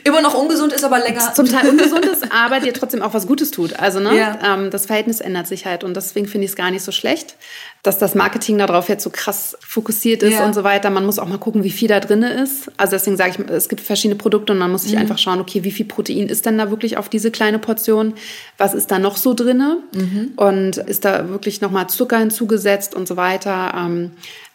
Immer 0.05 0.23
noch 0.23 0.33
ungesund 0.33 0.73
ist, 0.73 0.85
aber 0.85 1.01
lecker. 1.01 1.35
zum 1.35 1.45
Teil 1.45 1.69
ungesund 1.69 2.07
ist, 2.07 2.25
aber 2.33 2.61
dir 2.61 2.73
trotzdem 2.73 3.03
auch 3.03 3.13
was 3.13 3.27
Gutes 3.27 3.51
tut. 3.51 3.79
Also 3.79 4.01
ne, 4.01 4.17
Ja. 4.17 4.39
ähm, 4.55 4.71
das 4.71 4.87
Verhältnis 4.87 5.21
ändert 5.21 5.47
sich 5.47 5.67
halt 5.67 5.85
und 5.85 5.95
deswegen 5.95 6.27
finde 6.27 6.47
ich 6.47 6.53
es 6.53 6.57
gar 6.57 6.71
nicht 6.71 6.83
so 6.83 6.93
schlecht, 6.93 7.37
dass 7.83 7.99
das 7.99 8.15
Marketing 8.15 8.57
darauf 8.57 8.89
jetzt 8.89 9.05
so 9.05 9.11
krass 9.11 9.55
fokussiert 9.61 10.23
ist 10.23 10.33
Ja. 10.33 10.47
und 10.47 10.55
so 10.55 10.65
weiter. 10.65 10.89
Man 10.89 11.05
muss 11.05 11.19
auch 11.19 11.29
mal 11.29 11.37
gucken, 11.37 11.63
wie 11.63 11.71
viel 11.71 11.89
da 11.89 12.01
drin 12.01 12.23
ist. 12.23 12.71
Also 12.79 12.93
deswegen 12.93 13.19
sage 13.19 13.33
ich, 13.39 13.51
es 13.51 13.69
gibt 13.69 13.83
verschiedene 13.83 14.17
Produkte 14.17 14.55
und 14.55 14.59
man 14.61 14.69
Mhm. 14.69 14.73
muss 14.73 14.85
sich 14.85 14.97
einfach 14.97 15.19
schauen, 15.19 15.41
okay, 15.43 15.63
wie 15.63 15.71
viel 15.73 15.85
Protein 15.85 16.27
ist 16.29 16.47
denn 16.47 16.57
da 16.57 16.71
wirklich 16.71 16.97
auf 16.97 17.11
diese 17.11 17.31
kleine 17.31 17.59
Portion? 17.59 18.15
Was 18.57 18.73
ist 18.73 18.91
da 18.91 18.99
noch 18.99 19.19
so 19.19 19.35
drinne? 19.35 19.77
Mhm. 19.95 20.33
Und 20.37 20.79
ist 20.79 21.05
da 21.05 21.29
wirklich 21.29 21.61
nochmal 21.61 21.89
Zucker 21.89 22.17
hinzugesetzt 22.17 22.95
und 22.95 23.07
so 23.07 23.19
weiter? 23.19 23.75
Ähm, 23.77 24.13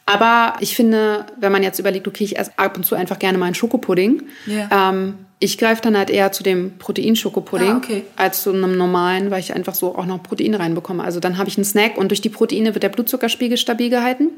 aber 0.07 0.55
ich 0.61 0.75
finde, 0.75 1.25
wenn 1.39 1.51
man 1.51 1.61
jetzt 1.61 1.77
überlegt, 1.77 2.07
okay, 2.07 2.23
ich 2.23 2.39
esse 2.39 2.51
ab 2.57 2.75
und 2.77 2.85
zu 2.85 2.95
einfach 2.95 3.19
gerne 3.19 3.37
mal 3.37 3.45
einen 3.45 3.55
Schokopudding, 3.55 4.23
Ja. 4.47 4.89
ähm, 4.89 5.19
ich 5.39 5.59
greife 5.59 5.83
dann 5.83 5.95
halt 5.95 6.09
eher 6.09 6.31
zu 6.31 6.41
dem 6.41 6.79
Proteinschoko-Pudding 6.79 7.69
Ah, 7.69 7.77
okay. 7.77 8.03
als 8.15 8.41
zu 8.41 8.51
einem 8.51 8.75
normalen, 8.75 9.29
weil 9.29 9.39
ich 9.39 9.53
einfach 9.53 9.75
so 9.75 9.95
auch 9.95 10.07
noch 10.07 10.23
Protein 10.23 10.55
reinbekomme. 10.55 11.03
Also 11.03 11.19
dann 11.19 11.37
habe 11.37 11.47
ich 11.47 11.57
einen 11.57 11.63
Snack 11.65 11.95
und 11.95 12.09
durch 12.09 12.21
die 12.21 12.29
Proteine 12.29 12.73
wird 12.73 12.81
der 12.81 12.89
Blutzuckerspiegel 12.89 13.55
stabil 13.57 13.91
gehalten. 13.91 14.31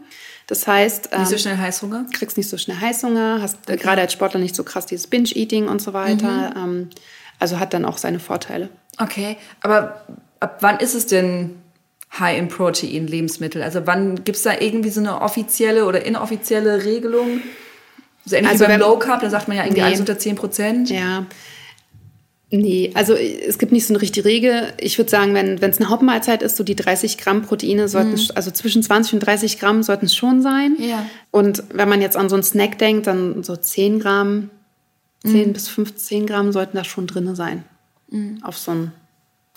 Das 0.48 0.68
heißt, 0.68 1.10
ähm, 1.14 1.20
Nicht 1.22 1.30
so 1.30 1.38
schnell 1.38 1.56
Heißhunger. 1.58 2.06
kriegst 2.12 2.36
nicht 2.36 2.50
so 2.50 2.58
schnell 2.58 2.82
Heißhunger, 2.82 3.40
hast 3.42 3.70
äh, 3.70 3.78
gerade 3.78 4.02
als 4.02 4.12
Sportler 4.12 4.42
nicht 4.42 4.56
so 4.58 4.66
krass 4.66 4.88
dieses 4.88 5.08
Binge-Eating 5.08 5.70
und 5.70 5.82
so 5.82 5.94
weiter. 5.94 6.52
Mhm. 6.56 6.58
Ähm, 6.82 6.90
also 7.40 7.60
hat 7.60 7.74
dann 7.74 7.86
auch 7.86 7.98
seine 7.98 8.20
Vorteile. 8.20 8.68
Okay, 8.98 9.38
aber 9.62 10.02
ab 10.42 10.58
wann 10.60 10.80
ist 10.80 10.96
es 10.96 11.06
denn 11.08 11.52
High 12.18 12.38
in 12.39 12.48
Protein 12.48 13.08
Lebensmittel? 13.08 13.62
Also 13.62 13.86
wann 13.86 14.24
gibt 14.24 14.38
es 14.38 14.44
da 14.44 14.54
irgendwie 14.60 14.89
so 14.89 15.00
eine 15.00 15.22
offizielle 15.22 15.86
oder 15.86 16.06
inoffizielle 16.06 16.84
Regelung? 16.86 17.42
So 18.25 18.36
ähnlich 18.36 18.51
Also 18.51 18.63
wie 18.66 18.70
beim 18.70 18.80
Low 18.82 18.98
Carb, 18.98 19.22
da 19.22 19.30
sagt 19.30 19.48
man 19.48 19.58
ja 19.58 19.63
irgendwie 19.63 19.82
Nee. 19.82 19.88
alles 19.88 20.00
unter 20.00 20.18
10 20.18 20.36
Prozent. 20.36 20.89
Ja. 20.89 21.25
Nee, 22.51 22.89
also 22.96 23.13
es 23.13 23.60
gibt 23.60 23.72
nicht 23.72 23.86
so 23.86 23.94
eine 23.94 24.01
richtige 24.01 24.25
Regel. 24.28 24.74
Ich 24.80 24.98
würde 24.98 25.12
sagen, 25.12 25.36
wenn 25.36 25.62
es 25.62 25.78
eine 25.80 25.89
Hauptmahlzeit 25.89 26.42
ist, 26.42 26.58
so 26.58 26.63
die 26.63 26.75
30 26.75 27.20
Gramm 27.20 27.44
Proteine 27.44 27.88
sollten, 27.88 28.13
es- 28.13 28.32
also 28.32 28.50
zwischen 28.50 28.82
20 28.82 29.13
und 29.13 29.20
30 29.20 29.60
Gramm 29.60 29.84
sollten 29.84 30.08
es 30.08 30.16
schon 30.16 30.42
sein. 30.42 30.75
Ja. 30.80 31.06
Und 31.30 31.63
wenn 31.72 31.88
man 31.88 32.01
jetzt 32.01 32.18
an 32.18 32.28
so 32.28 32.36
einen 32.36 32.42
Snack 32.44 32.80
denkt, 32.80 33.06
dann 33.06 33.44
so 33.44 33.56
10 33.56 34.00
Gramm, 34.00 34.50
10 35.24 35.54
bis 35.54 35.68
15 35.68 36.25
Gramm 36.25 36.51
sollten 36.51 36.75
da 36.75 36.84
schon 36.84 37.06
drinne 37.06 37.36
sein. 37.36 37.66
Auf 38.42 38.58
so 38.58 38.72
einen 38.72 38.94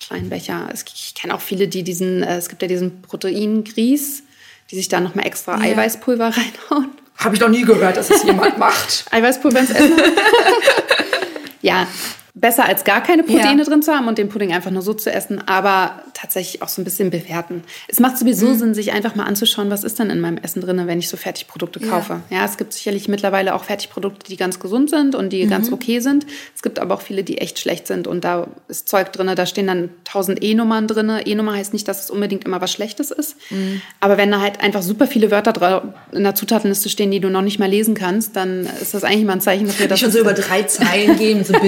kleinen 0.06 0.28
Becher. 0.28 0.68
Es, 0.72 0.84
ich 0.94 1.14
kenne 1.14 1.34
auch 1.34 1.40
viele, 1.40 1.68
die 1.68 1.82
diesen, 1.82 2.22
äh, 2.22 2.36
es 2.36 2.48
gibt 2.48 2.62
ja 2.62 2.68
diesen 2.68 3.02
Proteingrieß, 3.02 4.22
die 4.70 4.76
sich 4.76 4.88
da 4.88 5.00
nochmal 5.00 5.26
extra 5.26 5.56
Ja. 5.56 5.72
Eiweißpulver 5.72 6.24
reinhauen. 6.36 6.90
Habe 7.18 7.34
ich 7.34 7.40
noch 7.40 7.48
nie 7.48 7.62
gehört, 7.62 7.96
dass 7.96 8.08
das 8.08 8.24
jemand 8.24 8.58
macht. 8.66 9.04
Eiweißpulver 9.10 9.60
ins 9.60 9.70
Essen. 9.70 9.92
ja, 11.62 11.86
besser 12.34 12.64
als 12.64 12.84
gar 12.84 13.02
keine 13.02 13.24
Proteine 13.24 13.62
Ja. 13.62 13.68
drin 13.68 13.82
zu 13.82 13.92
haben 13.92 14.08
und 14.08 14.16
den 14.16 14.30
Pudding 14.30 14.54
einfach 14.54 14.70
nur 14.70 14.80
so 14.80 14.94
zu 14.94 15.12
essen, 15.12 15.46
aber 15.46 16.02
tatsächlich 16.14 16.62
auch 16.62 16.68
so 16.68 16.80
ein 16.80 16.84
bisschen 16.84 17.10
bewerten. 17.10 17.62
Es 17.88 18.00
macht 18.00 18.16
sowieso 18.16 18.46
Mhm. 18.46 18.58
Sinn, 18.58 18.74
sich 18.74 18.92
einfach 18.92 19.14
mal 19.14 19.24
anzuschauen, 19.24 19.68
was 19.70 19.84
ist 19.84 19.98
denn 19.98 20.08
in 20.08 20.18
meinem 20.18 20.38
Essen 20.38 20.62
drin, 20.62 20.80
wenn 20.86 20.98
ich 20.98 21.08
so 21.10 21.18
Fertigprodukte 21.18 21.80
Ja. 21.80 21.88
kaufe. 21.90 22.20
Ja, 22.30 22.46
es 22.46 22.56
gibt 22.56 22.72
sicherlich 22.72 23.06
mittlerweile 23.06 23.54
auch 23.54 23.64
Fertigprodukte, 23.64 24.28
die 24.30 24.38
ganz 24.38 24.60
gesund 24.60 24.88
sind 24.88 25.14
und 25.14 25.26
Mhm. 25.26 25.30
die 25.30 25.46
ganz 25.46 25.70
okay 25.70 26.00
sind. 26.00 26.24
Es 26.56 26.62
gibt 26.62 26.78
aber 26.78 26.94
auch 26.94 27.02
viele, 27.02 27.22
die 27.22 27.36
echt 27.36 27.58
schlecht 27.58 27.86
sind 27.86 28.06
und 28.06 28.24
da 28.24 28.46
ist 28.66 28.88
Zeug 28.88 29.12
drin, 29.12 29.30
da 29.36 29.44
stehen 29.44 29.66
dann 29.66 29.90
1000 30.04 30.42
E-Nummern 30.42 30.86
drin. 30.86 31.12
E-Nummer 31.26 31.52
heißt 31.52 31.74
nicht, 31.74 31.86
dass 31.86 32.04
es 32.04 32.10
unbedingt 32.10 32.44
immer 32.44 32.62
was 32.62 32.72
Schlechtes 32.72 33.10
ist, 33.10 33.36
Mhm. 33.50 33.82
aber 34.00 34.16
wenn 34.16 34.30
da 34.30 34.40
halt 34.40 34.62
einfach 34.62 34.80
super 34.80 35.06
viele 35.06 35.30
Wörter 35.30 35.92
in 36.12 36.22
der 36.22 36.34
Zutatenliste 36.34 36.88
stehen, 36.88 37.10
die 37.10 37.20
du 37.20 37.28
noch 37.28 37.42
nicht 37.42 37.58
mal 37.58 37.68
lesen 37.68 37.92
kannst, 37.94 38.36
dann 38.36 38.66
ist 38.80 38.94
das 38.94 39.04
eigentlich 39.04 39.26
mal 39.26 39.34
ein 39.34 39.40
Zeichen 39.42 39.66
dafür, 39.66 39.86
dass 39.86 40.00
schon 40.00 40.08
es 40.08 40.14
so 40.14 40.20
über 40.20 40.32
drei 40.32 40.62
Zeilen 40.62 41.18
gehen, 41.18 41.38
mit 41.38 41.62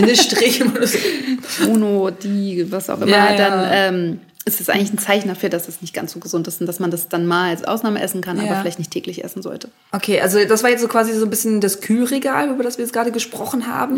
so 0.58 0.64
Bindestrichen 0.64 0.76
oder 0.76 0.86
so. 0.86 0.98
Mono, 1.66 2.10
die, 2.10 2.70
was 2.70 2.90
auch 2.90 3.00
immer, 3.00 3.08
Ja, 3.08 3.36
dann 3.36 3.68
ähm, 3.70 4.20
ist 4.44 4.60
es 4.60 4.68
eigentlich 4.68 4.92
ein 4.92 4.98
Zeichen 4.98 5.28
dafür, 5.28 5.48
dass 5.48 5.68
es 5.68 5.80
nicht 5.80 5.94
ganz 5.94 6.12
so 6.12 6.20
gesund 6.20 6.46
ist 6.48 6.60
und 6.60 6.66
dass 6.66 6.78
man 6.78 6.90
das 6.90 7.08
dann 7.08 7.26
mal 7.26 7.50
als 7.50 7.64
Ausnahme 7.64 8.00
essen 8.00 8.20
kann, 8.20 8.38
aber 8.38 8.60
vielleicht 8.60 8.78
nicht 8.78 8.90
täglich 8.90 9.24
essen 9.24 9.42
sollte. 9.42 9.68
Okay, 9.92 10.20
also 10.20 10.44
das 10.44 10.62
war 10.62 10.70
jetzt 10.70 10.82
so 10.82 10.88
quasi 10.88 11.14
so 11.14 11.24
ein 11.24 11.30
bisschen 11.30 11.60
das 11.60 11.80
Kühlregal, 11.80 12.50
über 12.50 12.62
das 12.62 12.76
wir 12.78 12.84
jetzt 12.84 12.92
gerade 12.92 13.10
gesprochen 13.10 13.66
haben. 13.66 13.96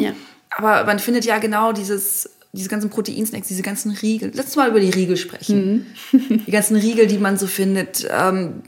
Aber 0.50 0.84
man 0.84 0.98
findet 1.00 1.24
ja 1.24 1.38
genau 1.38 1.72
dieses, 1.72 2.30
diese 2.52 2.68
ganzen 2.68 2.90
Proteinsnacks, 2.90 3.48
diese 3.48 3.62
ganzen 3.62 3.90
Riegel. 3.90 4.30
Lass 4.34 4.46
uns 4.46 4.56
mal 4.56 4.68
über 4.68 4.80
die 4.80 4.90
Riegel 4.90 5.16
sprechen. 5.16 5.86
Mhm. 6.12 6.44
die 6.46 6.50
ganzen 6.50 6.76
Riegel, 6.76 7.06
die 7.06 7.18
man 7.18 7.36
so 7.36 7.46
findet. 7.46 8.06
Ähm, 8.10 8.62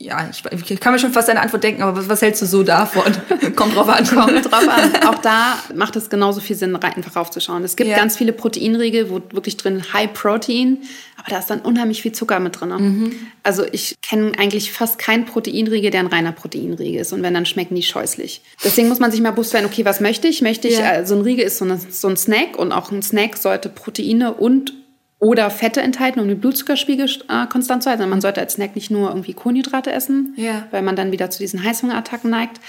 ja, 0.00 0.30
ich, 0.30 0.70
ich 0.70 0.78
kann 0.80 0.92
mir 0.92 1.00
schon 1.00 1.12
fast 1.12 1.28
eine 1.28 1.40
Antwort 1.40 1.64
denken, 1.64 1.82
aber 1.82 1.96
was, 1.98 2.08
was 2.08 2.22
hältst 2.22 2.40
du 2.40 2.46
so 2.46 2.62
davon? 2.62 3.12
Kommt 3.56 3.74
drauf 3.74 3.88
an. 3.88 4.06
Kommt 4.06 4.44
drauf 4.44 4.68
an. 4.68 4.94
Auch 5.08 5.16
da 5.18 5.58
macht 5.74 5.96
es 5.96 6.08
genauso 6.08 6.40
viel 6.40 6.54
Sinn, 6.54 6.76
einfach 6.76 7.16
raufzuschauen. 7.16 7.64
Es 7.64 7.74
gibt 7.74 7.90
Ja. 7.90 7.96
ganz 7.96 8.16
viele 8.16 8.32
Proteinriegel, 8.32 9.10
wo 9.10 9.20
wirklich 9.32 9.56
drin 9.56 9.82
High 9.92 10.12
Protein, 10.12 10.78
aber 11.16 11.30
da 11.30 11.38
ist 11.40 11.50
dann 11.50 11.60
unheimlich 11.62 12.00
viel 12.00 12.12
Zucker 12.12 12.38
mit 12.38 12.60
drin. 12.60 12.68
Mhm. 12.68 13.12
Also 13.42 13.64
ich 13.72 13.96
kenne 14.00 14.32
eigentlich 14.38 14.70
fast 14.70 15.00
keinen 15.00 15.24
Proteinriegel, 15.26 15.90
der 15.90 15.98
ein 16.00 16.06
reiner 16.06 16.30
Proteinriegel 16.30 17.00
ist. 17.00 17.12
Und 17.12 17.24
wenn, 17.24 17.34
dann 17.34 17.44
schmecken 17.44 17.74
die 17.74 17.82
scheußlich. 17.82 18.42
Deswegen 18.62 18.88
muss 18.88 19.00
man 19.00 19.10
sich 19.10 19.20
mal 19.20 19.32
bewusst 19.32 19.52
werden, 19.52 19.66
okay, 19.66 19.84
was 19.84 19.98
möchte 19.98 20.28
ich? 20.28 20.42
Möchte 20.42 20.68
ich, 20.68 20.78
Ja. 20.78 20.92
äh, 20.98 21.06
so 21.06 21.16
ein 21.16 21.22
Riegel 21.22 21.44
ist 21.44 21.58
so, 21.58 21.64
eine, 21.64 21.76
so 21.76 22.06
ein 22.06 22.16
Snack 22.16 22.56
und 22.56 22.70
auch 22.70 22.92
ein 22.92 23.02
Snack 23.02 23.36
sollte 23.36 23.68
Proteine 23.68 24.34
und 24.34 24.74
oder 25.20 25.50
Fette 25.50 25.80
enthalten, 25.82 26.20
um 26.20 26.28
den 26.28 26.40
Blutzuckerspiegel 26.40 27.06
äh, 27.28 27.46
konstant 27.50 27.82
zu 27.82 27.90
halten. 27.90 28.02
Also 28.02 28.10
Man 28.10 28.20
sollte 28.20 28.40
als 28.40 28.52
Snack 28.54 28.74
nicht 28.76 28.90
nur 28.90 29.08
irgendwie 29.08 29.34
Kohlenhydrate 29.34 29.90
essen, 29.92 30.32
Ja. 30.36 30.66
weil 30.70 30.82
man 30.82 30.94
dann 30.96 31.10
wieder 31.12 31.28
zu 31.30 31.38
diesen 31.40 31.62
Heißhungerattacken 31.64 32.30
neigt. 32.30 32.60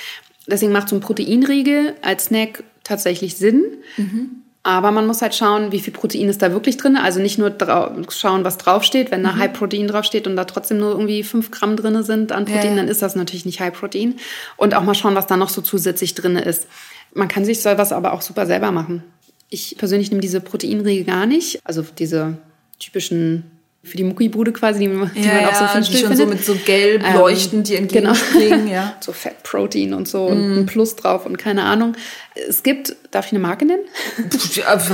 Deswegen 0.48 0.72
macht 0.72 0.90
so 0.90 0.96
ein 0.96 1.02
Proteinriegel 1.02 1.94
als 2.02 2.26
Snack 2.26 2.64
tatsächlich 2.84 3.38
Sinn. 3.38 3.64
Aber 4.64 4.92
man 4.92 5.06
muss 5.08 5.22
halt 5.22 5.36
schauen, 5.36 5.72
wie 5.72 5.80
viel 5.80 5.94
Protein 5.94 6.28
ist 6.28 6.42
da 6.42 6.52
wirklich 6.52 6.78
drin. 6.78 6.98
Also 6.98 7.20
nicht 7.22 7.38
nur 7.38 7.56
schauen, 8.10 8.44
was 8.44 8.58
draufsteht. 8.58 9.12
Wenn 9.12 9.24
da 9.24 9.36
High 9.38 9.54
Protein 9.54 9.88
draufsteht 9.88 10.26
und 10.28 10.36
da 10.36 10.46
trotzdem 10.46 10.80
nur 10.80 10.90
irgendwie 10.92 11.24
5 11.24 11.52
Gramm 11.52 11.78
drin 11.78 12.02
sind 12.04 12.32
an 12.32 12.46
Protein, 12.46 12.64
Ja, 12.64 12.70
ja. 12.72 12.76
dann 12.78 12.88
ist 12.88 13.02
das 13.04 13.16
natürlich 13.16 13.46
nicht 13.46 13.60
High 13.60 13.74
Protein. 13.74 14.16
Und 14.58 14.74
auch 14.76 14.84
mal 14.84 14.96
schauen, 14.96 15.16
was 15.16 15.28
da 15.28 15.38
noch 15.38 15.50
so 15.50 15.62
zusätzlich 15.62 16.16
drin 16.16 16.36
ist. 16.36 16.68
Man 17.14 17.28
kann 17.28 17.46
sich 17.46 17.62
sowas 17.62 17.92
aber 17.94 18.12
auch 18.14 18.22
super 18.22 18.46
selber 18.46 18.72
machen. 18.72 19.04
Ich 19.50 19.76
persönlich 19.78 20.10
nehme 20.12 20.22
diese 20.22 20.42
Proteinriegel 20.42 21.06
gar 21.06 21.26
nicht. 21.26 21.60
Also 21.64 21.84
diese 21.98 22.38
typischen 22.80 23.44
für 23.82 23.96
die 23.96 24.04
Muckibude 24.04 24.52
quasi, 24.52 24.80
die, 24.80 24.88
man- 24.90 25.10
die 25.16 25.22
Ja, 25.22 25.34
man 25.36 25.46
auch 25.46 25.56
so 25.56 25.66
fünf 25.68 25.90
die 25.90 25.98
schon 25.98 26.16
so 26.16 26.26
mit 26.26 26.44
so 26.44 26.54
gelb 26.66 27.02
Ähm, 27.04 27.16
leuchtend 27.18 27.70
dir 27.70 27.82
genau. 27.82 28.10
entgegenspringen, 28.10 28.68
ja. 28.68 28.96
so 29.02 29.14
Fettprotein 29.14 29.94
und 29.94 30.08
so 30.08 30.26
und 30.26 30.60
ein 30.60 30.66
Plus 30.66 30.96
drauf 30.98 31.26
und 31.26 31.38
keine 31.38 31.64
Ahnung. 31.64 31.96
Es 32.48 32.64
gibt, 32.64 32.96
darf 33.12 33.26
ich 33.28 33.32
eine 33.34 33.40
Marke 33.40 33.66
nennen? 33.66 33.84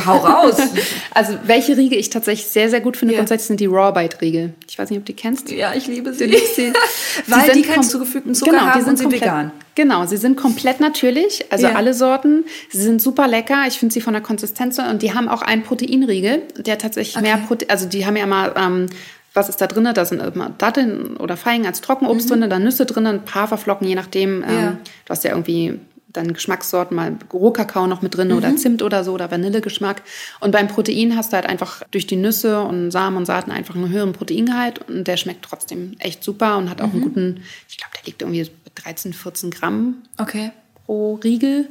Hau 0.06 0.18
raus. 0.18 0.56
Also 1.14 1.38
welche 1.46 1.78
Riegel 1.78 1.98
ich 1.98 2.10
tatsächlich 2.10 2.48
sehr, 2.48 2.70
sehr 2.70 2.82
gut 2.82 2.98
finde, 2.98 3.14
Ja. 3.14 3.20
grundsätzlich 3.20 3.48
sind 3.48 3.60
die 3.60 3.68
Raw 3.68 3.92
Bite 3.94 4.20
Riegel. 4.22 4.54
Ich 4.70 4.78
weiß 4.78 4.90
nicht, 4.90 5.00
ob 5.00 5.06
du 5.06 5.14
die 5.14 5.16
kennst. 5.20 5.50
ja, 5.52 5.74
ich 5.74 5.88
liebe 5.88 6.14
sie. 6.14 6.28
Du 6.28 6.38
sie. 6.38 6.74
Weil 7.28 7.52
die 7.54 7.62
keinen 7.62 7.84
zugefügten 7.84 8.36
Zucker 8.36 8.52
genau, 8.52 8.64
haben 8.66 8.80
die 8.80 8.84
sind 8.84 8.90
und 8.92 8.98
sie 8.98 9.04
komplett, 9.04 9.22
vegan. 9.22 9.52
Genau, 9.76 10.06
sie 10.06 10.18
sind 10.18 10.36
komplett 10.38 10.80
natürlich, 10.82 11.46
also 11.52 11.68
Ja. 11.68 11.76
alle 11.76 11.94
Sorten. 11.94 12.46
Sie 12.70 12.82
sind 12.82 13.02
super 13.02 13.28
lecker. 13.28 13.64
Ich 13.68 13.80
finde 13.80 13.94
sie 13.94 14.02
von 14.02 14.14
der 14.14 14.22
Konsistenz 14.22 14.78
und 14.80 15.02
die 15.02 15.14
haben 15.14 15.30
auch 15.30 15.42
einen 15.42 15.64
Proteinriegel, 15.64 16.42
der 16.58 16.78
tatsächlich 16.78 17.22
mehr 17.22 17.38
Protein, 17.38 17.70
also 17.70 17.88
die 17.88 18.06
haben 18.06 18.18
ja 18.18 18.24
immer, 18.24 18.56
ähm, 18.58 18.88
was 19.34 19.48
ist 19.50 19.60
da 19.62 19.68
drin? 19.68 19.88
Da 19.94 20.06
sind 20.06 20.22
immer 20.22 20.52
Datteln 20.58 21.18
oder 21.18 21.38
Feigen 21.38 21.66
als 21.66 21.82
Trockenobst 21.82 22.30
drin, 22.30 22.50
dann 22.50 22.64
Nüsse 22.64 22.86
drin, 22.86 23.06
ein 23.08 23.24
paar 23.26 23.44
Haferflocken, 23.44 23.88
je 23.88 23.96
nachdem. 23.96 24.44
Ähm, 24.44 24.50
Mhm. 24.50 24.62
Ja. 24.62 24.72
Du 25.06 25.10
hast 25.10 25.24
ja 25.24 25.32
irgendwie 25.32 25.80
dann 26.18 26.34
Geschmackssorten, 26.34 26.96
mal 26.96 27.16
Rohkakao 27.34 27.88
noch 27.88 28.02
mit 28.02 28.16
drin 28.16 28.30
Mhm. 28.30 28.38
oder 28.38 28.56
Zimt 28.56 28.82
oder 28.82 29.04
so 29.04 29.14
oder 29.14 29.30
Vanillegeschmack. 29.32 30.02
Und 30.40 30.52
beim 30.52 30.68
Protein 30.68 31.16
hast 31.16 31.32
du 31.32 31.36
halt 31.36 31.46
einfach 31.46 31.84
durch 31.92 32.08
die 32.08 32.16
Nüsse 32.16 32.62
und 32.62 32.92
Samen 32.92 33.18
und 33.18 33.26
Saaten 33.26 33.52
einfach 33.52 33.76
einen 33.76 33.90
höheren 33.90 34.14
Proteingehalt 34.14 34.80
und 34.90 35.06
der 35.08 35.18
schmeckt 35.18 35.46
trotzdem 35.46 35.96
echt 36.00 36.24
super 36.24 36.58
und 36.58 36.70
hat 36.70 36.82
auch 36.82 36.86
einen 36.92 37.00
Mhm. 37.00 37.04
guten, 37.04 37.44
ich 37.70 37.78
glaube, 37.78 37.92
der 37.98 38.06
liegt 38.06 38.22
irgendwie 38.22 38.44
bei 38.44 38.72
13, 38.84 39.14
14 39.14 39.52
Gramm 39.52 39.96
Okay. 40.18 40.52
pro 40.86 41.16
Riegel. 41.24 41.68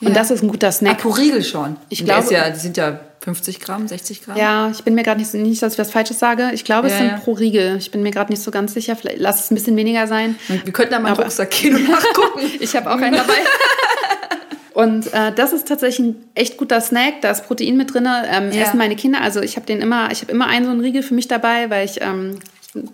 Und 0.00 0.08
Ja. 0.08 0.14
das 0.14 0.30
ist 0.30 0.42
ein 0.42 0.48
guter 0.48 0.68
Ah, 0.68 0.72
Snack. 0.72 0.98
pro 0.98 1.10
Riegel 1.10 1.42
schon. 1.44 1.76
Ich 1.88 2.04
glaube- 2.04 2.32
ja, 2.34 2.50
die 2.50 2.58
sind 2.58 2.76
ja 2.76 2.98
50 3.24 3.60
Gramm, 3.60 3.88
60 3.88 4.22
Gramm? 4.24 4.36
Ja, 4.36 4.70
ich 4.70 4.84
bin 4.84 4.94
mir 4.94 5.02
gerade 5.02 5.18
nicht, 5.20 5.32
nicht, 5.34 5.62
dass 5.62 5.72
ich 5.74 5.78
was 5.78 5.90
Falsches 5.90 6.18
sage. 6.18 6.50
Ich 6.52 6.64
glaube, 6.64 6.88
es 6.88 6.92
Ja, 6.92 6.98
sind 6.98 7.08
ja. 7.08 7.16
pro 7.16 7.32
Riegel. 7.32 7.76
Ich 7.78 7.90
bin 7.90 8.02
mir 8.02 8.10
gerade 8.10 8.30
nicht 8.30 8.42
so 8.42 8.50
ganz 8.50 8.74
sicher. 8.74 8.96
Vielleicht 8.96 9.18
lass 9.18 9.44
es 9.44 9.50
ein 9.50 9.54
bisschen 9.54 9.76
weniger 9.76 10.06
sein. 10.06 10.36
Wir 10.48 10.72
könnten 10.72 10.92
da 10.92 11.00
mal 11.00 11.12
Aber- 11.12 11.22
Rucksack 11.24 11.50
gehen 11.50 11.74
und 11.74 11.88
nachgucken. 11.90 12.40
Ich 12.60 12.76
habe 12.76 12.90
auch 12.90 12.98
einen 13.00 13.16
dabei. 13.16 13.32
Und 14.74 15.12
äh, 15.14 15.30
das 15.32 15.52
ist 15.52 15.68
tatsächlich 15.68 16.04
ein 16.04 16.16
echt 16.34 16.56
guter 16.56 16.80
Snack. 16.80 17.20
Da 17.20 17.30
ist 17.30 17.46
Protein 17.46 17.76
mit 17.76 17.94
drin. 17.94 18.08
Ähm, 18.28 18.50
Ja. 18.50 18.62
Essen 18.62 18.76
meine 18.76 18.96
Kinder. 18.96 19.20
Also 19.20 19.40
ich 19.40 19.54
habe 19.54 19.66
den 19.66 19.80
immer, 19.80 20.10
ich 20.10 20.22
habe 20.22 20.32
immer 20.32 20.48
einen 20.48 20.64
so 20.64 20.72
einen 20.72 20.80
Riegel 20.80 21.04
für 21.04 21.14
mich 21.14 21.28
dabei, 21.28 21.70
weil 21.70 21.84
ich 21.84 22.00
ähm, 22.02 22.40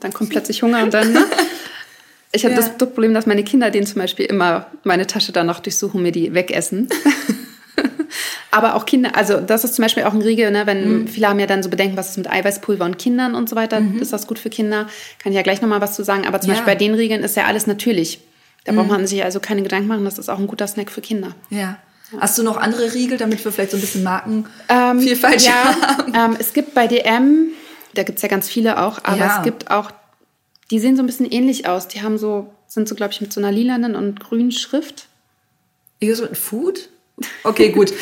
dann 0.00 0.12
kommt 0.12 0.28
plötzlich 0.28 0.62
Hunger 0.62 0.82
und 0.82 0.92
dann. 0.92 1.10
Ne? 1.14 1.24
Ich 2.32 2.44
habe 2.44 2.52
Ja. 2.54 2.60
das 2.60 2.76
Problem, 2.76 3.14
dass 3.14 3.24
meine 3.24 3.44
Kinder 3.44 3.70
den 3.70 3.86
zum 3.86 3.96
Beispiel 4.02 4.26
immer 4.26 4.66
meine 4.84 5.06
Tasche 5.06 5.32
danach 5.32 5.60
durchsuchen, 5.60 6.02
mir 6.02 6.12
die 6.12 6.34
wegessen. 6.34 6.90
Aber 8.52 8.74
auch 8.74 8.84
Kinder, 8.86 9.14
also 9.16 9.40
das 9.40 9.62
ist 9.64 9.74
zum 9.74 9.82
Beispiel 9.84 10.02
auch 10.04 10.12
ein 10.12 10.22
Riegel, 10.22 10.50
ne, 10.50 10.66
wenn 10.66 11.06
viele 11.06 11.28
haben 11.28 11.38
ja 11.38 11.46
dann 11.46 11.62
so 11.62 11.70
Bedenken, 11.70 11.96
was 11.96 12.10
ist 12.10 12.16
mit 12.16 12.28
Eiweißpulver 12.30 12.84
und 12.84 12.98
Kindern 12.98 13.34
und 13.36 13.48
so 13.48 13.54
weiter, 13.56 13.80
ist 14.00 14.12
das 14.12 14.26
gut 14.26 14.38
für 14.40 14.50
Kinder? 14.50 14.88
Kann 15.22 15.32
ich 15.32 15.36
ja 15.36 15.42
gleich 15.42 15.62
nochmal 15.62 15.80
was 15.80 15.94
zu 15.94 16.02
sagen. 16.04 16.26
Aber 16.26 16.40
zum 16.40 16.50
Ja. 16.50 16.54
Beispiel 16.56 16.72
bei 16.72 16.78
den 16.78 16.94
Riegeln 16.94 17.22
ist 17.22 17.36
ja 17.36 17.44
alles 17.44 17.66
natürlich. 17.68 18.20
Da 18.64 18.72
braucht 18.72 18.88
man 18.88 19.06
sich 19.06 19.22
also 19.24 19.40
keine 19.40 19.62
Gedanken 19.62 19.86
machen, 19.88 20.04
das 20.04 20.18
ist 20.18 20.28
auch 20.28 20.38
ein 20.38 20.46
guter 20.46 20.66
Snack 20.66 20.90
für 20.90 21.00
Kinder. 21.00 21.34
Ja. 21.50 21.78
Hast 22.18 22.36
du 22.38 22.42
noch 22.42 22.56
andere 22.56 22.92
Riegel, 22.92 23.18
damit 23.18 23.44
wir 23.44 23.52
vielleicht 23.52 23.70
so 23.70 23.76
ein 23.76 23.80
bisschen 23.80 24.02
Markenvielfalt 24.02 25.42
ja, 25.42 25.76
haben? 25.80 26.12
ähm, 26.32 26.36
es 26.40 26.52
gibt 26.52 26.74
bei 26.74 26.86
DM, 26.88 27.48
da 27.94 28.02
gibt 28.02 28.18
es 28.18 28.22
ja 28.22 28.28
ganz 28.28 28.48
viele 28.48 28.82
auch, 28.82 28.98
aber 29.04 29.16
Ja. 29.16 29.36
es 29.38 29.44
gibt 29.44 29.70
auch, 29.70 29.90
die 30.70 30.78
sehen 30.80 30.96
so 30.96 31.02
ein 31.02 31.06
bisschen 31.06 31.26
ähnlich 31.30 31.68
aus. 31.68 31.88
Die 31.88 32.02
haben 32.02 32.18
so, 32.18 32.52
sind 32.66 32.88
so, 32.88 32.94
glaube 32.94 33.12
ich, 33.12 33.20
mit 33.20 33.32
so 33.32 33.40
einer 33.40 33.52
lilanen 33.52 33.94
und 33.96 34.20
grünen 34.20 34.50
Schrift. 34.52 35.06
Irgendwas 36.00 36.30
mit 36.30 36.38
Food? 36.38 36.88
Okay, 37.44 37.70
gut. 37.70 37.92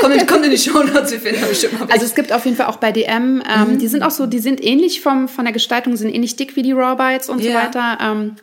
kommt, 0.00 0.14
in, 0.14 0.26
kommt 0.26 0.44
in 0.44 0.50
die 0.50 0.58
Show 0.58 0.82
Notes, 0.82 1.12
wir 1.12 1.20
finden 1.20 1.40
da 1.42 1.46
bestimmt 1.48 1.78
mal 1.78 1.88
Also 1.90 2.04
es 2.04 2.14
gibt 2.14 2.32
auf 2.32 2.44
jeden 2.44 2.56
Fall 2.56 2.66
auch 2.66 2.76
bei 2.76 2.92
DM, 2.92 3.42
ähm, 3.48 3.78
die 3.78 3.88
sind 3.88 4.02
auch 4.02 4.10
so, 4.10 4.26
die 4.26 4.38
sind 4.38 4.62
ähnlich 4.64 5.00
vom, 5.00 5.28
von 5.28 5.44
der 5.44 5.52
Gestaltung, 5.52 5.96
sind 5.96 6.14
ähnlich 6.14 6.36
dick 6.36 6.56
wie 6.56 6.62
die 6.62 6.72
Raw 6.72 6.96
Bites 6.96 7.28
und 7.28 7.42
so 7.42 7.48
Ja. 7.48 7.54
weiter. 7.56 7.98
Ähm, 8.00 8.36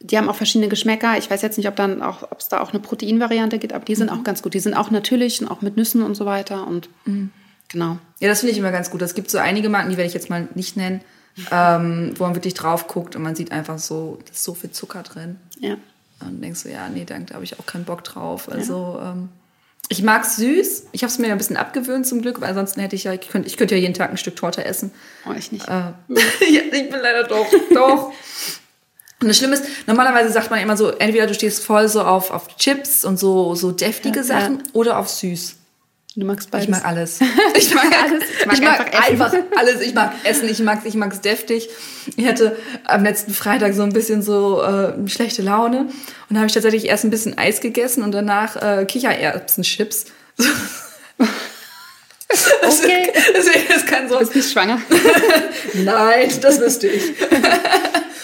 die 0.00 0.18
haben 0.18 0.28
auch 0.28 0.34
verschiedene 0.36 0.68
Geschmäcker. 0.68 1.16
Ich 1.18 1.30
weiß 1.30 1.42
jetzt 1.42 1.58
nicht, 1.58 1.68
ob 1.68 1.76
dann 1.76 2.02
auch, 2.02 2.24
ob 2.24 2.40
es 2.40 2.48
da 2.48 2.60
auch 2.60 2.70
eine 2.70 2.80
Proteinvariante 2.80 3.58
gibt, 3.58 3.72
aber 3.72 3.84
die 3.84 3.94
sind 3.94 4.10
auch 4.10 4.24
ganz 4.24 4.42
gut. 4.42 4.54
Die 4.54 4.60
sind 4.60 4.74
auch 4.74 4.90
natürlich 4.90 5.40
und 5.40 5.48
auch 5.48 5.62
mit 5.62 5.76
Nüssen 5.76 6.02
und 6.02 6.16
so 6.16 6.26
weiter 6.26 6.66
und 6.66 6.88
genau. 7.68 7.98
Ja, 8.20 8.28
das 8.28 8.40
finde 8.40 8.52
ich 8.52 8.58
immer 8.58 8.72
ganz 8.72 8.90
gut. 8.90 9.00
Es 9.02 9.14
gibt 9.14 9.30
so 9.30 9.38
einige 9.38 9.68
Marken, 9.68 9.90
die 9.90 9.96
werde 9.96 10.08
ich 10.08 10.14
jetzt 10.14 10.28
mal 10.30 10.48
nicht 10.54 10.76
nennen, 10.76 11.02
ähm, 11.52 12.12
wo 12.16 12.24
man 12.24 12.34
wirklich 12.34 12.54
drauf 12.54 12.88
guckt 12.88 13.14
und 13.16 13.22
man 13.22 13.34
sieht 13.36 13.52
einfach 13.52 13.78
so, 13.78 14.18
da 14.24 14.30
ist 14.32 14.42
so 14.44 14.54
viel 14.54 14.70
Zucker 14.70 15.02
drin. 15.02 15.36
Ja. 15.60 15.76
Und 16.26 16.42
denkst 16.42 16.62
du, 16.64 16.70
ja, 16.70 16.88
nee, 16.88 17.04
danke, 17.04 17.26
da 17.26 17.34
habe 17.34 17.44
ich 17.44 17.58
auch 17.58 17.66
keinen 17.66 17.84
Bock 17.84 18.04
drauf. 18.04 18.50
Also, 18.50 19.00
ähm, 19.02 19.28
ich 19.88 20.02
mag 20.02 20.24
süß. 20.24 20.86
Ich 20.92 21.02
habe 21.02 21.10
es 21.10 21.18
mir 21.18 21.32
ein 21.32 21.38
bisschen 21.38 21.56
abgewöhnt 21.56 22.06
zum 22.06 22.22
Glück, 22.22 22.40
weil 22.40 22.50
ansonsten 22.50 22.80
hätte 22.80 22.96
ich 22.96 23.04
ja, 23.04 23.12
ich 23.12 23.28
könnte 23.28 23.48
ich 23.48 23.56
könnte 23.56 23.74
ja 23.74 23.80
jeden 23.80 23.94
Tag 23.94 24.10
ein 24.10 24.16
Stück 24.16 24.36
Torte 24.36 24.64
essen. 24.64 24.90
Oh, 25.28 25.32
ich 25.36 25.52
nicht. 25.52 25.68
Äh, 25.68 25.70
ja, 26.08 26.62
ich 26.70 26.90
bin 26.90 27.00
leider 27.00 27.24
doch, 27.24 27.46
doch. 27.74 28.12
Und 29.20 29.28
das 29.28 29.38
Schlimme 29.38 29.54
ist, 29.54 29.64
normalerweise 29.86 30.32
sagt 30.32 30.50
man 30.50 30.60
immer 30.60 30.76
so, 30.76 30.90
entweder 30.90 31.26
du 31.26 31.34
stehst 31.34 31.64
voll 31.64 31.88
so 31.88 32.02
auf, 32.02 32.30
auf 32.30 32.56
Chips 32.56 33.04
und 33.04 33.18
so, 33.18 33.54
so 33.54 33.70
deftige 33.70 34.18
Ja, 34.20 34.24
Sachen 34.24 34.58
ja. 34.58 34.64
oder 34.72 34.98
auf 34.98 35.08
süß. 35.08 35.56
Du 36.14 36.26
magst 36.26 36.50
beides. 36.50 36.66
Ich 36.66 36.70
mag 36.70 36.84
alles. 36.86 37.20
Ich 37.56 37.74
mag 37.74 37.84
alles. 38.04 38.24
Ich 38.38 38.46
mag, 38.46 38.54
Ich 38.54 38.60
mag 38.60 38.94
einfach 38.94 39.32
einfach 39.32 39.56
alles. 39.56 39.80
Ich 39.80 39.94
mag 39.94 40.12
Essen, 40.24 40.48
ich 40.48 40.58
mag 40.60 40.80
ich 40.84 40.94
mag's 40.94 41.20
deftig. 41.22 41.70
Ich 42.16 42.26
hatte 42.26 42.56
am 42.84 43.02
letzten 43.02 43.32
Freitag 43.32 43.72
so 43.74 43.82
ein 43.82 43.92
bisschen 43.94 44.20
so 44.22 44.62
äh, 44.62 45.08
schlechte 45.08 45.40
Laune 45.42 45.80
und 45.80 45.90
da 46.30 46.36
habe 46.36 46.46
ich 46.48 46.52
tatsächlich 46.52 46.84
erst 46.86 47.04
ein 47.04 47.10
bisschen 47.10 47.38
Eis 47.38 47.60
gegessen 47.60 48.02
und 48.02 48.12
danach 48.12 48.56
äh, 48.56 48.84
Kichererbsenchips. 48.84 50.06
Okay. 52.62 53.12
Deswegen, 53.36 53.68
das 53.68 53.84
kann 53.84 54.08
so. 54.08 54.14
Du 54.14 54.20
bist 54.20 54.34
nicht 54.34 54.50
schwanger. 54.50 54.80
Nein, 55.74 56.30
das 56.40 56.58
wüsste 56.60 56.86
ich. 56.88 57.02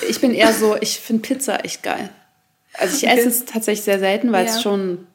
Ich 0.08 0.20
bin 0.20 0.32
eher 0.32 0.52
so, 0.54 0.76
ich 0.80 0.98
finde 0.98 1.22
Pizza 1.22 1.62
echt 1.64 1.82
geil. 1.82 2.08
Also 2.72 2.96
ich 2.96 3.06
esse 3.06 3.28
es 3.28 3.44
tatsächlich 3.44 3.84
sehr 3.84 3.98
selten, 3.98 4.32
weil 4.32 4.46
Ja. 4.46 4.50
es 4.52 4.62
schon 4.62 5.06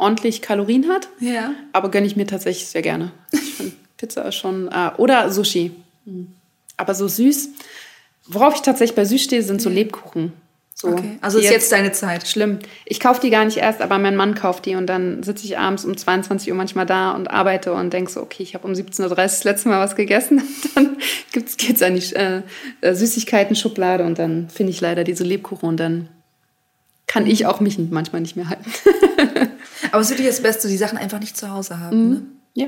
ordentlich 0.00 0.42
Kalorien 0.42 0.88
hat. 0.88 1.08
Ja. 1.20 1.52
Aber 1.72 1.90
gönne 1.90 2.06
ich 2.06 2.16
mir 2.16 2.26
tatsächlich 2.26 2.66
sehr 2.66 2.82
gerne. 2.82 3.12
Ich 3.32 3.54
finde 3.54 3.72
Pizza 3.96 4.24
ist 4.24 4.36
schon. 4.36 4.68
Äh, 4.68 4.90
oder 4.96 5.30
Sushi. 5.30 5.72
Mhm. 6.04 6.32
Aber 6.76 6.94
so 6.94 7.06
süß. 7.06 7.50
Worauf 8.26 8.54
ich 8.54 8.62
tatsächlich 8.62 8.96
bei 8.96 9.04
süß 9.04 9.22
stehe, 9.22 9.42
sind 9.42 9.60
so 9.60 9.68
Lebkuchen. 9.68 10.32
So, 10.74 10.88
Okay. 10.88 11.18
Also 11.20 11.38
ist 11.38 11.50
jetzt 11.50 11.72
deine 11.72 11.92
Zeit. 11.92 12.26
schlimm. 12.26 12.58
Ich 12.86 13.00
kaufe 13.00 13.20
die 13.20 13.28
gar 13.28 13.44
nicht 13.44 13.58
erst, 13.58 13.82
aber 13.82 13.98
mein 13.98 14.16
Mann 14.16 14.34
kauft 14.34 14.64
die 14.64 14.76
und 14.76 14.86
dann 14.86 15.22
sitze 15.22 15.44
ich 15.44 15.58
abends 15.58 15.84
um 15.84 15.94
22 15.94 16.50
Uhr 16.50 16.56
manchmal 16.56 16.86
da 16.86 17.10
und 17.10 17.30
arbeite 17.30 17.74
und 17.74 17.92
denke 17.92 18.10
so, 18.10 18.22
okay, 18.22 18.42
ich 18.42 18.54
habe 18.54 18.66
um 18.66 18.72
17.30 18.72 19.10
Uhr 19.10 19.14
das 19.14 19.44
letzte 19.44 19.68
Mal 19.68 19.80
was 19.80 19.94
gegessen. 19.94 20.38
Und 20.74 20.76
dann 20.76 20.96
gibt's, 21.32 21.56
geht's 21.58 21.82
an 21.82 21.94
die 21.96 22.14
äh, 22.14 22.42
äh, 22.80 22.94
Süßigkeiten-Schublade 22.94 24.04
und 24.04 24.18
dann 24.18 24.48
finde 24.48 24.70
ich 24.70 24.80
leider 24.80 25.04
diese 25.04 25.24
Lebkuchen 25.24 25.68
und 25.68 25.76
dann 25.78 26.08
kann 27.06 27.26
ich 27.26 27.44
auch 27.46 27.60
mich 27.60 27.78
manchmal 27.78 28.22
nicht 28.22 28.36
mehr 28.36 28.48
halten. 28.48 28.70
Aber 29.92 30.00
es 30.00 30.06
ist 30.08 30.12
wirklich 30.12 30.28
das 30.28 30.42
Beste, 30.42 30.68
die 30.68 30.76
Sachen 30.76 30.98
einfach 30.98 31.20
nicht 31.20 31.36
zu 31.36 31.50
Hause 31.50 31.78
haben. 31.78 32.10
Ne? 32.10 32.22
ja. 32.54 32.66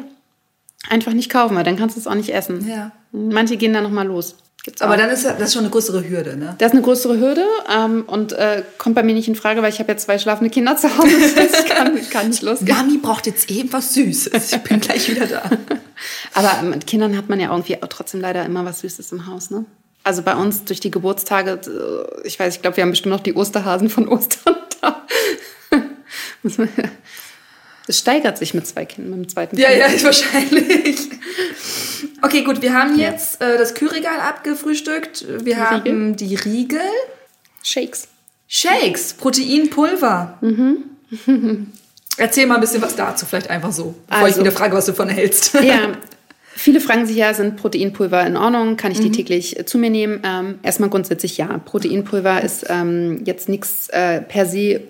Einfach 0.88 1.12
nicht 1.12 1.30
kaufen, 1.30 1.54
weil 1.56 1.62
dann 1.62 1.76
kannst 1.76 1.94
du 1.96 2.00
es 2.00 2.08
auch 2.08 2.14
nicht 2.14 2.30
essen. 2.34 2.68
Ja. 2.68 2.90
Manche 3.12 3.56
gehen 3.56 3.72
dann 3.72 3.84
nochmal 3.84 4.06
los. 4.06 4.34
Gibt's 4.64 4.80
Aber 4.80 4.94
auch. 4.94 4.98
dann 4.98 5.10
ist 5.10 5.24
das 5.24 5.40
ist 5.40 5.52
schon 5.54 5.62
eine 5.62 5.70
größere 5.70 6.08
Hürde, 6.08 6.36
ne? 6.36 6.54
Das 6.58 6.68
ist 6.68 6.72
eine 6.72 6.82
größere 6.82 7.18
Hürde 7.18 7.44
ähm, 7.72 8.04
und 8.06 8.32
äh, 8.32 8.62
kommt 8.78 8.94
bei 8.94 9.02
mir 9.02 9.14
nicht 9.14 9.26
in 9.26 9.34
Frage, 9.34 9.60
weil 9.62 9.72
ich 9.72 9.80
habe 9.80 9.90
ja 9.90 9.96
zwei 9.98 10.18
schlafende 10.18 10.50
Kinder 10.50 10.76
zu 10.76 10.96
Hause. 10.96 11.08
Das 11.36 11.64
kann, 11.64 11.98
kann 12.10 12.28
nicht 12.28 12.42
losgehen. 12.42 12.76
Mami 12.76 12.98
braucht 12.98 13.26
jetzt 13.26 13.50
eben 13.50 13.72
was 13.72 13.94
Süßes. 13.94 14.52
Ich 14.52 14.58
bin 14.62 14.78
gleich 14.80 15.08
wieder 15.10 15.26
da. 15.26 15.42
Aber 16.34 16.62
mit 16.62 16.86
Kindern 16.86 17.16
hat 17.16 17.28
man 17.28 17.40
ja 17.40 17.50
irgendwie 17.50 17.76
trotzdem 17.88 18.20
leider 18.20 18.44
immer 18.44 18.64
was 18.64 18.80
Süßes 18.80 19.10
im 19.12 19.26
Haus, 19.26 19.50
ne? 19.50 19.64
Also 20.04 20.22
bei 20.22 20.34
uns 20.34 20.64
durch 20.64 20.80
die 20.80 20.90
Geburtstage, 20.90 21.60
äh, 21.66 22.26
ich 22.26 22.38
weiß, 22.38 22.56
ich 22.56 22.62
glaube, 22.62 22.76
wir 22.76 22.82
haben 22.82 22.90
bestimmt 22.90 23.14
noch 23.14 23.22
die 23.22 23.34
Osterhasen 23.34 23.88
von 23.90 24.08
Ostern 24.08 24.56
da. 24.80 25.02
Es 27.88 27.98
steigert 27.98 28.38
sich 28.38 28.54
mit 28.54 28.64
zwei 28.64 28.84
Kindern, 28.84 29.18
mit 29.18 29.28
dem 29.28 29.32
zweiten 29.32 29.56
Ja, 29.58 29.68
Kind. 29.68 29.80
ja, 29.80 29.86
ist 29.86 30.04
wahrscheinlich. 30.04 30.98
Okay, 32.22 32.42
gut, 32.44 32.62
wir 32.62 32.72
haben 32.74 32.96
jetzt 32.96 33.42
äh, 33.42 33.58
das 33.58 33.74
Kühlregal 33.74 34.20
abgefrühstückt. 34.20 35.26
Wir 35.44 35.58
haben 35.58 36.14
die 36.14 36.36
Riegel. 36.36 36.80
Shakes. 37.64 38.06
Shakes, 38.46 39.14
Proteinpulver. 39.14 40.38
Erzähl 42.18 42.46
mal 42.46 42.54
ein 42.56 42.60
bisschen 42.60 42.82
was 42.82 42.94
dazu, 42.94 43.26
vielleicht 43.26 43.50
einfach 43.50 43.72
so, 43.72 43.94
bevor 44.08 44.28
ich 44.28 44.34
Also- 44.34 44.40
wieder 44.42 44.52
frage, 44.52 44.76
was 44.76 44.86
du 44.86 44.92
davon 44.92 45.08
hältst. 45.08 45.54
Ja, 45.54 45.92
viele 46.54 46.80
fragen 46.80 47.06
sich 47.06 47.16
ja, 47.16 47.32
sind 47.34 47.56
Proteinpulver 47.56 48.24
in 48.26 48.36
Ordnung? 48.36 48.76
Kann 48.76 48.92
ich 48.92 49.00
die 49.00 49.10
täglich 49.10 49.58
äh, 49.58 49.64
zu 49.66 49.78
mir 49.78 49.90
nehmen? 49.90 50.20
Ähm, 50.24 50.58
erstmal 50.62 50.88
grundsätzlich 50.90 51.36
ja. 51.38 51.46
Proteinpulver 51.58 52.42
ist 52.42 52.66
ähm, 52.68 53.22
jetzt 53.24 53.48
nichts 53.48 53.88
äh, 53.88 54.20
per 54.20 54.46
se 54.46 54.82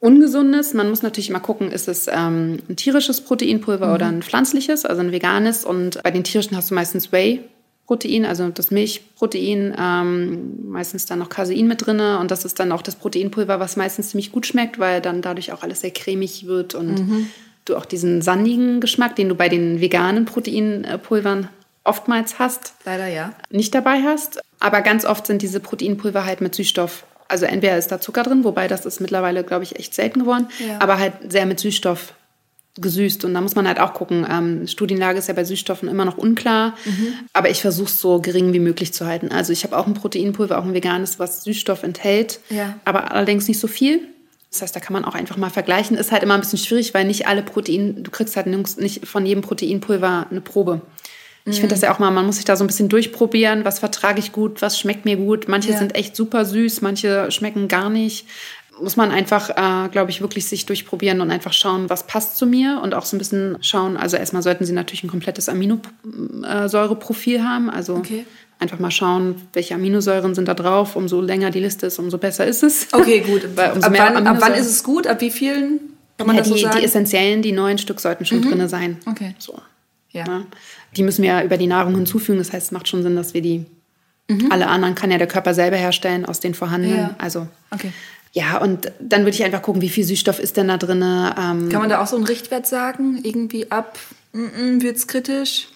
Ungesundes. 0.00 0.74
Man 0.74 0.88
muss 0.88 1.02
natürlich 1.02 1.30
immer 1.30 1.40
gucken, 1.40 1.70
ist 1.70 1.88
es 1.88 2.06
ähm, 2.06 2.58
ein 2.68 2.76
tierisches 2.76 3.20
Proteinpulver 3.20 3.94
oder 3.94 4.06
ein 4.06 4.22
pflanzliches, 4.22 4.84
also 4.84 5.00
ein 5.00 5.12
veganes. 5.12 5.64
Und 5.64 6.02
bei 6.02 6.10
den 6.10 6.24
tierischen 6.24 6.56
hast 6.56 6.70
du 6.70 6.74
meistens 6.74 7.10
Whey-Protein, 7.10 8.24
also 8.24 8.48
das 8.48 8.70
Milchprotein, 8.70 9.74
ähm, 9.78 10.70
meistens 10.70 11.06
dann 11.06 11.18
noch 11.18 11.28
Casein 11.28 11.66
mit 11.66 11.84
drinne. 11.84 12.18
Und 12.20 12.30
das 12.30 12.44
ist 12.44 12.60
dann 12.60 12.70
auch 12.70 12.82
das 12.82 12.94
Proteinpulver, 12.94 13.58
was 13.58 13.76
meistens 13.76 14.10
ziemlich 14.10 14.30
gut 14.30 14.46
schmeckt, 14.46 14.78
weil 14.78 15.00
dann 15.00 15.20
dadurch 15.20 15.52
auch 15.52 15.62
alles 15.62 15.80
sehr 15.80 15.90
cremig 15.90 16.46
wird 16.46 16.74
und 16.76 17.28
du 17.64 17.76
auch 17.76 17.84
diesen 17.84 18.22
sandigen 18.22 18.80
Geschmack, 18.80 19.16
den 19.16 19.28
du 19.28 19.34
bei 19.34 19.48
den 19.48 19.80
veganen 19.80 20.24
Proteinpulvern 20.24 21.48
oftmals 21.84 22.38
hast, 22.38 22.74
Leider 22.84 23.08
ja. 23.08 23.32
nicht 23.50 23.74
dabei 23.74 24.02
hast. 24.02 24.40
Aber 24.60 24.82
ganz 24.82 25.04
oft 25.04 25.26
sind 25.26 25.42
diese 25.42 25.60
Proteinpulver 25.60 26.24
halt 26.24 26.40
mit 26.40 26.54
Süßstoff. 26.54 27.04
Also 27.28 27.44
entweder 27.44 27.76
ist 27.76 27.92
da 27.92 28.00
Zucker 28.00 28.22
drin, 28.22 28.42
wobei 28.44 28.68
das 28.68 28.86
ist 28.86 29.00
mittlerweile, 29.00 29.44
glaube 29.44 29.62
ich, 29.64 29.76
echt 29.78 29.94
selten 29.94 30.20
geworden, 30.20 30.48
Ja. 30.66 30.78
aber 30.80 30.98
halt 30.98 31.12
sehr 31.30 31.44
mit 31.46 31.60
Süßstoff 31.60 32.14
gesüßt. 32.80 33.24
Und 33.24 33.34
da 33.34 33.40
muss 33.40 33.54
man 33.56 33.66
halt 33.66 33.80
auch 33.80 33.92
gucken. 33.92 34.26
Ähm, 34.30 34.66
Studienlage 34.68 35.18
ist 35.18 35.26
ja 35.28 35.34
bei 35.34 35.44
Süßstoffen 35.44 35.88
immer 35.88 36.04
noch 36.04 36.16
unklar, 36.16 36.74
Mhm. 36.84 37.12
aber 37.32 37.50
ich 37.50 37.60
versuche 37.60 37.88
es 37.88 38.00
so 38.00 38.20
gering 38.20 38.52
wie 38.52 38.60
möglich 38.60 38.92
zu 38.94 39.04
halten. 39.06 39.30
Also 39.32 39.52
ich 39.52 39.64
habe 39.64 39.76
auch 39.76 39.86
ein 39.86 39.94
Proteinpulver, 39.94 40.58
auch 40.58 40.64
ein 40.64 40.74
veganes, 40.74 41.18
was 41.18 41.42
Süßstoff 41.44 41.82
enthält, 41.82 42.38
Ja. 42.50 42.78
aber 42.84 43.10
allerdings 43.12 43.48
nicht 43.48 43.58
so 43.58 43.66
viel. 43.66 44.00
Das 44.50 44.62
heißt, 44.62 44.74
da 44.74 44.80
kann 44.80 44.94
man 44.94 45.04
auch 45.04 45.14
einfach 45.14 45.36
mal 45.36 45.50
vergleichen. 45.50 45.96
Ist 45.98 46.12
halt 46.12 46.22
immer 46.22 46.34
ein 46.34 46.40
bisschen 46.40 46.58
schwierig, 46.58 46.94
weil 46.94 47.04
nicht 47.04 47.26
alle 47.26 47.42
Protein, 47.42 48.02
du 48.02 48.10
kriegst 48.10 48.34
halt 48.36 48.46
nirgends- 48.46 48.78
nicht 48.78 49.06
von 49.06 49.26
jedem 49.26 49.42
Proteinpulver 49.42 50.26
eine 50.30 50.40
Probe. 50.40 50.80
Ich 51.50 51.56
Mhm. 51.56 51.60
finde 51.62 51.74
das 51.74 51.80
ja 51.82 51.92
auch 51.94 51.98
mal, 51.98 52.10
man 52.10 52.26
muss 52.26 52.36
sich 52.36 52.44
da 52.44 52.56
so 52.56 52.64
ein 52.64 52.66
bisschen 52.66 52.88
durchprobieren, 52.88 53.64
was 53.64 53.78
vertrage 53.78 54.18
ich 54.20 54.32
gut, 54.32 54.60
was 54.62 54.78
schmeckt 54.78 55.04
mir 55.04 55.16
gut. 55.16 55.48
Manche 55.48 55.70
Ja. 55.72 55.78
sind 55.78 55.94
echt 55.94 56.14
super 56.16 56.44
süß, 56.44 56.80
manche 56.82 57.30
schmecken 57.30 57.68
gar 57.68 57.90
nicht. 57.90 58.26
Muss 58.80 58.96
man 58.96 59.10
einfach, 59.10 59.50
äh, 59.50 59.88
glaube 59.88 60.10
ich, 60.12 60.20
wirklich 60.20 60.46
sich 60.46 60.64
durchprobieren 60.66 61.20
und 61.20 61.32
einfach 61.32 61.52
schauen, 61.52 61.90
was 61.90 62.06
passt 62.06 62.36
zu 62.36 62.46
mir 62.46 62.80
und 62.82 62.94
auch 62.94 63.04
so 63.06 63.16
ein 63.16 63.18
bisschen 63.18 63.56
schauen. 63.60 63.96
Also 63.96 64.16
erstmal 64.16 64.42
sollten 64.42 64.64
sie 64.64 64.72
natürlich 64.72 65.02
ein 65.02 65.08
komplettes 65.10 65.48
Aminosäureprofil 65.48 67.42
haben. 67.42 67.70
Also 67.70 67.96
Okay. 67.96 68.24
einfach 68.60 68.78
mal 68.78 68.90
schauen, 68.90 69.36
welche 69.52 69.74
Aminosäuren 69.74 70.34
sind 70.34 70.48
da 70.48 70.54
drauf. 70.54 70.96
Umso 70.96 71.20
länger 71.20 71.50
die 71.50 71.60
Liste 71.60 71.86
ist, 71.86 71.98
umso 71.98 72.18
besser 72.18 72.46
ist 72.46 72.62
es. 72.62 72.86
Okay, 72.92 73.20
gut. 73.20 73.44
Ab, 73.58 73.90
mehr 73.90 74.10
wann, 74.14 74.26
ab 74.26 74.36
wann 74.40 74.54
ist 74.54 74.66
es 74.66 74.82
gut? 74.84 75.06
Ab 75.06 75.20
wie 75.20 75.30
vielen? 75.30 75.80
Kann 76.16 76.26
man 76.26 76.36
ja, 76.36 76.42
das 76.42 76.48
so 76.48 76.54
die, 76.54 76.62
sagen? 76.62 76.74
Mhm. 76.76 76.80
die 76.80 76.84
essentiellen, 76.84 77.42
die 77.42 77.52
neun 77.52 77.78
Stück 77.78 78.00
sollten 78.00 78.24
schon 78.24 78.42
drinne 78.42 78.68
sein. 78.68 78.98
Okay. 79.06 79.34
So. 79.38 79.60
Ja. 80.10 80.24
Ne? 80.24 80.46
Die 80.96 81.02
müssen 81.02 81.22
wir 81.22 81.28
ja 81.30 81.42
über 81.42 81.56
die 81.56 81.66
Nahrung 81.66 81.94
hinzufügen. 81.94 82.38
Das 82.38 82.52
heißt, 82.52 82.66
es 82.66 82.72
macht 82.72 82.88
schon 82.88 83.02
Sinn, 83.02 83.16
dass 83.16 83.34
wir 83.34 83.42
die. 83.42 83.66
Alle 84.50 84.66
anderen 84.66 84.94
kann 84.94 85.10
ja 85.10 85.16
der 85.16 85.26
Körper 85.26 85.54
selber 85.54 85.76
herstellen 85.76 86.26
aus 86.26 86.38
den 86.40 86.52
vorhandenen. 86.54 86.96
Mhm. 86.96 87.02
Ja. 87.02 87.14
Also 87.18 87.46
Okay. 87.70 87.92
ja, 88.32 88.58
und 88.58 88.92
dann 89.00 89.20
würde 89.22 89.30
ich 89.30 89.42
einfach 89.42 89.62
gucken, 89.62 89.80
wie 89.80 89.88
viel 89.88 90.04
Süßstoff 90.04 90.38
ist 90.38 90.56
denn 90.58 90.68
da 90.68 90.76
drin. 90.76 91.00
Ähm, 91.02 91.68
Kann 91.70 91.80
man 91.80 91.88
da 91.88 92.02
auch 92.02 92.06
so 92.06 92.16
einen 92.16 92.26
Richtwert 92.26 92.66
sagen? 92.66 93.20
Irgendwie 93.22 93.70
ab 93.70 93.98
mm, 94.32 94.82
wird 94.82 94.96
es 94.98 95.06
kritisch? 95.06 95.68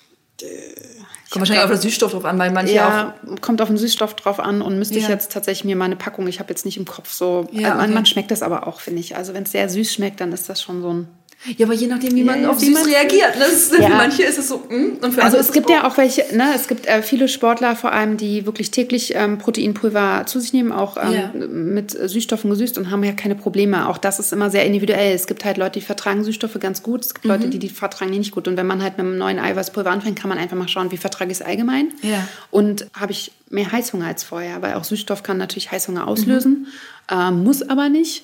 Kommt 1.31 1.41
wahrscheinlich 1.49 1.65
auf 1.65 1.71
den 1.71 1.81
Süßstoff 1.81 2.13
drauf 2.13 2.25
an, 2.27 2.39
weil 2.39 2.51
manche 2.51 2.75
ja, 2.75 3.15
kommt 3.41 3.63
auf 3.63 3.69
den 3.69 3.79
Süßstoff 3.79 4.15
drauf 4.17 4.39
an 4.39 4.61
und 4.61 4.79
müsste 4.79 4.99
ich 4.99 5.05
Ja. 5.05 5.11
jetzt 5.11 5.33
tatsächlich 5.33 5.65
mir 5.65 5.77
mal 5.77 5.87
eine 5.87 5.97
Packung, 5.97 6.27
ich 6.27 6.41
habe 6.41 6.51
jetzt 6.51 6.67
nicht 6.67 6.77
im 6.77 6.85
Kopf 6.85 7.11
so, 7.13 7.47
Ja, 7.53 7.71
man, 7.75 7.85
okay. 7.87 7.95
man 7.95 8.07
schmeckt 8.07 8.31
das 8.31 8.43
aber 8.43 8.67
auch, 8.67 8.81
finde 8.81 9.01
ich. 9.01 9.17
Also 9.17 9.33
wenn 9.33 9.45
es 9.45 9.53
sehr 9.53 9.69
süß 9.69 9.95
schmeckt, 9.95 10.21
dann 10.21 10.33
ist 10.33 10.49
das 10.51 10.61
schon 10.61 10.83
so 10.83 10.93
ein... 10.93 11.09
Ja, 11.57 11.67
aber 11.67 11.75
je 11.75 11.89
nachdem, 11.89 12.15
wie 12.15 12.23
man 12.23 12.43
Ja, 12.43 12.51
auf 12.51 12.61
süß 12.61 12.73
man- 12.73 12.85
reagiert. 12.85 13.37
Ne? 13.37 13.45
Für 13.47 13.83
Ja. 13.83 13.89
manche 13.89 14.23
ist 14.23 14.39
es 14.39 14.49
so, 14.49 14.59
mm, 14.59 14.99
und 15.05 15.13
für 15.13 15.23
Also 15.25 15.37
es 15.39 15.47
ist 15.47 15.53
gibt 15.53 15.69
oh. 15.69 15.73
ja 15.73 15.87
auch 15.89 15.97
welche, 15.97 16.25
ne, 16.37 16.53
es 16.55 16.69
gibt 16.69 16.87
äh, 16.87 17.03
viele 17.03 17.27
Sportler 17.27 17.75
vor 17.75 17.91
allem, 17.93 18.17
die 18.17 18.47
wirklich 18.47 18.71
täglich 18.71 19.15
ähm, 19.17 19.39
Proteinpulver 19.39 20.25
zu 20.27 20.39
sich 20.39 20.53
nehmen, 20.53 20.71
auch 20.71 20.97
ähm, 20.97 21.13
Ja. 21.13 21.31
mit 21.49 21.91
Süßstoffen 21.91 22.49
gesüßt 22.51 22.79
und 22.79 22.91
haben 22.91 23.03
ja 23.03 23.13
keine 23.13 23.35
Probleme. 23.35 23.89
Auch 23.89 23.99
das 23.99 24.21
ist 24.21 24.33
immer 24.33 24.51
sehr 24.51 24.65
individuell. 24.67 25.15
Es 25.15 25.27
gibt 25.27 25.45
halt 25.45 25.57
Leute, 25.57 25.81
die 25.81 25.85
vertragen 25.85 26.23
Süßstoffe 26.23 26.59
ganz 26.61 26.83
gut, 26.83 27.05
es 27.05 27.15
gibt 27.15 27.25
Mhm. 27.25 27.31
Leute, 27.33 27.49
die 27.49 27.59
die 27.59 27.69
vertragen 27.71 28.13
die 28.13 28.19
nicht 28.19 28.31
gut. 28.33 28.47
Und 28.47 28.57
wenn 28.57 28.67
man 28.69 28.81
halt 28.83 28.97
mit 28.99 29.07
einem 29.07 29.19
neuen 29.19 29.39
Eiweißpulver 29.41 29.91
anfängt, 29.91 30.19
kann 30.19 30.29
man 30.29 30.39
einfach 30.39 30.57
mal 30.57 30.69
schauen, 30.69 30.93
wie 30.93 30.97
vertrage 30.97 31.33
ich 31.33 31.39
es 31.41 31.43
allgemein. 31.45 31.89
Ja. 32.03 32.29
Und 32.53 32.87
habe 32.99 33.11
ich 33.13 33.33
mehr 33.51 33.71
Heißhunger 33.71 34.07
als 34.07 34.23
vorher, 34.23 34.63
weil 34.63 34.75
auch 34.75 34.85
Süßstoff 34.85 35.23
kann 35.25 35.39
natürlich 35.39 35.71
Heißhunger 35.73 36.03
Mhm. 36.03 36.09
auslösen, 36.09 36.67
ähm, 37.11 37.43
muss 37.43 37.63
aber 37.69 37.89
nicht. 37.89 38.23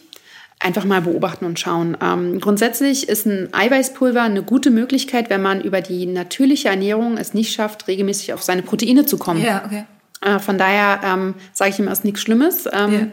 Einfach 0.60 0.84
mal 0.84 1.02
beobachten 1.02 1.44
und 1.44 1.60
schauen. 1.60 1.96
Ähm, 2.02 2.40
grundsätzlich 2.40 3.08
ist 3.08 3.26
ein 3.26 3.48
Eiweißpulver 3.52 4.22
eine 4.22 4.42
gute 4.42 4.70
Möglichkeit, 4.70 5.30
wenn 5.30 5.40
man 5.40 5.60
über 5.60 5.80
die 5.80 6.06
natürliche 6.06 6.68
Ernährung 6.68 7.16
es 7.16 7.32
nicht 7.32 7.52
schafft, 7.52 7.86
regelmäßig 7.86 8.32
auf 8.32 8.42
seine 8.42 8.62
Proteine 8.62 9.06
zu 9.06 9.18
kommen. 9.18 9.42
Ja, 9.42 9.62
okay. 9.64 9.84
Äh, 10.20 10.40
von 10.40 10.58
daher 10.58 11.00
ähm, 11.04 11.34
sage 11.52 11.70
ich 11.70 11.78
immer, 11.78 11.92
es 11.92 11.98
ist 11.98 12.04
nichts 12.04 12.20
Schlimmes. 12.20 12.66
Ähm, 12.72 12.92
Ja. 12.92 13.06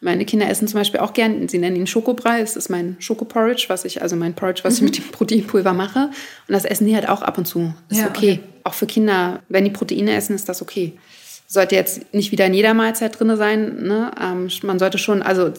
Meine 0.00 0.26
Kinder 0.26 0.48
essen 0.48 0.68
zum 0.68 0.78
Beispiel 0.78 1.00
auch 1.00 1.14
gern, 1.14 1.48
sie 1.48 1.58
nennen 1.58 1.74
ihn 1.74 1.86
Schokobrei, 1.86 2.40
es 2.40 2.54
ist 2.54 2.68
mein 2.68 2.96
Schokoporridge, 2.98 3.64
was 3.68 3.86
ich, 3.86 4.02
also 4.02 4.14
mein 4.14 4.34
Porridge, 4.34 4.60
was 4.62 4.76
ich 4.76 4.82
mit 4.82 4.98
dem 4.98 5.04
Proteinpulver 5.10 5.72
mache. 5.72 6.10
Und 6.46 6.52
das 6.52 6.66
essen 6.66 6.86
die 6.86 6.94
halt 6.94 7.08
auch 7.08 7.22
ab 7.22 7.38
und 7.38 7.46
zu. 7.46 7.72
Ist 7.88 8.00
Ja, 8.00 8.08
okay. 8.08 8.32
okay. 8.32 8.40
Auch 8.62 8.74
für 8.74 8.86
Kinder, 8.86 9.40
wenn 9.48 9.64
die 9.64 9.70
Proteine 9.70 10.14
essen, 10.14 10.34
ist 10.34 10.48
das 10.50 10.60
okay. 10.60 10.98
Sollte 11.46 11.74
jetzt 11.74 12.12
nicht 12.12 12.32
wieder 12.32 12.46
in 12.46 12.54
jeder 12.54 12.74
Mahlzeit 12.74 13.18
drin 13.18 13.36
sein. 13.36 13.82
Ne? 13.82 14.10
Ähm, 14.20 14.48
man 14.62 14.78
sollte 14.78 14.98
schon, 14.98 15.22
also 15.22 15.52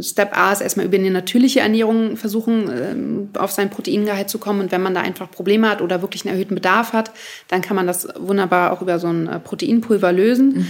Step 0.00 0.36
A 0.36 0.52
ist 0.52 0.60
erstmal 0.60 0.86
über 0.86 0.96
eine 0.96 1.10
natürliche 1.10 1.60
Ernährung 1.60 2.16
versuchen, 2.16 2.70
ähm, 2.70 3.28
auf 3.38 3.52
sein 3.52 3.70
Proteingehalt 3.70 4.28
zu 4.28 4.38
kommen. 4.38 4.60
Und 4.60 4.72
wenn 4.72 4.82
man 4.82 4.94
da 4.94 5.00
einfach 5.00 5.30
Probleme 5.30 5.68
hat 5.68 5.80
oder 5.80 6.02
wirklich 6.02 6.24
einen 6.24 6.34
erhöhten 6.34 6.54
Bedarf 6.54 6.92
hat, 6.92 7.12
dann 7.48 7.62
kann 7.62 7.76
man 7.76 7.86
das 7.86 8.08
wunderbar 8.18 8.72
auch 8.72 8.82
über 8.82 8.98
so 8.98 9.08
ein 9.08 9.28
äh, 9.28 9.38
Proteinpulver 9.38 10.12
lösen. 10.12 10.66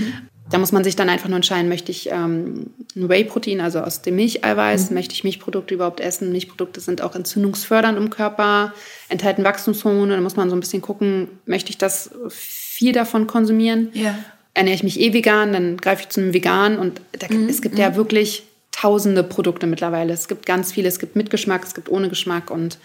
Da 0.50 0.59
muss 0.59 0.72
man 0.72 0.83
sich 0.83 0.96
dann 0.96 1.11
einfach 1.11 1.28
nur 1.28 1.37
entscheiden, 1.37 1.68
möchte 1.68 1.92
ich 1.92 2.11
ähm, 2.11 2.70
ein 2.96 3.09
Whey-Protein, 3.09 3.61
also 3.61 3.81
aus 3.81 4.00
dem 4.02 4.16
Milcheiweiß, 4.16 4.90
möchte 4.92 5.12
ich 5.12 5.24
Milchprodukte 5.24 5.74
überhaupt 5.74 6.00
essen? 6.00 6.33
Milchprodukte 6.33 6.81
sind 6.81 7.02
auch 7.02 7.14
entzündungsfördernd 7.14 7.98
im 7.98 8.09
Körper, 8.09 8.72
enthalten 9.09 9.44
Wachstumshormone. 9.44 10.14
Da 10.14 10.20
muss 10.20 10.37
man 10.37 10.48
so 10.48 10.57
ein 10.57 10.61
bisschen 10.61 10.81
gucken, 10.81 11.28
möchte 11.44 11.70
ich 11.70 11.78
das 11.78 12.11
viel 12.31 12.92
davon 12.92 13.26
konsumieren? 13.26 13.90
Ja. 13.92 14.18
Ernähre 14.55 14.75
ich 14.75 14.83
mich 14.83 15.01
eh 15.01 15.13
vegan, 15.13 15.53
dann 15.53 15.77
greife 15.77 16.03
ich 16.03 16.09
zu 16.09 16.21
einem 16.21 16.33
Vegan. 16.33 16.79
Und 16.79 17.01
da, 17.13 17.27
es 17.49 17.63
gibt 17.63 17.79
ja 17.79 17.95
wirklich 17.97 18.45
tausende 18.73 19.25
Produkte 19.25 19.67
mittlerweile. 19.67 20.13
Es 20.13 20.29
gibt 20.29 20.47
ganz 20.47 20.73
viele, 20.73 20.89
es 20.89 20.99
gibt 20.99 21.17
mit 21.17 21.31
Geschmack, 21.31 21.65
es 21.65 21.75
gibt 21.75 21.89
ohne 21.89 22.09
Geschmack 22.09 22.51
und 22.51 22.79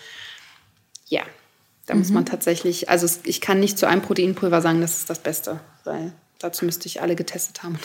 ja, 1.08 1.22
da 1.86 1.96
muss 1.96 2.10
man 2.10 2.26
tatsächlich, 2.26 2.90
also 2.90 3.08
ich 3.26 3.42
kann 3.42 3.60
nicht 3.60 3.78
zu 3.78 3.88
einem 3.88 4.02
Proteinpulver 4.02 4.62
sagen, 4.62 4.82
das 4.82 5.00
ist 5.00 5.10
das 5.10 5.20
Beste, 5.20 5.60
weil 5.84 6.14
dazu 6.44 6.66
müsste 6.66 6.88
ich 6.88 7.02
alle 7.02 7.16
getestet 7.16 7.64
haben. 7.64 7.80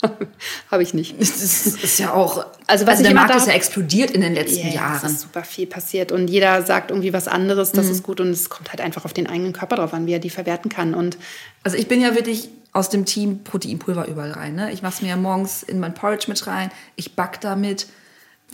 Habe 0.70 0.82
ich 0.82 0.94
nicht. 0.94 1.20
Das 1.20 1.40
ist, 1.66 1.98
ja 1.98 2.12
auch. 2.12 2.44
Also, 2.66 2.86
was 2.86 3.00
ich 3.00 3.06
der 3.06 3.14
Markt 3.14 3.34
ist 3.34 3.46
ja 3.46 3.54
explodiert 3.54 4.10
in 4.10 4.20
den 4.20 4.34
letzten 4.34 4.68
Es 4.68 4.74
Jahren. 4.74 5.10
ist 5.10 5.20
super 5.20 5.44
viel 5.44 5.66
passiert 5.66 6.12
und 6.12 6.28
jeder 6.28 6.62
sagt 6.62 6.90
irgendwie 6.90 7.12
was 7.12 7.28
anderes, 7.28 7.72
das 7.72 7.88
ist 7.88 8.02
gut 8.02 8.20
und 8.20 8.28
es 8.28 8.50
kommt 8.50 8.70
halt 8.70 8.80
einfach 8.80 9.04
auf 9.04 9.12
den 9.12 9.26
eigenen 9.26 9.52
Körper 9.52 9.76
drauf 9.76 9.94
an, 9.94 10.06
wie 10.06 10.12
er 10.12 10.18
die 10.18 10.30
verwerten 10.30 10.68
kann 10.70 10.94
und 10.94 11.16
Also 11.62 11.76
ich 11.76 11.88
bin 11.88 12.00
ja 12.00 12.14
wirklich 12.14 12.48
aus 12.72 12.88
dem 12.88 13.04
Team 13.04 13.44
Proteinpulver 13.44 14.06
überall 14.08 14.32
rein. 14.32 14.54
Ne? 14.54 14.72
Ich 14.72 14.82
mache 14.82 14.94
es 14.94 15.02
mir 15.02 15.08
ja 15.08 15.16
morgens 15.16 15.62
in 15.62 15.78
mein 15.78 15.94
Porridge 15.94 16.26
mit 16.28 16.46
rein. 16.46 16.70
Ich 16.96 17.14
back 17.16 17.40
damit. 17.40 17.86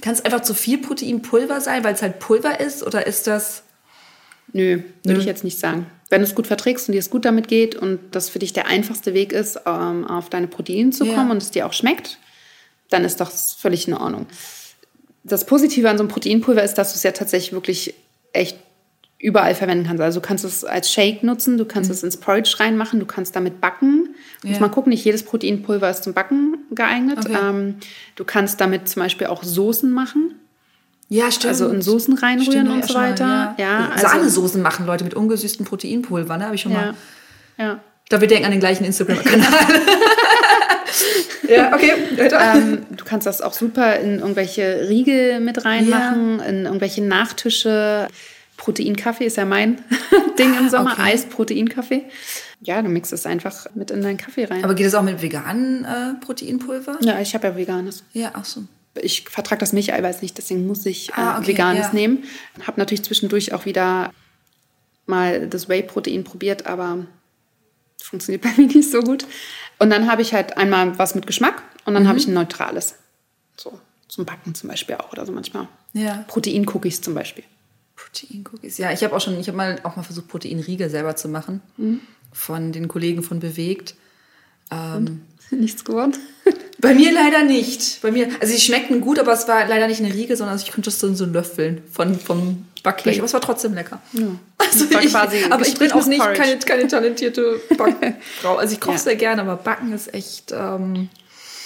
Kann 0.01 0.13
es 0.13 0.25
einfach 0.25 0.43
zu 0.43 0.55
viel 0.55 0.79
Proteinpulver 0.79 1.61
sein, 1.61 1.85
weil 1.85 1.95
es 1.95 2.03
halt 2.03 2.19
Pulver 2.19 2.61
ist? 2.61 2.85
Oder 2.85 3.07
ist 3.07 3.27
das... 3.27 3.63
Nö, 4.53 4.81
würde 5.05 5.21
ich 5.21 5.27
jetzt 5.27 5.45
nicht 5.45 5.59
sagen. 5.59 5.87
Wenn 6.11 6.23
du 6.23 6.27
es 6.27 6.35
gut 6.35 6.47
verträgst 6.47 6.89
und 6.89 6.93
dir 6.93 6.99
es 7.01 7.11
gut 7.11 7.25
damit 7.27 7.49
geht 7.49 7.75
und 7.77 7.99
das 8.13 8.31
für 8.31 8.39
dich 8.39 8.53
der 8.55 8.67
einfachste 8.67 9.13
Weg 9.15 9.33
ist, 9.33 9.61
ähm, 9.67 10.07
auf 10.07 10.31
deine 10.31 10.47
Proteine 10.47 10.91
zu 10.91 11.05
Ja. 11.05 11.15
kommen 11.15 11.31
und 11.31 11.43
es 11.43 11.51
dir 11.51 11.67
auch 11.67 11.73
schmeckt, 11.75 12.19
dann 12.89 13.05
ist 13.05 13.21
das 13.21 13.53
völlig 13.55 13.87
in 13.87 13.95
Ordnung. 13.95 14.27
Das 15.25 15.45
Positive 15.45 15.89
an 15.91 15.99
so 15.99 16.03
einem 16.05 16.09
Proteinpulver 16.11 16.63
ist, 16.63 16.75
dass 16.75 16.93
du 16.93 16.97
es 16.97 17.03
ja 17.03 17.13
tatsächlich 17.13 17.53
wirklich 17.53 17.95
echt 18.33 18.57
überall 19.19 19.55
verwenden 19.55 19.85
kannst. 19.87 20.01
Also 20.01 20.21
du 20.21 20.27
kannst 20.27 20.45
es 20.45 20.65
als 20.65 20.91
Shake 20.93 21.23
nutzen, 21.25 21.59
du 21.59 21.65
kannst 21.67 21.91
es 21.91 22.03
ins 22.05 22.17
Porridge 22.17 22.55
reinmachen, 22.61 23.01
du 23.01 23.05
kannst 23.07 23.35
damit 23.37 23.61
backen. 23.61 24.15
Muss 24.45 24.55
Ja. 24.55 24.61
man 24.61 24.71
gucken, 24.71 24.91
nicht 24.91 25.05
jedes 25.05 25.25
Proteinpulver 25.25 25.91
ist 25.91 26.05
zum 26.05 26.15
Backen 26.15 26.57
geeignet. 26.71 27.19
Okay. 27.19 27.37
Ähm, 27.39 27.75
du 28.15 28.25
kannst 28.25 28.61
damit 28.61 28.89
zum 28.89 29.03
Beispiel 29.03 29.27
auch 29.27 29.43
Soßen 29.43 29.91
machen. 29.91 30.37
Ja, 31.09 31.31
stimmt. 31.31 31.53
Also 31.53 31.69
in 31.69 31.81
Soßen 31.83 32.15
reinrühren 32.19 32.53
Stimmt, 32.53 32.69
und 32.71 32.81
ja, 32.81 32.87
so 32.87 32.93
schon 32.93 33.03
mal, 33.03 33.11
weiter. 33.13 33.55
Ja, 33.59 33.65
Ja, 33.65 33.89
also- 33.95 34.07
Sahnesoßen 34.09 34.63
machen 34.63 34.87
Leute 34.87 35.05
mit 35.05 35.15
ungesüßtem 35.15 35.65
Proteinpulver, 35.65 36.37
ne? 36.37 36.45
Habe 36.45 36.55
ich 36.55 36.61
schon 36.61 36.73
Ja. 36.73 36.79
mal. 36.79 36.95
ja. 37.59 37.81
Ich 38.05 38.11
glaube, 38.11 38.23
wir 38.23 38.29
denken 38.29 38.47
an 38.47 38.51
den 38.53 38.61
gleichen 38.61 38.85
Instagram-Kanal. 38.85 39.47
ja, 41.49 41.75
okay. 41.75 41.93
weiter. 42.17 42.55
ähm, 42.55 42.87
du 42.91 43.05
kannst 43.05 43.27
das 43.27 43.41
auch 43.43 43.53
super 43.53 43.97
in 43.97 44.21
irgendwelche 44.21 44.87
Riegel 44.89 45.41
mit 45.41 45.65
reinmachen, 45.65 46.41
in 46.41 46.65
irgendwelche 46.65 47.03
Nachtische. 47.03 48.09
Proteinkaffee 48.57 49.27
ist 49.27 49.37
ja 49.37 49.45
mein 49.45 49.79
Ding 50.39 50.53
im 50.59 50.69
Sommer, 50.69 50.93
Okay. 50.93 51.03
Eis-Proteinkaffee. 51.13 52.05
Ja, 52.61 52.83
du 52.83 52.89
mixst 52.89 53.13
es 53.13 53.25
einfach 53.25 53.67
mit 53.75 53.93
in 53.93 54.03
deinen 54.03 54.17
Kaffee 54.17 54.47
rein. 54.47 54.65
Aber 54.65 54.75
geht 54.75 54.87
es 54.87 54.95
auch 54.97 55.03
mit 55.03 55.23
veganen 55.23 55.85
äh, 55.85 56.15
Proteinpulver? 56.25 56.99
ja, 57.03 57.21
ich 57.21 57.35
habe 57.35 57.47
ja 57.49 57.57
veganes. 57.57 58.03
Ja, 58.13 58.31
ach 58.35 58.45
so. 58.45 58.65
Ich 59.03 59.29
vertrage 59.29 59.61
das 59.61 59.73
Milcheiweiß 59.73 60.23
nicht, 60.23 60.37
deswegen 60.39 60.67
muss 60.67 60.85
ich 60.87 61.11
äh, 61.11 61.13
Ah, 61.17 61.39
okay, 61.39 61.49
veganes 61.49 61.87
ja. 61.89 61.93
nehmen. 61.93 62.25
Habe 62.67 62.81
natürlich 62.81 63.03
zwischendurch 63.05 63.53
auch 63.53 63.65
wieder 63.65 64.13
mal 65.07 65.49
das 65.49 65.69
Whey-Protein 65.69 66.25
probiert, 66.25 66.67
aber 66.67 67.07
funktioniert 68.03 68.43
bei 68.45 68.51
mir 68.57 68.67
nicht 68.69 68.91
so 68.91 69.01
gut. 69.03 69.27
Und 69.79 69.91
dann 69.91 70.11
habe 70.11 70.23
ich 70.23 70.35
halt 70.35 70.57
einmal 70.57 70.99
was 70.99 71.15
mit 71.15 71.27
Geschmack 71.27 71.63
und 71.85 71.95
dann 71.95 72.05
Mhm. 72.05 72.09
habe 72.09 72.19
ich 72.19 72.27
ein 72.27 72.35
neutrales. 72.35 72.95
So, 73.57 73.79
zum 74.09 74.25
Backen 74.25 74.55
zum 74.55 74.69
Beispiel 74.71 74.97
auch 74.97 75.13
oder 75.13 75.25
so 75.27 75.33
manchmal. 75.33 75.69
Ja. 75.93 76.25
Protein-Cookies 76.29 77.01
zum 77.01 77.15
Beispiel. 77.15 77.45
Protein-Cookies. 77.97 78.79
Ja, 78.79 78.93
ich 78.93 79.03
habe 79.03 79.15
auch 79.17 79.21
schon, 79.21 79.39
ich 79.41 79.49
habe 79.49 79.57
mal 79.57 79.81
auch 79.83 79.97
mal 79.97 80.03
versucht, 80.03 80.29
Proteinriegel 80.29 80.89
selber 80.91 81.17
zu 81.17 81.29
machen. 81.29 81.61
Von 82.33 82.73
den 82.73 82.87
Kollegen 82.89 83.23
von 83.23 83.41
Bewegt. 83.41 83.95
Ähm, 84.71 85.23
Nichts 85.51 85.85
geworden. 85.85 86.15
Bei 86.81 86.95
mir 86.95 87.13
leider 87.13 87.43
nicht. 87.45 88.01
Bei 88.03 88.11
mir, 88.13 88.29
also 88.41 88.53
sie 88.53 88.61
schmeckten 88.61 89.01
gut, 89.01 89.19
aber 89.19 89.33
es 89.33 89.47
war 89.49 89.67
leider 89.67 89.87
nicht 89.89 90.01
eine 90.03 90.13
Riegel, 90.15 90.37
sondern 90.37 90.57
ich 90.57 90.71
konnte 90.73 90.91
es 90.91 91.01
so 91.01 91.25
löffeln 91.25 91.83
von, 91.93 92.19
vom 92.19 92.65
Backblech. 92.83 93.19
Aber 93.19 93.27
es 93.27 93.33
war 93.33 93.41
trotzdem 93.41 93.75
lecker. 93.75 94.01
Ja. 94.13 94.27
Also 94.59 94.85
ich, 94.85 95.11
quasi 95.11 95.45
aber 95.51 95.67
ich 95.67 95.77
bin 95.79 95.91
auch 95.93 96.07
nicht 96.07 96.21
keine, 96.35 96.59
keine 96.59 96.87
talentierte 96.89 97.61
Backfrau. 97.77 98.57
Also 98.59 98.75
ich 98.75 98.81
koche 98.81 98.95
Ja. 98.97 98.99
sehr 98.99 99.17
gerne, 99.17 99.43
aber 99.43 99.57
Backen 99.57 99.93
ist 99.93 100.13
echt. 100.15 100.53
Ähm, 100.53 101.09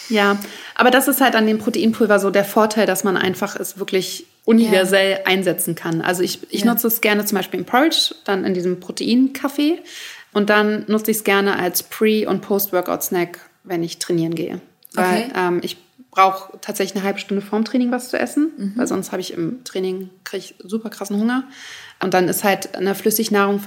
Ja, 0.09 0.38
aber 0.75 0.90
das 0.90 1.09
ist 1.09 1.20
halt 1.20 1.35
an 1.37 1.46
dem 1.46 1.59
Proteinpulver 1.59 2.18
so 2.18 2.31
der 2.31 2.44
Vorteil, 2.44 2.87
dass 2.87 3.05
man 3.05 3.16
einfach 3.16 3.57
es 3.57 3.79
wirklich 3.79 4.27
universell 4.44 5.20
einsetzen 5.25 5.75
kann. 5.75 6.01
Also 6.01 6.22
ich, 6.22 6.40
ich 6.51 6.61
Ja. 6.64 6.72
nutze 6.72 6.87
es 6.88 7.01
gerne 7.01 7.25
zum 7.25 7.37
Beispiel 7.37 7.61
im 7.61 7.66
Porridge, 7.66 8.14
dann 8.25 8.44
in 8.44 8.55
diesem 8.55 8.81
Proteinkaffee 8.81 9.79
und 10.33 10.48
dann 10.51 10.85
nutze 10.88 11.11
ich 11.11 11.18
es 11.18 11.25
gerne 11.25 11.59
als 11.59 11.83
Pre- 11.83 12.27
und 12.29 12.40
Post-Workout-Snack, 12.40 13.38
wenn 13.64 13.83
ich 13.83 13.98
trainieren 13.98 14.35
gehe. 14.35 14.61
Weil 14.94 15.24
Okay. 15.24 15.33
ähm, 15.37 15.61
ich 15.62 15.76
brauche 16.11 16.59
tatsächlich 16.61 16.94
eine 16.96 17.05
halbe 17.05 17.18
Stunde 17.18 17.42
vorm 17.42 17.64
Training 17.64 17.90
was 17.90 18.11
zu 18.11 18.18
essen, 18.18 18.50
Mhm. 18.57 18.72
weil 18.76 18.87
sonst 18.87 19.12
habe 19.12 19.22
ich 19.22 19.33
im 19.33 19.64
Training 19.64 20.11
kriege 20.24 20.44
ich 20.44 20.55
super 20.62 20.90
krassen 20.90 21.16
Hunger. 21.18 21.44
Und 22.02 22.12
dann 22.14 22.28
ist 22.28 22.44
halt 22.44 22.76
eine 22.76 22.94
Flüssignahrung 22.94 23.61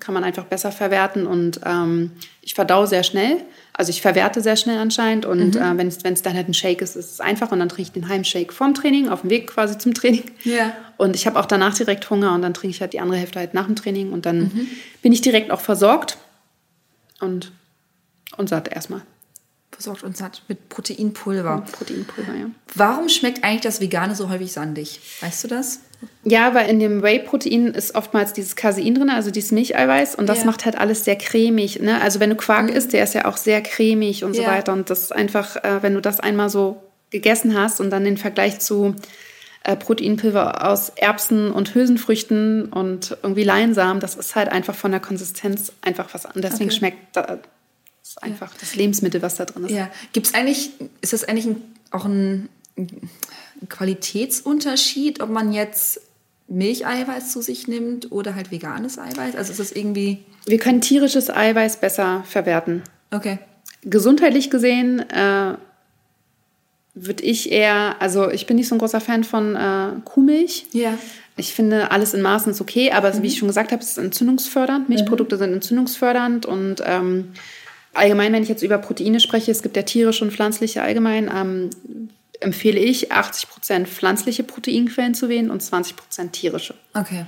kann 0.00 0.14
man 0.14 0.24
einfach 0.24 0.44
besser 0.44 0.72
verwerten 0.72 1.26
und 1.26 1.60
ähm, 1.66 2.12
ich 2.40 2.54
verdau 2.54 2.86
sehr 2.86 3.02
schnell. 3.02 3.38
Also 3.74 3.90
ich 3.90 4.00
verwerte 4.00 4.40
sehr 4.40 4.56
schnell 4.56 4.78
anscheinend 4.78 5.26
und 5.26 5.56
Mhm. 5.56 5.60
äh, 5.60 5.76
wenn 5.78 5.88
es 5.88 6.02
wenn 6.04 6.14
es 6.14 6.22
dann 6.22 6.34
halt 6.34 6.48
ein 6.48 6.54
Shake 6.54 6.80
ist, 6.80 6.96
ist 6.96 7.10
es 7.12 7.20
einfach 7.20 7.52
und 7.52 7.58
dann 7.58 7.68
trinke 7.68 7.82
ich 7.88 7.92
den 7.92 8.08
Heimshake 8.08 8.52
vorm 8.54 8.72
Training, 8.72 9.08
auf 9.10 9.20
dem 9.22 9.30
Weg 9.30 9.48
quasi 9.48 9.76
zum 9.76 9.92
Training. 9.92 10.24
Ja. 10.44 10.72
Und 10.96 11.14
ich 11.16 11.26
habe 11.26 11.38
auch 11.38 11.46
danach 11.46 11.74
direkt 11.74 12.08
Hunger 12.08 12.32
und 12.34 12.40
dann 12.42 12.54
trinke 12.54 12.74
ich 12.74 12.80
halt 12.80 12.92
die 12.94 13.00
andere 13.00 13.18
Hälfte 13.18 13.38
halt 13.40 13.52
nach 13.52 13.66
dem 13.66 13.76
Training 13.76 14.12
und 14.12 14.24
dann 14.24 14.38
Mhm. 14.44 14.68
bin 15.02 15.12
ich 15.12 15.20
direkt 15.20 15.50
auch 15.50 15.60
versorgt 15.60 16.16
und, 17.20 17.52
und 18.38 18.48
satt 18.48 18.68
erstmal. 18.68 19.02
Versorgt 19.72 20.02
uns 20.04 20.22
hat 20.22 20.42
mit 20.48 20.68
Proteinpulver. 20.68 21.64
Proteinpulver, 21.72 22.34
ja. 22.34 22.46
Warum 22.74 23.08
schmeckt 23.08 23.42
eigentlich 23.42 23.62
das 23.62 23.80
Vegane 23.80 24.14
so 24.14 24.28
häufig 24.30 24.52
sandig? 24.52 25.00
Weißt 25.20 25.42
du 25.44 25.48
das? 25.48 25.80
Ja, 26.24 26.52
weil 26.54 26.68
in 26.68 26.78
dem 26.80 27.02
Whey-Protein 27.02 27.68
ist 27.68 27.94
oftmals 27.94 28.32
dieses 28.32 28.56
Casein 28.56 28.94
drin, 28.94 29.08
also 29.10 29.30
dieses 29.30 29.52
Milcheiweiß. 29.52 30.16
Und 30.16 30.26
das 30.28 30.40
Ja. 30.40 30.46
macht 30.46 30.64
halt 30.64 30.76
alles 30.76 31.04
sehr 31.04 31.16
cremig. 31.16 31.80
Ne? 31.80 32.00
Also 32.00 32.18
wenn 32.20 32.30
du 32.30 32.36
Quark 32.36 32.64
Mhm. 32.70 32.76
isst, 32.76 32.92
der 32.92 33.04
ist 33.04 33.14
ja 33.14 33.24
auch 33.26 33.36
sehr 33.36 33.60
cremig 33.62 34.24
und 34.24 34.34
so 34.34 34.42
Ja. 34.42 34.48
weiter. 34.48 34.72
Und 34.72 34.90
das 34.90 35.02
ist 35.02 35.12
einfach, 35.12 35.56
äh, 35.64 35.82
wenn 35.82 35.94
du 35.94 36.00
das 36.00 36.18
einmal 36.20 36.48
so 36.50 36.82
gegessen 37.10 37.56
hast 37.56 37.80
und 37.80 37.90
dann 37.90 38.04
den 38.04 38.16
Vergleich 38.18 38.58
zu 38.58 38.94
äh, 39.64 39.76
Proteinpulver 39.76 40.68
aus 40.68 40.88
Erbsen 40.96 41.52
und 41.52 41.72
Hülsenfrüchten 41.76 42.64
und 42.72 43.16
irgendwie 43.22 43.44
Leinsamen, 43.44 44.00
das 44.00 44.16
ist 44.16 44.34
halt 44.34 44.48
einfach 44.48 44.74
von 44.74 44.90
der 44.90 44.98
Konsistenz 44.98 45.70
einfach 45.82 46.12
was 46.14 46.26
anderes. 46.26 46.54
Deswegen 46.54 46.70
Okay. 46.70 46.78
schmeckt 46.78 47.16
ist 48.12 48.22
einfach 48.22 48.52
das 48.58 48.74
Lebensmittel, 48.74 49.22
was 49.22 49.36
da 49.36 49.44
drin 49.44 49.64
ist. 49.64 49.72
Ja. 49.72 49.90
Gibt 50.12 50.26
es 50.26 50.34
eigentlich, 50.34 50.70
ist 51.00 51.12
das 51.12 51.24
eigentlich 51.24 51.46
ein, 51.46 51.62
auch 51.90 52.04
ein, 52.04 52.48
ein 52.76 53.68
Qualitätsunterschied, 53.68 55.20
ob 55.20 55.30
man 55.30 55.52
jetzt 55.52 56.00
Milcheiweiß 56.48 57.32
zu 57.32 57.40
sich 57.40 57.68
nimmt 57.68 58.12
oder 58.12 58.34
halt 58.34 58.50
veganes 58.50 58.98
Eiweiß? 58.98 59.36
Also 59.36 59.52
ist 59.52 59.60
das 59.60 59.72
irgendwie. 59.72 60.24
Wir 60.44 60.58
können 60.58 60.80
tierisches 60.80 61.30
Eiweiß 61.30 61.78
besser 61.78 62.24
verwerten. 62.28 62.82
Okay. 63.10 63.38
gesundheitlich 63.82 64.48
gesehen 64.48 65.00
äh, 65.10 65.54
würde 66.94 67.22
ich 67.22 67.52
eher, 67.52 67.96
also 68.00 68.30
ich 68.30 68.46
bin 68.46 68.56
nicht 68.56 68.68
so 68.68 68.74
ein 68.74 68.78
großer 68.78 69.00
Fan 69.00 69.24
von 69.24 69.54
äh, 69.54 70.00
Kuhmilch. 70.04 70.66
Ja. 70.72 70.98
Ich 71.36 71.54
finde, 71.54 71.90
alles 71.90 72.12
in 72.12 72.20
Maßen 72.20 72.52
ist 72.52 72.60
okay, 72.60 72.90
aber 72.92 73.22
wie 73.22 73.26
ich 73.26 73.38
schon 73.38 73.48
gesagt 73.48 73.72
habe, 73.72 73.82
es 73.82 73.92
ist 73.92 73.98
entzündungsfördernd. 73.98 74.88
Milchprodukte 74.90 75.38
sind 75.38 75.52
entzündungsfördernd 75.52 76.44
und 76.44 76.82
ähm, 76.84 77.32
allgemein, 77.94 78.32
wenn 78.32 78.42
ich 78.42 78.48
jetzt 78.48 78.62
über 78.62 78.78
Proteine 78.78 79.20
spreche, 79.20 79.50
es 79.50 79.62
gibt 79.62 79.76
ja 79.76 79.82
tierische 79.82 80.24
und 80.24 80.32
pflanzliche 80.32 80.82
allgemein, 80.82 81.30
ähm, 81.34 81.70
empfehle 82.40 82.80
ich 82.80 83.12
80% 83.12 83.86
pflanzliche 83.86 84.42
Proteinquellen 84.42 85.14
zu 85.14 85.28
wählen 85.28 85.50
und 85.50 85.62
20% 85.62 86.32
tierische. 86.32 86.74
Okay. 86.94 87.24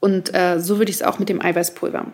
Und 0.00 0.34
äh, 0.34 0.60
so 0.60 0.78
würde 0.78 0.90
ich 0.90 0.96
es 0.96 1.02
auch 1.02 1.18
mit 1.18 1.28
dem 1.28 1.42
Eiweißpulver 1.42 2.06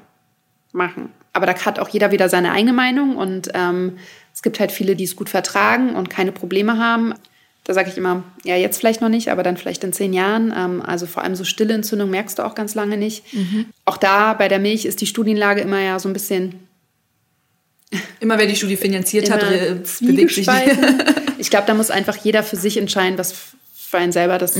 machen. 0.73 1.11
Aber 1.33 1.47
da 1.47 1.55
hat 1.55 1.79
auch 1.79 1.89
jeder 1.89 2.11
wieder 2.11 2.29
seine 2.29 2.53
eigene 2.53 2.73
Meinung 2.73 3.17
und 3.17 3.51
ähm, 3.55 3.99
es 4.35 4.43
gibt 4.43 4.61
halt 4.61 4.73
viele, 4.73 4.97
die 4.97 5.05
es 5.05 5.17
gut 5.17 5.29
vertragen 5.29 5.95
und 5.95 6.11
keine 6.11 6.33
Probleme 6.33 6.79
haben. 6.79 7.15
Da 7.65 7.75
sage 7.75 7.91
ich 7.91 7.97
immer, 7.97 8.25
ja, 8.45 8.57
jetzt 8.57 8.79
vielleicht 8.79 9.01
noch 9.01 9.09
nicht, 9.09 9.31
aber 9.31 9.43
dann 9.43 9.57
vielleicht 9.57 9.85
in 9.85 9.93
zehn 9.93 10.13
Jahren. 10.13 10.53
Ähm, 10.57 10.83
also 10.83 11.07
vor 11.07 11.23
allem 11.23 11.37
so 11.37 11.45
stille 11.45 11.75
Entzündung 11.75 12.11
merkst 12.11 12.39
du 12.39 12.45
auch 12.45 12.55
ganz 12.55 12.75
lange 12.75 12.97
nicht. 12.97 13.25
Auch 13.85 13.97
da 13.97 14.35
bei 14.35 14.49
der 14.49 14.59
Milch 14.59 14.85
ist 14.85 15.01
die 15.01 15.07
Studienlage 15.07 15.61
immer 15.61 15.81
ja 15.81 15.99
so 15.99 16.09
ein 16.09 16.13
bisschen 16.13 16.67
Immer 18.21 18.39
wer 18.39 18.47
die 18.47 18.57
Studie 18.57 18.77
finanziert 18.77 19.31
hat, 19.31 19.43
immer 19.43 19.51
bewegt 19.51 19.87
sich 19.87 20.01
nicht. 20.01 20.29
zwiegespalten. 20.29 21.03
Ich 21.39 21.51
glaube, 21.51 21.67
da 21.67 21.75
muss 21.75 21.91
einfach 21.91 22.17
jeder 22.19 22.45
für 22.45 22.55
sich 22.55 22.77
entscheiden, 22.77 23.19
was 23.19 23.35
für 23.75 23.99
einen 23.99 24.13
selber 24.13 24.39
das, 24.39 24.57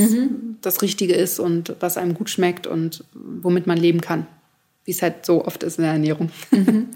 das 0.61 0.81
Richtige 0.81 1.13
ist 1.13 1.39
und 1.39 1.75
was 1.79 1.95
einem 1.95 2.13
gut 2.13 2.29
schmeckt 2.29 2.67
und 2.67 3.05
womit 3.13 3.67
man 3.67 3.77
leben 3.77 4.01
kann. 4.01 4.27
Wie 4.83 4.91
es 4.91 5.01
halt 5.01 5.25
so 5.25 5.45
oft 5.45 5.63
ist 5.63 5.77
in 5.77 5.85
der 5.85 5.93
Ernährung. 5.93 6.29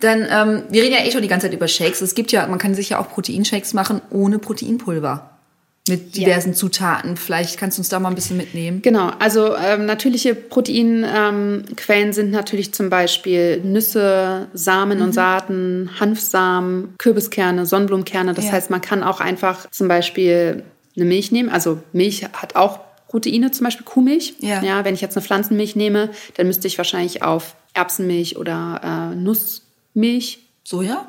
Dann, 0.00 0.26
ähm, 0.30 0.62
wir 0.70 0.82
reden 0.82 0.94
ja 0.94 1.04
eh 1.04 1.12
schon 1.12 1.20
die 1.20 1.28
ganze 1.28 1.46
Zeit 1.46 1.54
über 1.54 1.68
Shakes. 1.68 2.00
Es 2.00 2.14
gibt 2.14 2.32
ja, 2.32 2.46
man 2.46 2.58
kann 2.58 2.74
sich 2.74 2.88
ja 2.88 2.98
auch 2.98 3.10
Proteinshakes 3.10 3.74
machen 3.74 4.00
ohne 4.08 4.38
Proteinpulver. 4.38 5.35
Mit 5.88 6.16
diversen 6.16 6.52
Zutaten. 6.54 7.16
Vielleicht 7.16 7.58
kannst 7.58 7.78
du 7.78 7.80
uns 7.80 7.88
da 7.88 8.00
mal 8.00 8.08
ein 8.08 8.14
bisschen 8.16 8.36
mitnehmen. 8.36 8.82
Genau, 8.82 9.10
also 9.20 9.54
ähm, 9.56 9.86
natürliche 9.86 10.34
Proteinquellen 10.34 11.64
ähm, 12.08 12.12
sind 12.12 12.30
natürlich 12.32 12.74
zum 12.74 12.90
Beispiel 12.90 13.60
Nüsse, 13.62 14.48
Samen 14.52 14.98
Mhm. 14.98 15.04
und 15.04 15.12
Saaten, 15.12 15.90
Hanfsamen, 16.00 16.94
Kürbiskerne, 16.98 17.66
Sonnenblumenkerne. 17.66 18.34
Das 18.34 18.46
Ja. 18.46 18.52
heißt, 18.52 18.70
man 18.70 18.80
kann 18.80 19.02
auch 19.04 19.20
einfach 19.20 19.70
zum 19.70 19.86
Beispiel 19.86 20.64
eine 20.96 21.04
Milch 21.04 21.30
nehmen. 21.30 21.50
Also 21.50 21.78
Milch 21.92 22.24
hat 22.32 22.56
auch 22.56 22.80
Proteine, 23.08 23.52
zum 23.52 23.64
Beispiel 23.64 23.84
Kuhmilch. 23.84 24.34
Ja. 24.40 24.62
ja 24.62 24.84
wenn 24.84 24.94
ich 24.94 25.00
jetzt 25.00 25.16
eine 25.16 25.24
Pflanzenmilch 25.24 25.76
nehme, 25.76 26.10
dann 26.36 26.48
müsste 26.48 26.66
ich 26.66 26.78
wahrscheinlich 26.78 27.22
auf 27.22 27.54
Erbsenmilch 27.74 28.36
oder 28.38 29.12
äh, 29.12 29.14
Nussmilch 29.14 30.40
Soja? 30.64 31.06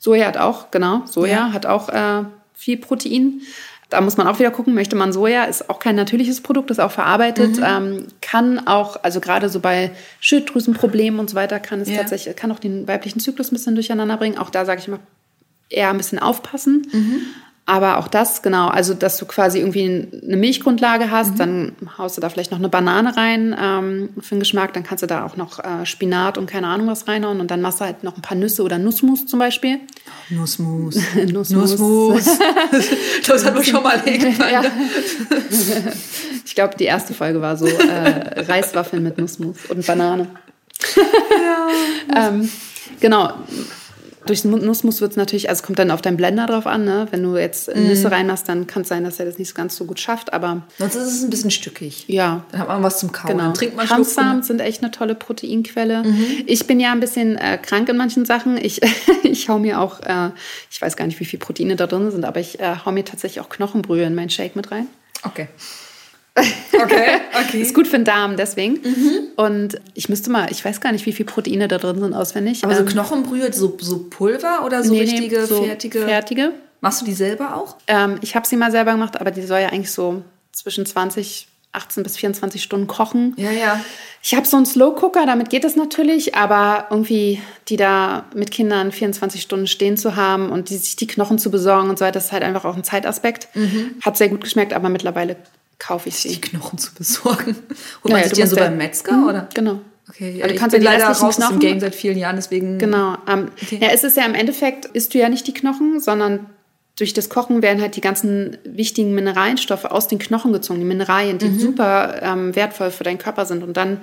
Soja 0.00 0.26
hat 0.26 0.38
auch, 0.38 0.72
genau, 0.72 1.02
Soja 1.06 1.32
Ja. 1.32 1.52
hat 1.52 1.66
auch 1.66 1.88
äh, 1.88 2.24
viel 2.54 2.78
Protein. 2.78 3.42
Da 3.92 4.00
muss 4.00 4.16
man 4.16 4.26
auch 4.26 4.38
wieder 4.38 4.50
gucken, 4.50 4.72
möchte 4.74 4.96
man 4.96 5.12
Soja, 5.12 5.44
ist 5.44 5.68
auch 5.68 5.78
kein 5.78 5.96
natürliches 5.96 6.40
Produkt, 6.40 6.70
ist 6.70 6.80
auch 6.80 6.90
verarbeitet, 6.92 7.58
Mhm. 7.58 7.64
ähm, 7.66 8.06
kann 8.22 8.66
auch, 8.66 8.96
also 9.02 9.20
gerade 9.20 9.48
so 9.50 9.60
bei 9.60 9.90
Schilddrüsenproblemen 10.20 11.20
und 11.20 11.28
so 11.28 11.36
weiter, 11.36 11.60
kann 11.60 11.80
es 11.80 11.90
Ja. 11.90 11.98
tatsächlich, 11.98 12.34
kann 12.36 12.50
auch 12.52 12.58
den 12.58 12.88
weiblichen 12.88 13.20
Zyklus 13.20 13.52
ein 13.52 13.54
bisschen 13.54 13.74
durcheinander 13.74 14.16
bringen. 14.16 14.38
Auch 14.38 14.48
da 14.50 14.64
sage 14.64 14.80
ich 14.80 14.88
immer, 14.88 14.98
eher 15.68 15.90
ein 15.90 15.98
bisschen 15.98 16.18
aufpassen. 16.18 16.86
Mhm. 16.92 17.20
Aber 17.64 17.98
auch 17.98 18.08
das, 18.08 18.42
genau, 18.42 18.66
also 18.66 18.92
dass 18.92 19.18
du 19.18 19.24
quasi 19.24 19.58
irgendwie 19.60 20.08
eine 20.26 20.36
Milchgrundlage 20.36 21.06
Mhm. 21.06 21.10
hast, 21.12 21.38
dann 21.38 21.76
haust 21.96 22.16
du 22.16 22.20
da 22.20 22.28
vielleicht 22.28 22.50
noch 22.50 22.58
eine 22.58 22.68
Banane 22.68 23.16
rein 23.16 23.54
ähm, 23.58 24.08
für 24.20 24.34
den 24.34 24.40
Geschmack, 24.40 24.72
dann 24.72 24.82
kannst 24.82 25.02
du 25.02 25.06
da 25.06 25.24
auch 25.24 25.36
noch 25.36 25.60
äh, 25.60 25.86
Spinat 25.86 26.38
und 26.38 26.46
keine 26.50 26.66
Ahnung 26.66 26.88
was 26.88 27.06
reinhauen 27.06 27.38
und 27.38 27.52
dann 27.52 27.60
machst 27.60 27.80
du 27.80 27.84
halt 27.84 28.02
noch 28.02 28.16
ein 28.16 28.20
paar 28.22 28.36
Nüsse 28.36 28.64
oder 28.64 28.78
Nussmus 28.78 29.26
zum 29.26 29.38
Beispiel. 29.38 29.78
Nussmus. 30.30 30.96
Nussmus. 31.30 31.78
Nussmus. 31.78 32.24
das 33.28 33.44
hat 33.44 33.54
man 33.54 33.62
schon 33.64 33.82
mal 33.82 34.02
irgendwann. 34.06 34.52
Ja. 34.52 34.62
Ich 36.44 36.56
glaube, 36.56 36.74
die 36.76 36.84
erste 36.84 37.14
Folge 37.14 37.40
war 37.40 37.56
so 37.56 37.66
äh, 37.66 38.40
Reiswaffeln 38.42 39.04
mit 39.04 39.18
Nussmus 39.18 39.56
und 39.68 39.86
Banane. 39.86 40.26
ähm, 42.16 42.50
genau. 42.98 43.32
Durch 44.26 44.42
den 44.42 44.50
Nussmus 44.50 45.00
wird 45.00 45.12
es 45.12 45.16
natürlich, 45.16 45.48
also 45.48 45.60
es 45.60 45.66
kommt 45.66 45.78
dann 45.78 45.90
auf 45.90 46.02
deinen 46.02 46.16
Blender 46.16 46.46
drauf 46.46 46.66
an, 46.66 46.84
ne? 46.84 47.08
Wenn 47.10 47.22
du 47.22 47.36
jetzt 47.36 47.74
Nüsse 47.74 48.10
reinmachst, 48.10 48.48
dann 48.48 48.66
kann 48.66 48.82
es 48.82 48.88
sein, 48.88 49.04
dass 49.04 49.18
er 49.18 49.26
das 49.26 49.38
nicht 49.38 49.54
ganz 49.54 49.76
so 49.76 49.84
gut 49.84 50.00
schafft, 50.00 50.32
aber 50.32 50.62
Sonst 50.78 50.94
ist 50.94 51.06
es 51.06 51.22
ein 51.22 51.30
bisschen 51.30 51.50
stückig. 51.50 52.04
ja, 52.08 52.44
Dann 52.52 52.60
hat 52.60 52.68
man 52.68 52.82
was 52.82 52.98
zum 52.98 53.12
Kauen. 53.12 53.32
Genau. 53.32 53.44
Dann 53.44 53.54
trinkt 53.54 53.76
man 53.76 53.88
Hanfsamen 53.88 54.42
sind 54.42 54.60
echt 54.60 54.82
eine 54.82 54.90
tolle 54.90 55.14
Proteinquelle. 55.14 56.04
Ich 56.46 56.66
bin 56.66 56.80
ja 56.80 56.92
ein 56.92 57.00
bisschen 57.00 57.36
äh, 57.36 57.58
krank 57.58 57.88
in 57.88 57.96
manchen 57.96 58.24
Sachen. 58.24 58.56
Ich, 58.56 58.80
ich 59.22 59.48
hau 59.48 59.58
mir 59.58 59.80
auch, 59.80 60.00
äh, 60.00 60.30
ich 60.70 60.80
weiß 60.80 60.96
gar 60.96 61.06
nicht, 61.06 61.18
wie 61.20 61.24
viel 61.24 61.38
Proteine 61.38 61.76
da 61.76 61.86
drin 61.86 62.10
sind, 62.10 62.24
aber 62.24 62.40
ich 62.40 62.60
äh, 62.60 62.76
hau 62.84 62.92
mir 62.92 63.04
tatsächlich 63.04 63.40
auch 63.40 63.48
Knochenbrühe 63.48 64.04
in 64.04 64.14
meinen 64.14 64.30
Shake 64.30 64.56
mit 64.56 64.70
rein. 64.70 64.86
Okay. 65.24 65.48
Okay, 66.34 67.20
okay. 67.38 67.60
Ist 67.60 67.74
gut 67.74 67.86
für 67.86 67.96
den 67.98 68.04
Darm, 68.04 68.36
deswegen. 68.36 68.80
Und 69.36 69.78
ich 69.94 70.08
müsste 70.08 70.30
mal, 70.30 70.50
ich 70.50 70.64
weiß 70.64 70.80
gar 70.80 70.92
nicht, 70.92 71.04
wie 71.06 71.12
viel 71.12 71.26
Proteine 71.26 71.68
da 71.68 71.78
drin 71.78 72.00
sind 72.00 72.14
auswendig. 72.14 72.64
Aber 72.64 72.74
so 72.74 72.80
Ähm, 72.80 72.86
Knochenbrühe, 72.86 73.52
so, 73.52 73.76
so 73.80 74.04
Pulver 74.08 74.64
oder 74.64 74.82
so 74.82 74.92
nee, 74.92 75.04
nee, 75.04 75.10
richtige, 75.10 75.46
so 75.46 75.62
fertige? 75.62 76.00
Fertige. 76.00 76.52
Machst 76.80 77.02
du 77.02 77.04
die 77.04 77.12
selber 77.12 77.56
auch? 77.56 77.76
Ähm, 77.86 78.18
ich 78.22 78.34
habe 78.34 78.46
sie 78.46 78.56
mal 78.56 78.70
selber 78.72 78.92
gemacht, 78.92 79.20
aber 79.20 79.30
die 79.30 79.42
soll 79.42 79.60
ja 79.60 79.68
eigentlich 79.68 79.92
so 79.92 80.22
zwischen 80.52 80.84
20, 80.86 81.46
18 81.72 82.02
bis 82.02 82.16
24 82.16 82.62
Stunden 82.62 82.86
kochen. 82.86 83.34
Ja, 83.36 83.50
ja. 83.50 83.80
Ich 84.22 84.34
habe 84.34 84.46
so 84.46 84.56
einen 84.56 84.66
Slow 84.66 84.94
Cooker, 85.00 85.26
damit 85.26 85.50
geht 85.50 85.64
es 85.64 85.76
natürlich, 85.76 86.34
aber 86.34 86.86
irgendwie 86.90 87.40
die 87.68 87.76
da 87.76 88.24
mit 88.34 88.50
Kindern 88.50 88.90
24 88.90 89.42
Stunden 89.42 89.66
stehen 89.66 89.96
zu 89.96 90.16
haben 90.16 90.50
und 90.50 90.70
die, 90.70 90.76
sich 90.76 90.96
die 90.96 91.06
Knochen 91.06 91.38
zu 91.38 91.50
besorgen 91.50 91.90
und 91.90 91.98
so 91.98 92.04
weiter, 92.04 92.14
das 92.14 92.26
ist 92.26 92.32
halt 92.32 92.42
einfach 92.42 92.64
auch 92.64 92.76
ein 92.76 92.84
Zeitaspekt. 92.84 93.48
Hat 94.02 94.16
sehr 94.16 94.28
gut 94.28 94.40
geschmeckt, 94.42 94.72
aber 94.72 94.88
mittlerweile 94.88 95.36
kaufe 95.82 96.08
ich 96.08 96.22
Die 96.22 96.28
sie. 96.30 96.40
Knochen 96.40 96.78
zu 96.78 96.94
besorgen. 96.94 97.56
Holt 97.56 97.56
Ja, 98.04 98.10
man 98.12 98.20
ja, 98.20 98.28
sich 98.28 98.32
die 98.38 98.46
so 98.46 98.56
beim 98.56 98.76
Metzger, 98.76 99.12
Mhm, 99.12 99.26
oder? 99.28 99.48
Genau. 99.54 99.80
Okay, 100.08 100.30
Ja, 100.38 100.46
du 100.46 100.54
ich 100.54 100.58
kannst 100.60 100.74
ja 100.74 100.78
bin 100.78 100.86
die 100.86 100.92
leider 100.92 101.06
raus 101.06 101.22
aus 101.22 101.36
dem 101.36 101.42
Knochen- 101.46 101.58
Game 101.60 101.80
seit 101.80 101.94
vielen 101.94 102.18
Jahren, 102.18 102.36
deswegen... 102.36 102.78
Genau. 102.78 103.16
Ähm, 103.28 103.48
Okay. 103.62 103.78
Ja, 103.80 103.88
es 103.88 104.04
ist 104.04 104.16
ja 104.16 104.24
im 104.24 104.34
Endeffekt, 104.34 104.84
isst 104.86 105.14
du 105.14 105.18
ja 105.18 105.28
nicht 105.28 105.46
die 105.46 105.54
Knochen, 105.54 106.00
sondern 106.00 106.46
durch 106.98 107.14
das 107.14 107.28
Kochen 107.30 107.62
werden 107.62 107.80
halt 107.80 107.96
die 107.96 108.00
ganzen 108.02 108.58
wichtigen 108.64 109.14
Mineralienstoffe 109.14 109.86
aus 109.86 110.08
den 110.08 110.18
Knochen 110.18 110.52
gezogen. 110.52 110.78
Die 110.80 110.84
Mineralien, 110.84 111.36
Mhm. 111.36 111.38
die 111.38 111.58
super 111.58 112.20
ähm, 112.22 112.54
wertvoll 112.54 112.90
für 112.90 113.02
deinen 113.04 113.18
Körper 113.18 113.46
sind. 113.46 113.62
Und 113.62 113.76
dann 113.78 113.98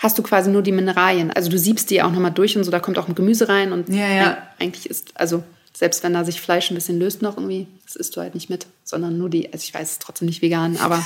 hast 0.00 0.18
du 0.18 0.22
quasi 0.22 0.50
nur 0.50 0.62
die 0.62 0.72
Mineralien. 0.72 1.30
Also 1.30 1.50
du 1.50 1.58
siebst 1.58 1.90
die 1.90 2.02
auch 2.02 2.10
nochmal 2.10 2.30
durch 2.32 2.56
und 2.56 2.64
so, 2.64 2.70
da 2.70 2.80
kommt 2.80 2.98
auch 2.98 3.08
ein 3.08 3.14
Gemüse 3.14 3.48
rein. 3.48 3.72
Und 3.72 3.88
Ja, 3.90 4.08
ja. 4.08 4.38
eigentlich 4.58 4.88
ist, 4.88 5.08
also 5.14 5.42
selbst 5.80 6.02
wenn 6.04 6.12
da 6.12 6.24
sich 6.24 6.42
Fleisch 6.42 6.70
ein 6.70 6.74
bisschen 6.74 6.98
löst 6.98 7.22
noch 7.22 7.38
irgendwie, 7.38 7.66
das 7.86 7.96
isst 7.96 8.14
du 8.14 8.20
halt 8.20 8.34
nicht 8.34 8.50
mit, 8.50 8.66
sondern 8.84 9.16
nur 9.16 9.30
die, 9.30 9.50
also 9.50 9.64
ich 9.64 9.72
weiß, 9.72 9.82
es 9.82 9.92
ist 9.92 10.02
trotzdem 10.02 10.26
nicht 10.26 10.42
vegan, 10.42 10.76
aber, 10.76 11.02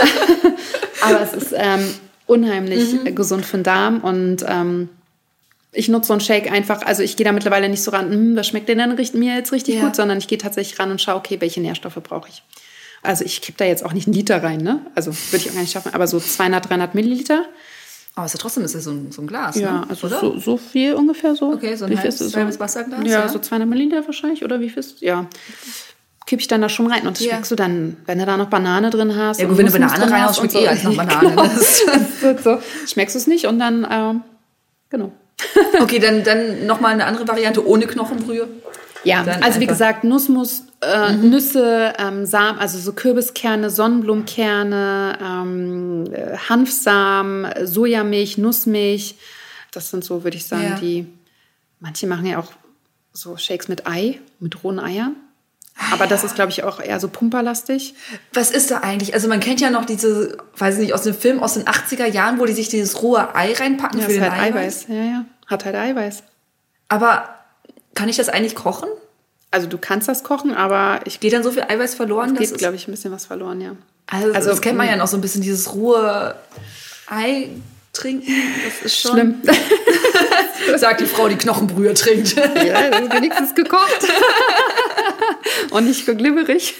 aber 1.02 1.20
es 1.20 1.34
ist 1.34 1.52
ähm, 1.54 1.94
unheimlich 2.26 2.94
Mhm. 2.94 3.14
gesund 3.14 3.44
für 3.44 3.58
den 3.58 3.64
Darm 3.64 4.00
und 4.00 4.44
ähm, 4.48 4.88
ich 5.72 5.88
nutze 5.88 6.06
so 6.08 6.12
einen 6.14 6.20
Shake 6.22 6.50
einfach, 6.50 6.80
also 6.86 7.02
ich 7.02 7.16
gehe 7.16 7.24
da 7.26 7.32
mittlerweile 7.32 7.68
nicht 7.68 7.82
so 7.82 7.90
ran, 7.90 8.10
hm, 8.10 8.34
was 8.34 8.46
schmeckt 8.46 8.70
denn 8.70 8.78
dann 8.78 8.96
mir 8.96 9.34
jetzt 9.36 9.52
richtig 9.52 9.74
Ja. 9.74 9.82
gut, 9.82 9.94
sondern 9.94 10.16
ich 10.16 10.26
gehe 10.26 10.38
tatsächlich 10.38 10.78
ran 10.78 10.90
und 10.90 11.02
schaue, 11.02 11.16
okay, 11.16 11.36
welche 11.40 11.60
Nährstoffe 11.60 11.98
brauche 12.02 12.30
ich. 12.30 12.42
Also 13.02 13.26
ich 13.26 13.42
kippe 13.42 13.58
da 13.58 13.64
jetzt 13.66 13.84
auch 13.84 13.92
nicht 13.92 14.06
einen 14.06 14.14
Liter 14.14 14.42
rein, 14.42 14.60
ne? 14.62 14.80
Also 14.94 15.12
würde 15.30 15.44
ich 15.44 15.50
auch 15.50 15.54
gar 15.54 15.60
nicht 15.60 15.72
schaffen, 15.72 15.92
aber 15.94 16.06
so 16.06 16.18
200, 16.18 16.70
300 16.70 16.94
Milliliter. 16.94 17.44
Aber 18.18 18.26
es 18.26 18.34
ist 18.34 18.38
ja 18.40 18.42
trotzdem 18.42 18.64
ist 18.64 18.74
ja 18.74 18.80
so 18.80 18.90
ein, 18.90 19.12
so 19.12 19.22
ein 19.22 19.26
Glas, 19.28 19.54
Ja, 19.56 19.72
ne? 19.72 19.86
also 19.88 20.08
oder? 20.08 20.18
so, 20.20 20.38
so 20.38 20.56
viel 20.56 20.94
ungefähr 20.94 21.36
so. 21.36 21.52
Okay, 21.52 21.76
so 21.76 21.84
ein 21.84 21.92
Wie 21.92 21.96
viel 21.96 22.10
halbes- 22.10 22.20
es? 22.20 22.34
halbes 22.36 22.58
Wasserglas, 22.58 23.00
Ja, 23.04 23.20
ja. 23.20 23.28
so 23.28 23.38
200 23.38 23.68
Milliliter 23.68 24.04
wahrscheinlich, 24.04 24.44
oder 24.44 24.58
wie 24.60 24.68
viel 24.70 24.80
ist 24.80 25.00
Ja. 25.00 25.26
Kippe 26.26 26.40
ich 26.42 26.48
dann 26.48 26.60
da 26.60 26.68
schon 26.68 26.88
rein 26.88 27.06
und 27.06 27.16
das 27.16 27.24
Ja. 27.24 27.32
schmeckst 27.34 27.50
du 27.52 27.54
dann, 27.54 27.96
wenn 28.06 28.18
du 28.18 28.26
da 28.26 28.36
noch 28.36 28.48
Banane 28.50 28.90
drin 28.90 29.16
hast. 29.16 29.40
Ja 29.40 29.46
gut, 29.46 29.56
wenn 29.56 29.66
du 29.66 29.72
Banane 29.72 30.02
reinhaust, 30.02 30.28
hast 30.30 30.36
schmeckt 30.38 30.54
und 30.56 30.62
eh 30.62 30.68
als 30.68 30.82
nach 30.82 30.94
Banane. 30.96 31.50
Genau. 32.20 32.38
So. 32.42 32.58
Schmeckst 32.86 33.14
du 33.14 33.18
es 33.18 33.26
nicht 33.28 33.46
und 33.46 33.58
dann, 33.60 33.86
ähm, 33.90 34.22
genau. 34.90 35.12
Okay, 35.80 36.00
dann, 36.00 36.24
dann 36.24 36.66
nochmal 36.66 36.92
eine 36.94 37.06
andere 37.06 37.26
Variante 37.28 37.64
ohne 37.66 37.86
Knochenbrühe. 37.86 38.48
Ja, 39.04 39.22
Dann 39.22 39.42
also 39.44 39.60
wie 39.60 39.62
einfach- 39.64 39.74
gesagt, 39.74 40.02
Nussmus 40.04 40.64
äh, 40.80 41.12
Nüsse, 41.12 41.92
ähm, 41.98 42.24
Samen, 42.26 42.58
also 42.58 42.78
so 42.78 42.92
Kürbiskerne, 42.92 43.70
Sonnenblumenkerne, 43.70 45.18
ähm, 45.22 46.04
äh, 46.12 46.36
Hanfsamen, 46.48 47.66
Sojamilch, 47.66 48.38
Nussmilch. 48.38 49.16
Das 49.72 49.90
sind 49.90 50.04
so, 50.04 50.24
würde 50.24 50.36
ich 50.36 50.46
sagen, 50.46 50.62
Ja. 50.70 50.78
die. 50.78 51.06
Manche 51.80 52.06
machen 52.06 52.26
ja 52.26 52.38
auch 52.40 52.50
so 53.12 53.36
Shakes 53.36 53.68
mit 53.68 53.86
Ei, 53.86 54.18
mit 54.40 54.64
rohen 54.64 54.80
Eiern. 54.80 55.14
Aber 55.92 56.08
das 56.08 56.24
ist, 56.24 56.34
glaube 56.34 56.50
ich, 56.50 56.64
auch 56.64 56.80
eher 56.80 56.98
so 56.98 57.06
pumperlastig. 57.08 57.94
Was 58.32 58.50
ist 58.50 58.70
da 58.72 58.78
eigentlich? 58.78 59.14
Also 59.14 59.28
man 59.28 59.38
kennt 59.38 59.60
ja 59.60 59.70
noch 59.70 59.84
diese, 59.84 60.36
weiß 60.56 60.74
ich 60.74 60.80
nicht, 60.80 60.92
aus 60.92 61.02
dem 61.02 61.14
Film 61.14 61.40
aus 61.40 61.54
den 61.54 61.66
80er 61.66 62.06
Jahren, 62.06 62.40
wo 62.40 62.46
die 62.46 62.52
sich 62.52 62.68
dieses 62.68 63.00
rohe 63.00 63.32
Ei 63.36 63.52
reinpacken 63.52 64.00
Ja, 64.00 64.06
für 64.06 64.10
ist 64.12 64.16
den 64.20 64.30
halt 64.32 64.42
Eiweiß. 64.42 64.84
Eiweiß. 64.86 64.86
Ja, 64.88 65.04
ja. 65.04 65.24
Hat 65.46 65.64
halt 65.64 65.76
Eiweiß. 65.76 66.24
Aber 66.88 67.28
kann 67.94 68.08
ich 68.08 68.16
das 68.16 68.28
eigentlich 68.28 68.56
kochen? 68.56 68.88
Also 69.50 69.66
du 69.66 69.78
kannst 69.78 70.08
das 70.08 70.24
kochen, 70.24 70.54
aber 70.54 71.00
ich 71.06 71.20
Geht 71.20 71.32
dann 71.32 71.42
so 71.42 71.50
viel 71.50 71.62
Eiweiß 71.62 71.94
verloren? 71.94 72.34
Das 72.34 72.50
geht, 72.50 72.58
glaube 72.58 72.76
ich, 72.76 72.86
ein 72.86 72.90
bisschen 72.90 73.12
was 73.12 73.26
verloren, 73.26 73.60
ja. 73.60 73.76
also, 74.06 74.32
also, 74.32 74.50
das 74.50 74.60
kennt 74.60 74.76
man 74.76 74.86
mm. 74.86 74.90
ja 74.90 74.96
noch 74.96 75.06
so 75.06 75.16
ein 75.16 75.20
bisschen, 75.22 75.40
dieses 75.40 75.74
rohe 75.74 76.34
Ei 77.06 77.48
trinken. 77.94 78.30
Das 78.64 78.84
ist 78.84 79.00
schon... 79.00 79.12
Schlimm. 79.12 79.42
Sagt 80.76 81.00
die 81.00 81.06
Frau, 81.06 81.28
die 81.28 81.36
Knochenbrühe 81.36 81.94
trinkt. 81.94 82.34
ja, 82.36 82.90
das 82.90 83.00
ist 83.00 83.12
wenigstens 83.12 83.54
gekocht. 83.54 84.06
Und 85.70 85.86
nicht 85.86 86.04
geglibberig. 86.04 86.74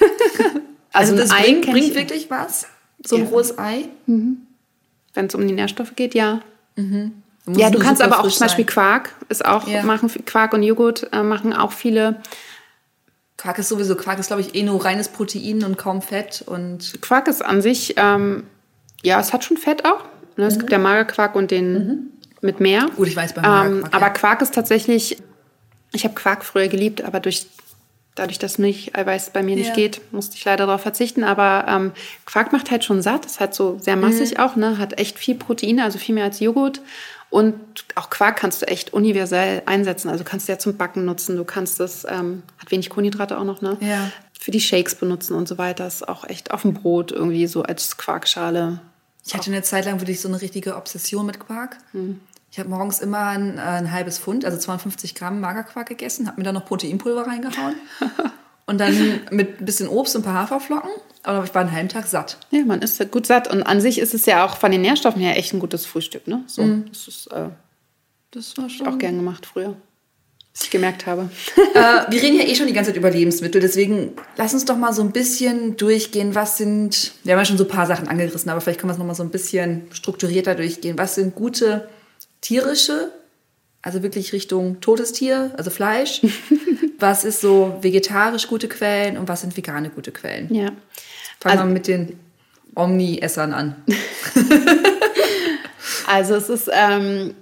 Also, 0.92 1.16
das 1.16 1.30
ein 1.30 1.36
Ei 1.36 1.42
bringt, 1.44 1.70
bringt 1.70 1.86
ich- 1.88 1.94
wirklich 1.94 2.30
was? 2.30 2.66
So 3.02 3.16
ein 3.16 3.22
Ja. 3.24 3.28
rohes 3.30 3.58
Ei? 3.58 3.88
Wenn 4.06 5.26
es 5.26 5.34
um 5.34 5.46
die 5.46 5.54
Nährstoffe 5.54 5.94
geht, 5.96 6.14
ja. 6.14 6.40
Muss 6.76 7.56
Ja, 7.56 7.70
du 7.70 7.78
kannst 7.78 8.02
aber 8.02 8.20
auch 8.20 8.28
zum 8.28 8.40
Beispiel 8.40 8.64
sein. 8.64 8.74
Quark, 8.74 9.14
ist 9.28 9.44
auch, 9.44 9.66
Ja. 9.68 9.82
machen 9.84 10.10
Quark 10.26 10.52
und 10.52 10.62
Joghurt 10.62 11.08
äh, 11.12 11.22
machen 11.22 11.52
auch 11.54 11.72
viele. 11.72 12.20
Quark 13.39 13.59
ist 13.59 13.68
sowieso, 13.68 13.95
Quark 13.97 14.18
ist 14.18 14.26
glaube 14.26 14.43
ich 14.43 14.55
eh 14.55 14.62
nur 14.62 14.84
reines 14.84 15.09
Protein 15.09 15.64
und 15.64 15.78
kaum 15.78 16.03
Fett 16.03 16.43
und 16.45 17.01
Quark 17.01 17.28
ist 17.28 17.43
an 17.43 17.62
sich, 17.62 17.95
ähm, 17.97 18.45
ja, 19.03 19.18
es 19.20 19.32
hat 19.32 19.45
schon 19.45 19.57
Fett 19.57 19.84
auch. 19.86 20.05
Ne? 20.36 20.45
Es 20.47 20.59
gibt 20.59 20.70
ja 20.72 20.78
Magerquark 20.78 21.34
und 21.36 21.51
den 21.51 22.11
mit 22.41 22.61
mehr. 22.61 22.86
Gut, 22.97 23.09
ich 23.09 23.16
weiß, 23.16 23.34
ähm, 23.36 23.43
Magerquark, 23.43 23.95
Aber 23.95 24.07
ja. 24.07 24.11
Quark 24.12 24.43
ist 24.43 24.55
tatsächlich, 24.55 25.18
ich 25.93 26.05
habe 26.05 26.14
Quark 26.14 26.45
früher 26.45 26.68
geliebt, 26.68 27.03
aber 27.03 27.20
durch, 27.20 27.47
dadurch, 28.16 28.39
dass 28.41 28.59
Milcheiweiß 28.59 29.30
bei 29.30 29.43
mir 29.45 29.55
nicht 29.57 29.68
Ja. 29.68 29.74
geht, 29.74 30.01
musste 30.12 30.36
ich 30.36 30.45
leider 30.45 30.66
darauf 30.66 30.82
verzichten. 30.82 31.22
Aber 31.22 31.64
ähm, 31.68 31.93
Quark 32.26 32.53
macht 32.53 32.70
halt 32.72 32.84
schon 32.84 33.03
satt, 33.03 33.24
ist 33.26 33.39
halt 33.41 33.55
so 33.55 33.78
sehr 33.80 33.97
massig 33.97 34.32
Mhm. 34.32 34.41
auch, 34.41 34.57
ne? 34.57 34.78
hat 34.78 34.99
echt 34.99 35.16
viel 35.18 35.36
Proteine, 35.36 35.84
also 35.84 35.99
viel 35.99 36.14
mehr 36.16 36.24
als 36.24 36.41
Joghurt. 36.41 36.80
Und 37.30 37.84
auch 37.94 38.10
Quark 38.10 38.36
kannst 38.36 38.62
du 38.62 38.68
echt 38.68 38.92
universell 38.92 39.62
einsetzen. 39.66 40.08
Also 40.08 40.24
kannst 40.24 40.48
du 40.48 40.52
ja 40.52 40.58
zum 40.58 40.76
Backen 40.76 41.04
nutzen. 41.04 41.36
Du 41.36 41.44
kannst 41.44 41.78
das, 41.78 42.06
ähm, 42.08 42.42
hat 42.58 42.70
wenig 42.70 42.88
Kohlenhydrate 42.90 43.38
auch 43.38 43.44
noch, 43.44 43.60
ne? 43.60 43.76
Ja. 43.80 44.10
Für 44.38 44.50
die 44.50 44.60
Shakes 44.60 44.94
benutzen 44.94 45.34
und 45.34 45.46
so 45.46 45.58
weiter. 45.58 45.86
Ist 45.86 46.08
auch 46.08 46.24
echt 46.24 46.52
auf 46.52 46.62
dem 46.62 46.74
Brot 46.74 47.12
irgendwie 47.12 47.46
so 47.46 47.62
als 47.62 47.96
Quarkschale. 47.96 48.80
ich 49.26 49.34
hatte 49.34 49.50
eine 49.50 49.62
Zeit 49.62 49.84
lang 49.84 50.00
wirklich 50.00 50.20
so 50.20 50.28
eine 50.28 50.40
richtige 50.40 50.76
Obsession 50.76 51.26
mit 51.26 51.38
Quark. 51.38 51.76
Hm. 51.92 52.20
Ich 52.50 52.58
habe 52.58 52.70
morgens 52.70 53.00
immer 53.00 53.26
ein, 53.26 53.58
äh, 53.58 53.60
ein 53.60 53.92
halbes 53.92 54.18
Pfund, 54.18 54.44
also 54.44 54.56
250 54.56 55.14
Gramm 55.14 55.40
Magerquark 55.40 55.88
gegessen, 55.88 56.26
habe 56.26 56.40
mir 56.40 56.44
dann 56.44 56.54
noch 56.54 56.64
Proteinpulver 56.64 57.26
reingehauen 57.26 57.74
und 58.68 58.78
dann 58.78 59.20
mit 59.32 59.60
ein 59.60 59.64
bisschen 59.64 59.88
Obst 59.88 60.14
und 60.14 60.22
ein 60.22 60.24
paar 60.24 60.42
Haferflocken. 60.42 60.90
Aber 61.24 61.44
ich 61.44 61.52
war 61.54 61.62
einen 61.62 61.72
halben 61.72 61.88
Tag 61.88 62.06
satt. 62.06 62.38
Ja, 62.50 62.64
man 62.64 62.80
ist 62.80 63.10
gut 63.10 63.26
satt. 63.26 63.50
Und 63.52 63.62
an 63.64 63.80
sich 63.80 63.98
ist 63.98 64.14
es 64.14 64.24
ja 64.26 64.44
auch 64.46 64.56
von 64.58 64.70
den 64.70 64.82
Nährstoffen 64.82 65.20
her 65.20 65.36
echt 65.36 65.52
ein 65.52 65.58
gutes 65.58 65.84
Frühstück, 65.84 66.26
ne? 66.28 66.44
So, 66.46 66.62
Mhm. 66.62 66.84
das 66.90 67.08
ist 67.08 67.26
äh, 67.32 67.48
Das 68.30 68.56
war 68.56 68.70
schon. 68.70 68.86
auch 68.86 68.98
gern 68.98 69.16
gemacht 69.16 69.44
früher. 69.46 69.74
Bis 70.52 70.64
ich 70.64 70.70
gemerkt 70.70 71.06
habe. 71.06 71.28
Äh, 71.74 72.10
wir 72.10 72.20
reden 72.22 72.36
ja 72.38 72.44
eh 72.44 72.54
schon 72.56 72.66
die 72.66 72.72
ganze 72.72 72.90
Zeit 72.90 72.96
über 72.96 73.10
Lebensmittel, 73.10 73.60
deswegen 73.60 74.12
lass 74.36 74.52
uns 74.54 74.64
doch 74.64 74.76
mal 74.76 74.92
so 74.92 75.02
ein 75.02 75.12
bisschen 75.12 75.76
durchgehen. 75.76 76.34
Was 76.34 76.56
sind, 76.56 77.12
wir 77.24 77.34
haben 77.34 77.40
ja 77.40 77.44
schon 77.44 77.58
so 77.58 77.64
ein 77.64 77.68
paar 77.70 77.86
Sachen 77.86 78.08
angerissen, 78.08 78.50
aber 78.50 78.60
vielleicht 78.60 78.80
können 78.80 78.88
wir 78.90 78.94
es 78.94 78.98
noch 78.98 79.06
mal 79.06 79.14
so 79.14 79.22
ein 79.22 79.30
bisschen 79.30 79.82
strukturierter 79.92 80.54
durchgehen. 80.56 80.98
Was 80.98 81.14
sind 81.14 81.34
gute 81.36 81.88
tierische, 82.40 83.12
also 83.82 84.02
wirklich 84.02 84.32
Richtung 84.32 84.80
totes 84.80 85.12
Tier, 85.12 85.52
also 85.56 85.70
Fleisch? 85.70 86.20
was 86.99 87.24
ist 87.24 87.40
so 87.40 87.78
vegetarisch 87.80 88.49
gute 88.49 88.68
Quellen 88.68 89.16
und 89.18 89.28
was 89.28 89.40
sind 89.42 89.57
vegane 89.57 89.90
gute 89.90 90.12
Quellen? 90.12 90.53
Ja. 90.53 90.66
Fangen 91.40 91.59
Also- 91.59 91.64
wir 91.64 91.72
mit 91.72 91.86
den 91.88 92.18
Omni-Essern 92.74 93.53
an. 93.53 93.76
Also 96.07 96.34
es 96.36 96.49
ist 96.49 96.70
ähm, 96.72 97.34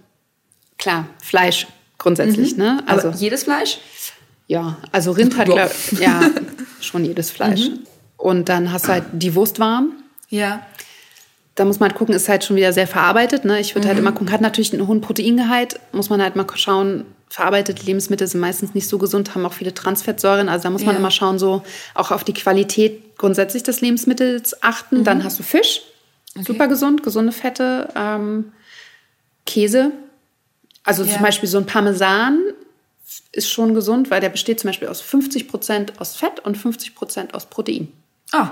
klar, 0.79 1.07
Fleisch 1.23 1.67
grundsätzlich, 1.99 2.57
ne? 2.57 2.83
Also 2.87 3.09
Aber 3.09 3.17
jedes 3.17 3.45
Fleisch? 3.45 3.79
ja, 4.49 4.77
also 4.93 5.13
Rind 5.13 5.37
hat 5.37 5.49
Ja. 5.49 5.55
glaub, 5.55 5.71
ja 6.01 6.21
schon 6.81 7.05
jedes 7.05 7.31
Fleisch. 7.31 7.71
Und 8.17 8.49
dann 8.49 8.73
hast 8.73 8.87
du 8.87 8.89
halt 8.93 9.05
die 9.13 9.35
Wurstwaren. 9.35 9.93
Ja. 10.29 10.67
Da 11.55 11.65
muss 11.65 11.79
man 11.81 11.91
halt 11.91 11.99
gucken, 11.99 12.15
ist 12.15 12.29
halt 12.29 12.45
schon 12.45 12.57
wieder 12.57 12.73
sehr 12.73 12.87
verarbeitet. 12.87 13.45
Ne? 13.45 13.61
Ich 13.61 13.75
würde 13.75 13.89
halt 13.89 13.99
immer 13.99 14.13
gucken, 14.13 14.31
hat 14.33 14.41
natürlich 14.41 14.73
einen 14.75 14.87
hohen 14.89 15.01
Proteingehalt, 15.01 15.79
muss 15.93 16.11
man 16.11 16.21
halt 16.21 16.35
mal 16.37 16.47
schauen. 16.57 17.05
Verarbeitete 17.29 17.85
Lebensmittel 17.85 18.27
sind 18.27 18.41
meistens 18.41 18.75
nicht 18.75 18.89
so 18.89 18.99
gesund, 18.99 19.35
haben 19.35 19.45
auch 19.47 19.53
viele 19.53 19.75
Transfettsäuren. 19.75 20.49
Also 20.49 20.65
da 20.65 20.71
muss 20.71 20.85
man 20.85 20.95
Ja. 20.95 21.01
immer 21.01 21.11
schauen, 21.11 21.39
so 21.39 21.63
auch 21.95 22.11
auf 22.13 22.23
die 22.25 22.35
Qualität 22.35 23.17
grundsätzlich 23.19 23.63
des 23.65 23.81
Lebensmittels 23.81 24.63
achten. 24.63 25.03
Dann 25.05 25.25
hast 25.25 25.39
du 25.39 25.43
Fisch, 25.43 25.83
super 26.41 26.69
gesund, 26.69 27.03
gesunde 27.03 27.33
Fette, 27.33 27.89
ähm, 27.97 28.53
Käse. 29.45 29.93
Also 30.85 31.03
Ja. 31.05 31.15
zum 31.15 31.23
Beispiel 31.23 31.49
so 31.49 31.59
ein 31.59 31.67
Parmesan 31.67 32.41
ist 33.33 33.51
schon 33.51 33.75
gesund, 33.75 34.11
weil 34.11 34.21
der 34.21 34.29
besteht 34.29 34.61
zum 34.61 34.69
Beispiel 34.69 34.89
aus 34.89 35.01
50 35.01 35.49
Prozent 35.49 36.01
aus 36.01 36.17
Fett 36.17 36.41
und 36.41 36.57
50 36.57 36.95
Prozent 36.95 37.35
aus 37.35 37.47
Protein. 37.47 37.93
Ah, 38.33 38.51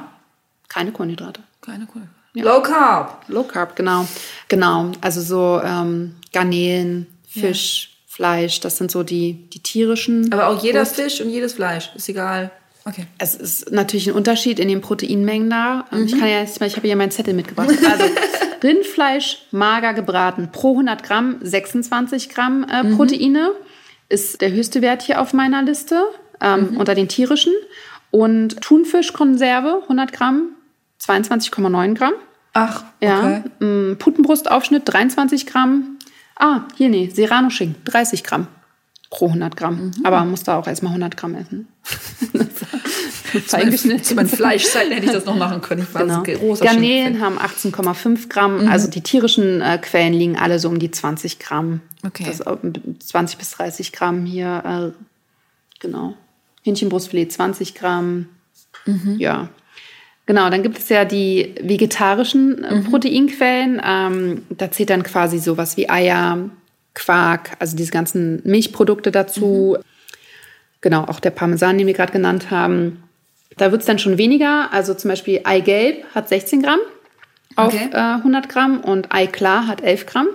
Keine 0.68 0.92
Kohlenhydrate. 0.92 1.40
keine 1.60 1.86
Kohle. 1.86 2.08
Low 2.34 2.60
Carb. 2.60 3.24
Low 3.28 3.44
Carb, 3.44 3.76
genau. 3.76 4.06
Genau. 4.48 4.90
Also 5.00 5.20
so 5.20 5.60
ähm, 5.64 6.16
Garnelen, 6.32 7.06
Fisch, 7.28 7.93
Fleisch, 8.14 8.60
das 8.60 8.78
sind 8.78 8.90
so 8.90 9.02
die, 9.02 9.48
die 9.50 9.58
tierischen. 9.60 10.32
Aber 10.32 10.46
auch 10.48 10.62
jeder 10.62 10.80
Wurst. 10.80 10.94
Fisch 10.96 11.20
und 11.20 11.30
jedes 11.30 11.54
Fleisch, 11.54 11.90
ist 11.96 12.08
egal. 12.08 12.50
Okay. 12.86 13.06
Es 13.18 13.34
ist 13.34 13.72
natürlich 13.72 14.08
ein 14.08 14.14
Unterschied 14.14 14.58
in 14.60 14.68
den 14.68 14.80
Proteinmengen 14.82 15.50
da. 15.50 15.86
Ähm, 15.90 16.00
Mhm. 16.00 16.06
Ich 16.06 16.12
kann 16.18 16.28
ja 16.28 16.40
jetzt 16.40 16.60
mal, 16.60 16.66
ich 16.66 16.76
habe 16.76 16.86
hier 16.86 16.96
meinen 16.96 17.10
Zettel 17.10 17.34
mitgebracht. 17.34 17.70
Also 17.70 18.04
Rindfleisch, 18.62 19.38
mager 19.50 19.94
gebraten, 19.94 20.50
pro 20.52 20.70
100 20.72 21.02
Gramm 21.02 21.36
26 21.42 22.28
Gramm 22.28 22.64
äh, 22.70 22.82
Mhm. 22.82 22.96
Proteine 22.96 23.50
ist 24.08 24.40
der 24.42 24.52
höchste 24.52 24.80
Wert 24.82 25.02
hier 25.02 25.20
auf 25.20 25.32
meiner 25.32 25.62
Liste 25.62 26.02
ähm, 26.40 26.70
Mhm. 26.72 26.76
unter 26.76 26.94
den 26.94 27.08
tierischen. 27.08 27.52
Und 28.10 28.60
Thunfischkonserve 28.60 29.80
100 29.82 30.12
Gramm 30.12 30.50
22,9 31.04 31.94
Gramm. 31.94 32.12
Ach, 32.52 32.84
Ja, 33.00 33.42
mm, 33.58 33.96
Puttenbrustaufschnitt 33.98 34.82
23 34.84 35.46
Gramm. 35.46 35.93
Ah, 36.36 36.62
hier 36.76 36.88
nee, 36.88 37.10
Serrano-Schinken 37.12 37.84
30 37.84 38.24
Gramm 38.24 38.48
pro 39.10 39.26
100 39.28 39.56
Gramm. 39.56 39.92
Aber 40.02 40.18
man 40.18 40.30
muss 40.30 40.42
da 40.42 40.58
auch 40.58 40.66
erstmal 40.66 40.90
100 40.90 41.16
Gramm 41.16 41.34
essen. 41.36 41.68
Zu 44.02 44.14
meinen 44.14 44.28
Fleischzeiten 44.28 44.92
hätte 44.92 45.06
ich 45.06 45.12
das 45.12 45.24
noch 45.24 45.36
machen 45.36 45.60
können. 45.60 45.82
Ich 45.82 45.94
war 45.94 46.02
Genau. 46.02 46.22
großer 46.22 46.64
Garnelen 46.64 47.20
haben 47.20 47.38
18,5 47.38 48.28
Gramm. 48.28 48.62
Mhm. 48.62 48.68
Also 48.68 48.88
die 48.88 49.02
tierischen 49.02 49.60
äh, 49.60 49.78
Quellen 49.78 50.12
liegen 50.12 50.36
alle 50.36 50.58
so 50.58 50.68
um 50.68 50.78
die 50.78 50.90
20 50.90 51.38
Gramm. 51.38 51.80
Okay. 52.04 52.24
Das 52.26 52.36
ist 52.36 52.46
auch 52.46 52.58
20 53.00 53.38
bis 53.38 53.50
30 53.52 53.92
Gramm 53.92 54.24
hier. 54.24 54.92
Äh, 54.94 55.80
genau. 55.80 56.14
Hähnchenbrustfilet 56.62 57.30
20 57.30 57.74
Gramm. 57.74 58.28
Mhm. 58.86 59.16
Ja. 59.18 59.48
Genau, 60.26 60.48
dann 60.48 60.62
gibt 60.62 60.78
es 60.78 60.88
ja 60.88 61.04
die 61.04 61.54
vegetarischen 61.60 62.64
äh, 62.64 62.74
Mhm. 62.76 62.84
Proteinquellen. 62.84 63.82
Ähm, 63.84 64.42
da 64.50 64.70
zählt 64.70 64.90
dann 64.90 65.02
quasi 65.02 65.38
sowas 65.38 65.76
wie 65.76 65.88
Eier, 65.90 66.48
Quark, 66.94 67.50
also 67.58 67.76
diese 67.76 67.90
ganzen 67.90 68.40
Milchprodukte 68.44 69.10
dazu. 69.10 69.76
Mhm. 69.78 69.84
Genau, 70.80 71.04
auch 71.04 71.20
der 71.20 71.30
Parmesan, 71.30 71.78
den 71.78 71.86
wir 71.86 71.94
gerade 71.94 72.12
genannt 72.12 72.50
haben. 72.50 73.02
Da 73.56 73.70
wird 73.70 73.82
es 73.82 73.86
dann 73.86 73.98
schon 73.98 74.18
weniger. 74.18 74.72
Also 74.72 74.94
zum 74.94 75.10
Beispiel 75.10 75.40
Eigelb 75.44 76.04
hat 76.14 76.28
16 76.28 76.62
Gramm 76.62 76.80
auf 77.56 77.72
Okay. 77.72 77.88
äh, 77.92 77.96
100 77.96 78.48
Gramm 78.48 78.80
und 78.80 79.12
Eiklar 79.14 79.66
hat 79.66 79.82
11 79.82 80.06
Gramm. 80.06 80.26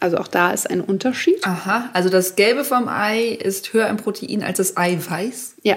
Also 0.00 0.18
auch 0.18 0.28
da 0.28 0.50
ist 0.50 0.68
ein 0.70 0.80
Unterschied. 0.82 1.44
Aha, 1.46 1.88
also 1.94 2.10
das 2.10 2.36
Gelbe 2.36 2.64
vom 2.64 2.86
Ei 2.88 3.28
ist 3.42 3.72
höher 3.72 3.88
im 3.88 3.96
Protein 3.96 4.42
als 4.42 4.58
das 4.58 4.76
Eiweiß. 4.76 5.56
Ja, 5.62 5.76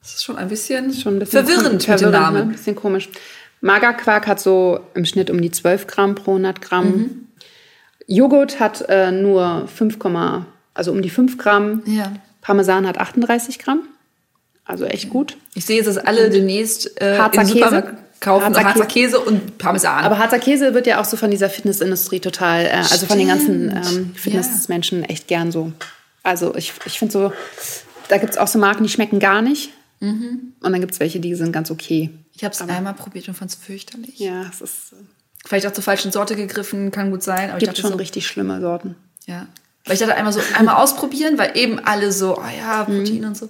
Das 0.00 0.14
ist 0.14 0.24
schon 0.24 0.36
ein 0.36 0.48
bisschen, 0.48 0.92
schon 0.94 1.16
ein 1.16 1.18
bisschen 1.18 1.44
verwirrend, 1.46 1.82
kom- 1.84 1.90
mit 1.92 2.00
dem 2.00 2.10
Ne? 2.10 2.18
Namen. 2.18 2.42
Ein 2.42 2.52
bisschen 2.52 2.76
komisch. 2.76 3.08
Magerquark 3.60 4.26
hat 4.26 4.40
so 4.40 4.80
im 4.94 5.04
Schnitt 5.04 5.30
um 5.30 5.40
die 5.40 5.50
12 5.50 5.86
Gramm 5.86 6.14
pro 6.14 6.32
100 6.32 6.60
Gramm. 6.62 6.86
Mhm. 6.86 7.26
Joghurt 8.06 8.60
hat 8.60 8.84
äh, 8.88 9.10
nur 9.10 9.66
5, 9.68 9.98
also 10.74 10.92
um 10.92 11.02
die 11.02 11.10
5 11.10 11.36
Gramm. 11.38 11.82
Ja. 11.86 12.12
Parmesan 12.40 12.86
hat 12.86 12.98
38 12.98 13.58
Gramm. 13.58 13.80
Also 14.64 14.84
echt 14.84 15.10
gut. 15.10 15.36
Ich 15.54 15.64
sehe 15.66 15.76
jetzt, 15.76 15.86
dass 15.86 15.98
alle 15.98 16.30
demnächst 16.30 17.00
äh, 17.00 17.18
Harzer 17.18 17.42
im 17.42 17.48
Käse. 17.48 17.96
Kaufen 18.20 18.44
Harzer 18.46 18.64
Harzer, 18.64 18.86
Käse. 18.86 19.16
Käse 19.16 19.20
und 19.20 19.58
Parmesan. 19.58 20.04
Aber 20.04 20.18
harzer 20.18 20.38
Käse 20.40 20.74
wird 20.74 20.86
ja 20.88 21.00
auch 21.00 21.04
so 21.04 21.16
von 21.16 21.30
dieser 21.30 21.48
Fitnessindustrie 21.48 22.18
total, 22.20 22.64
äh, 22.66 22.70
also 22.70 23.06
von 23.06 23.16
den 23.18 23.28
ganzen 23.28 23.70
ähm, 23.70 24.12
Fitnessmenschen 24.16 25.04
echt 25.04 25.28
gern 25.28 25.52
so. 25.52 25.72
Also 26.24 26.54
ich, 26.56 26.72
ich 26.84 26.98
finde 26.98 27.12
so, 27.12 27.32
da 28.08 28.18
gibt 28.18 28.32
es 28.32 28.38
auch 28.38 28.48
so 28.48 28.58
Marken, 28.58 28.82
die 28.82 28.88
schmecken 28.88 29.20
gar 29.20 29.40
nicht. 29.40 29.70
Und 30.00 30.54
dann 30.62 30.80
gibt 30.80 30.92
es 30.92 31.00
welche, 31.00 31.18
die 31.20 31.34
sind 31.34 31.52
ganz 31.52 31.70
okay. 31.70 32.10
Ich 32.34 32.44
habe 32.44 32.54
es 32.54 32.60
einmal 32.62 32.94
probiert 32.94 33.26
und 33.28 33.34
fand 33.34 33.50
es 33.50 33.56
fürchterlich. 33.56 34.18
Ja, 34.18 34.42
es 34.48 34.60
ist, 34.60 34.94
Vielleicht 35.44 35.66
auch 35.66 35.72
zur 35.72 35.84
falschen 35.84 36.12
Sorte 36.12 36.36
gegriffen, 36.36 36.90
kann 36.90 37.10
gut 37.10 37.22
sein. 37.22 37.50
Aber 37.50 37.58
gibt 37.58 37.62
ich 37.62 37.68
dachte 37.68 37.80
schon 37.82 37.92
so, 37.92 37.96
richtig 37.96 38.26
schlimme 38.26 38.60
Sorten. 38.60 38.96
Ja. 39.26 39.46
Weil 39.84 39.94
ich 39.94 40.00
dachte 40.00 40.14
einmal 40.14 40.32
so, 40.32 40.40
einmal 40.56 40.76
ausprobieren, 40.76 41.38
weil 41.38 41.56
eben 41.56 41.78
alle 41.78 42.12
so, 42.12 42.36
oh 42.38 42.42
ja, 42.58 42.84
Protein 42.84 43.24
und 43.24 43.36
so. 43.36 43.48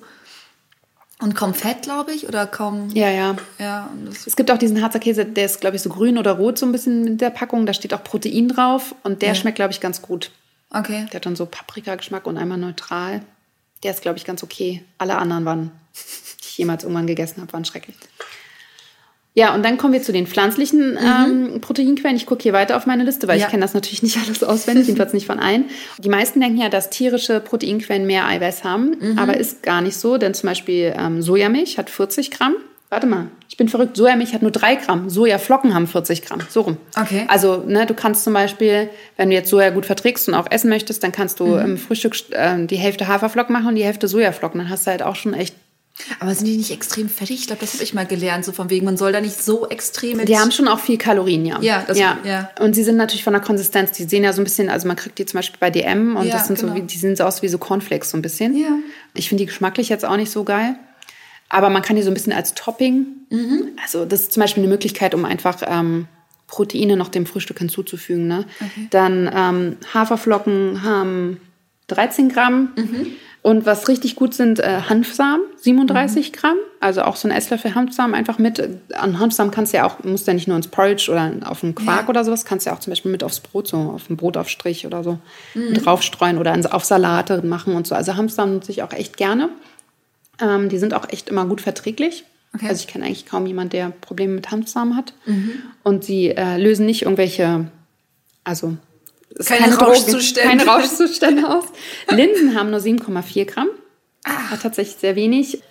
Und 1.20 1.34
kaum 1.34 1.52
Fett, 1.52 1.82
glaube 1.82 2.12
ich, 2.12 2.28
oder 2.28 2.46
kaum. 2.46 2.90
Ja, 2.94 3.10
ja. 3.10 3.36
Ja, 3.58 3.90
Es 4.24 4.36
gibt 4.36 4.50
auch 4.52 4.58
diesen 4.58 4.80
Harzer 4.80 5.00
Käse, 5.00 5.24
der 5.24 5.46
ist, 5.46 5.60
glaube 5.60 5.74
ich, 5.76 5.82
so 5.82 5.88
grün 5.90 6.16
oder 6.16 6.32
rot 6.32 6.58
so 6.58 6.66
ein 6.66 6.70
bisschen 6.72 7.02
mit 7.04 7.20
der 7.20 7.30
Packung. 7.30 7.66
Da 7.66 7.74
steht 7.74 7.92
auch 7.92 8.04
Protein 8.04 8.46
drauf 8.48 8.94
und 9.02 9.20
der 9.22 9.30
Ja. 9.30 9.34
schmeckt, 9.34 9.56
glaube 9.56 9.72
ich, 9.72 9.80
ganz 9.80 10.00
gut. 10.00 10.30
okay. 10.70 11.06
Der 11.10 11.16
hat 11.18 11.26
dann 11.26 11.34
so 11.36 11.46
Paprikageschmack 11.46 12.26
und 12.26 12.36
einmal 12.36 12.58
neutral. 12.58 13.22
Der 13.82 13.90
ist, 13.92 14.02
glaube 14.02 14.18
ich, 14.18 14.24
ganz 14.24 14.42
okay. 14.44 14.84
Alle 14.98 15.16
anderen 15.16 15.44
waren, 15.44 15.70
jemals 16.58 16.82
irgendwann 16.84 17.06
gegessen 17.06 17.40
habe, 17.40 17.52
waren 17.52 17.64
schrecklich. 17.64 17.96
Ja, 19.34 19.54
und 19.54 19.64
dann 19.64 19.78
kommen 19.78 19.92
wir 19.92 20.02
zu 20.02 20.10
den 20.10 20.26
pflanzlichen 20.26 20.98
ähm, 21.00 21.60
Proteinquellen. 21.60 22.16
Ich 22.16 22.26
gucke 22.26 22.42
hier 22.42 22.52
weiter 22.52 22.76
auf 22.76 22.86
meine 22.86 23.04
Liste, 23.04 23.28
weil 23.28 23.36
Mhm. 23.36 23.40
Ja. 23.42 23.46
ich 23.46 23.50
kenne 23.52 23.62
das 23.62 23.72
natürlich 23.74 24.02
nicht 24.02 24.18
alles 24.26 24.42
auswendig, 24.42 24.86
jedenfalls 24.88 25.12
nicht 25.12 25.26
von 25.26 25.38
allen. 25.38 25.66
Die 25.98 26.08
meisten 26.08 26.40
denken 26.40 26.58
ja, 26.60 26.68
dass 26.68 26.90
tierische 26.90 27.38
Proteinquellen 27.38 28.04
mehr 28.04 28.26
Eiweiß 28.26 28.64
haben, 28.64 28.96
Mhm. 28.98 29.18
aber 29.18 29.36
ist 29.36 29.62
gar 29.62 29.80
nicht 29.80 29.96
so, 29.96 30.18
denn 30.18 30.34
zum 30.34 30.48
Beispiel 30.48 30.92
ähm, 30.98 31.22
Sojamilch 31.22 31.78
hat 31.78 31.88
40 31.88 32.32
Gramm. 32.32 32.56
Warte 32.90 33.06
mal, 33.06 33.26
ich 33.50 33.56
bin 33.58 33.68
verrückt. 33.68 33.96
Sojamilch 33.98 34.32
hat 34.32 34.40
nur 34.42 34.50
3 34.50 34.76
Gramm. 34.76 35.10
Sojaflocken 35.10 35.74
haben 35.74 35.86
40 35.86 36.22
Gramm. 36.22 36.40
So 36.48 36.62
rum. 36.62 36.78
Okay. 36.98 37.26
Also, 37.28 37.62
ne, 37.66 37.84
du 37.86 37.92
kannst 37.94 38.24
zum 38.24 38.32
Beispiel, 38.32 38.88
wenn 39.18 39.28
du 39.28 39.34
jetzt 39.36 39.50
Soja 39.50 39.68
gut 39.70 39.84
verträgst 39.86 40.26
und 40.26 40.34
auch 40.34 40.50
essen 40.50 40.70
möchtest, 40.70 41.04
dann 41.04 41.12
kannst 41.12 41.38
du 41.38 41.46
Mhm. 41.48 41.58
im 41.60 41.76
Frühstück 41.76 42.16
äh, 42.30 42.66
die 42.66 42.76
Hälfte 42.76 43.06
Haferflocken 43.06 43.52
machen 43.52 43.68
und 43.68 43.74
die 43.76 43.84
Hälfte 43.84 44.08
Sojaflocken. 44.08 44.58
Dann 44.58 44.70
hast 44.70 44.86
du 44.86 44.90
halt 44.90 45.02
auch 45.02 45.14
schon 45.16 45.34
echt. 45.34 45.54
Aber 46.20 46.34
sind 46.34 46.46
die 46.46 46.56
nicht 46.56 46.70
extrem 46.70 47.08
fettig? 47.08 47.40
Ich 47.40 47.46
glaube, 47.48 47.60
das 47.60 47.74
habe 47.74 47.82
ich 47.82 47.92
mal 47.94 48.06
gelernt, 48.06 48.44
so 48.44 48.52
von 48.52 48.70
wegen, 48.70 48.84
man 48.84 48.96
soll 48.96 49.12
da 49.12 49.20
nicht 49.20 49.42
so 49.42 49.68
extrem. 49.68 50.24
Die 50.24 50.38
haben 50.38 50.50
schon 50.52 50.68
auch 50.68 50.78
viel 50.80 50.96
Kalorien, 50.98 51.44
ja. 51.44 51.60
Ja, 51.60 51.84
das- 51.86 51.98
ja. 51.98 52.18
ja. 52.24 52.50
Und 52.60 52.74
sie 52.74 52.84
sind 52.84 52.96
natürlich 52.96 53.24
von 53.24 53.32
der 53.32 53.42
Konsistenz, 53.42 53.92
die 53.92 54.04
sehen 54.04 54.24
ja 54.24 54.32
so 54.32 54.40
ein 54.40 54.44
bisschen, 54.44 54.68
also 54.70 54.86
man 54.86 54.96
kriegt 54.96 55.18
die 55.18 55.26
zum 55.26 55.38
Beispiel 55.38 55.58
bei 55.58 55.70
DM 55.70 56.16
und 56.16 56.26
Ja, 56.26 56.34
das 56.34 56.46
sind 56.46 56.58
so 56.58 56.66
genau. 56.66 56.76
wie, 56.78 56.82
die 56.82 56.96
sehen 56.98 57.16
so 57.16 57.24
aus 57.24 57.42
wie 57.42 57.48
so 57.48 57.58
Cornflakes 57.58 58.10
so 58.10 58.16
ein 58.18 58.22
bisschen. 58.22 58.56
Ja. 58.56 58.78
Ich 59.14 59.28
finde 59.28 59.42
die 59.42 59.46
geschmacklich 59.46 59.88
jetzt 59.88 60.04
auch 60.04 60.16
nicht 60.16 60.30
so 60.30 60.44
geil. 60.44 60.76
Aber 61.50 61.70
man 61.70 61.82
kann 61.82 61.96
die 61.96 62.02
so 62.02 62.10
ein 62.10 62.14
bisschen 62.14 62.32
als 62.34 62.54
Topping. 62.54 63.06
Mhm. 63.30 63.68
Also 63.82 64.04
das 64.04 64.20
ist 64.22 64.32
zum 64.32 64.42
Beispiel 64.42 64.62
eine 64.62 64.70
Möglichkeit, 64.70 65.14
um 65.14 65.24
einfach 65.24 65.62
ähm, 65.66 66.06
Proteine 66.46 66.96
noch 66.96 67.08
dem 67.08 67.26
Frühstück 67.26 67.58
hinzuzufügen. 67.58 68.26
Ne? 68.28 68.44
Dann 68.90 69.30
ähm, 69.34 69.76
Haferflocken 69.94 70.82
haben 70.82 71.40
13 71.88 72.28
Gramm. 72.28 72.72
Mhm. 72.76 73.06
Und 73.48 73.64
was 73.66 73.88
richtig 73.88 74.14
gut 74.16 74.34
sind, 74.34 74.60
äh, 74.60 74.82
Hanfsamen, 74.88 75.40
37 75.56 76.28
Mhm. 76.30 76.36
Gramm. 76.36 76.56
Also 76.80 77.02
auch 77.02 77.16
so 77.16 77.28
ein 77.28 77.32
Esslöffel 77.34 77.74
Hanfsamen 77.74 78.14
einfach 78.14 78.38
mit. 78.38 78.62
An 78.94 79.18
Hanfsamen 79.18 79.50
kannst 79.52 79.72
du 79.72 79.78
ja 79.78 79.86
auch, 79.86 80.04
musst 80.04 80.26
ja 80.26 80.34
nicht 80.34 80.48
nur 80.48 80.56
ins 80.56 80.68
Porridge 80.68 81.10
oder 81.10 81.32
auf 81.46 81.64
einen 81.64 81.74
Quark 81.74 82.02
Ja. 82.02 82.08
oder 82.08 82.24
sowas, 82.24 82.44
kannst 82.44 82.66
du 82.66 82.70
ja 82.70 82.76
auch 82.76 82.80
zum 82.80 82.90
Beispiel 82.90 83.10
mit 83.10 83.24
aufs 83.24 83.40
Brot, 83.40 83.66
so 83.68 83.76
auf 83.78 84.08
einen 84.08 84.16
Brotaufstrich 84.16 84.86
oder 84.86 85.02
so 85.02 85.18
Mhm. 85.54 85.74
draufstreuen 85.74 86.36
oder 86.38 86.52
ins- 86.54 86.66
auf 86.66 86.84
Salate 86.84 87.40
machen 87.42 87.74
und 87.74 87.86
so. 87.86 87.94
Also 87.94 88.16
Hanfsamen 88.16 88.54
nutze 88.56 88.70
ich 88.70 88.82
auch 88.82 88.92
echt 88.92 89.16
gerne. 89.16 89.48
Ähm, 90.40 90.68
die 90.68 90.78
sind 90.78 90.92
auch 90.94 91.08
echt 91.08 91.28
immer 91.28 91.46
gut 91.46 91.60
verträglich. 91.60 92.24
Okay. 92.54 92.64
Mhm. 92.64 92.70
Also 92.70 92.80
ich 92.82 92.86
kenne 92.86 93.06
eigentlich 93.06 93.26
kaum 93.26 93.46
jemand, 93.46 93.72
der 93.72 93.90
Probleme 94.00 94.34
mit 94.34 94.50
Hanfsamen 94.50 94.94
hat. 94.96 95.14
Und 95.84 96.04
sie 96.04 96.28
äh, 96.30 96.58
lösen 96.58 96.86
nicht 96.86 97.02
irgendwelche, 97.02 97.66
also 98.44 98.76
Keine 99.44 99.70
Droge, 99.72 99.84
Rauschzustände. 99.92 100.48
keine 100.48 100.66
Rauschzustände 100.66 101.48
aus. 101.48 101.64
Linsen 102.10 102.54
haben 102.58 102.70
nur 102.70 102.80
7,4 102.80 103.44
Gramm. 103.44 103.68
Ah. 104.24 104.50
Hat 104.50 104.62
tatsächlich 104.62 104.96
sehr 104.96 105.16
wenig. 105.16 105.62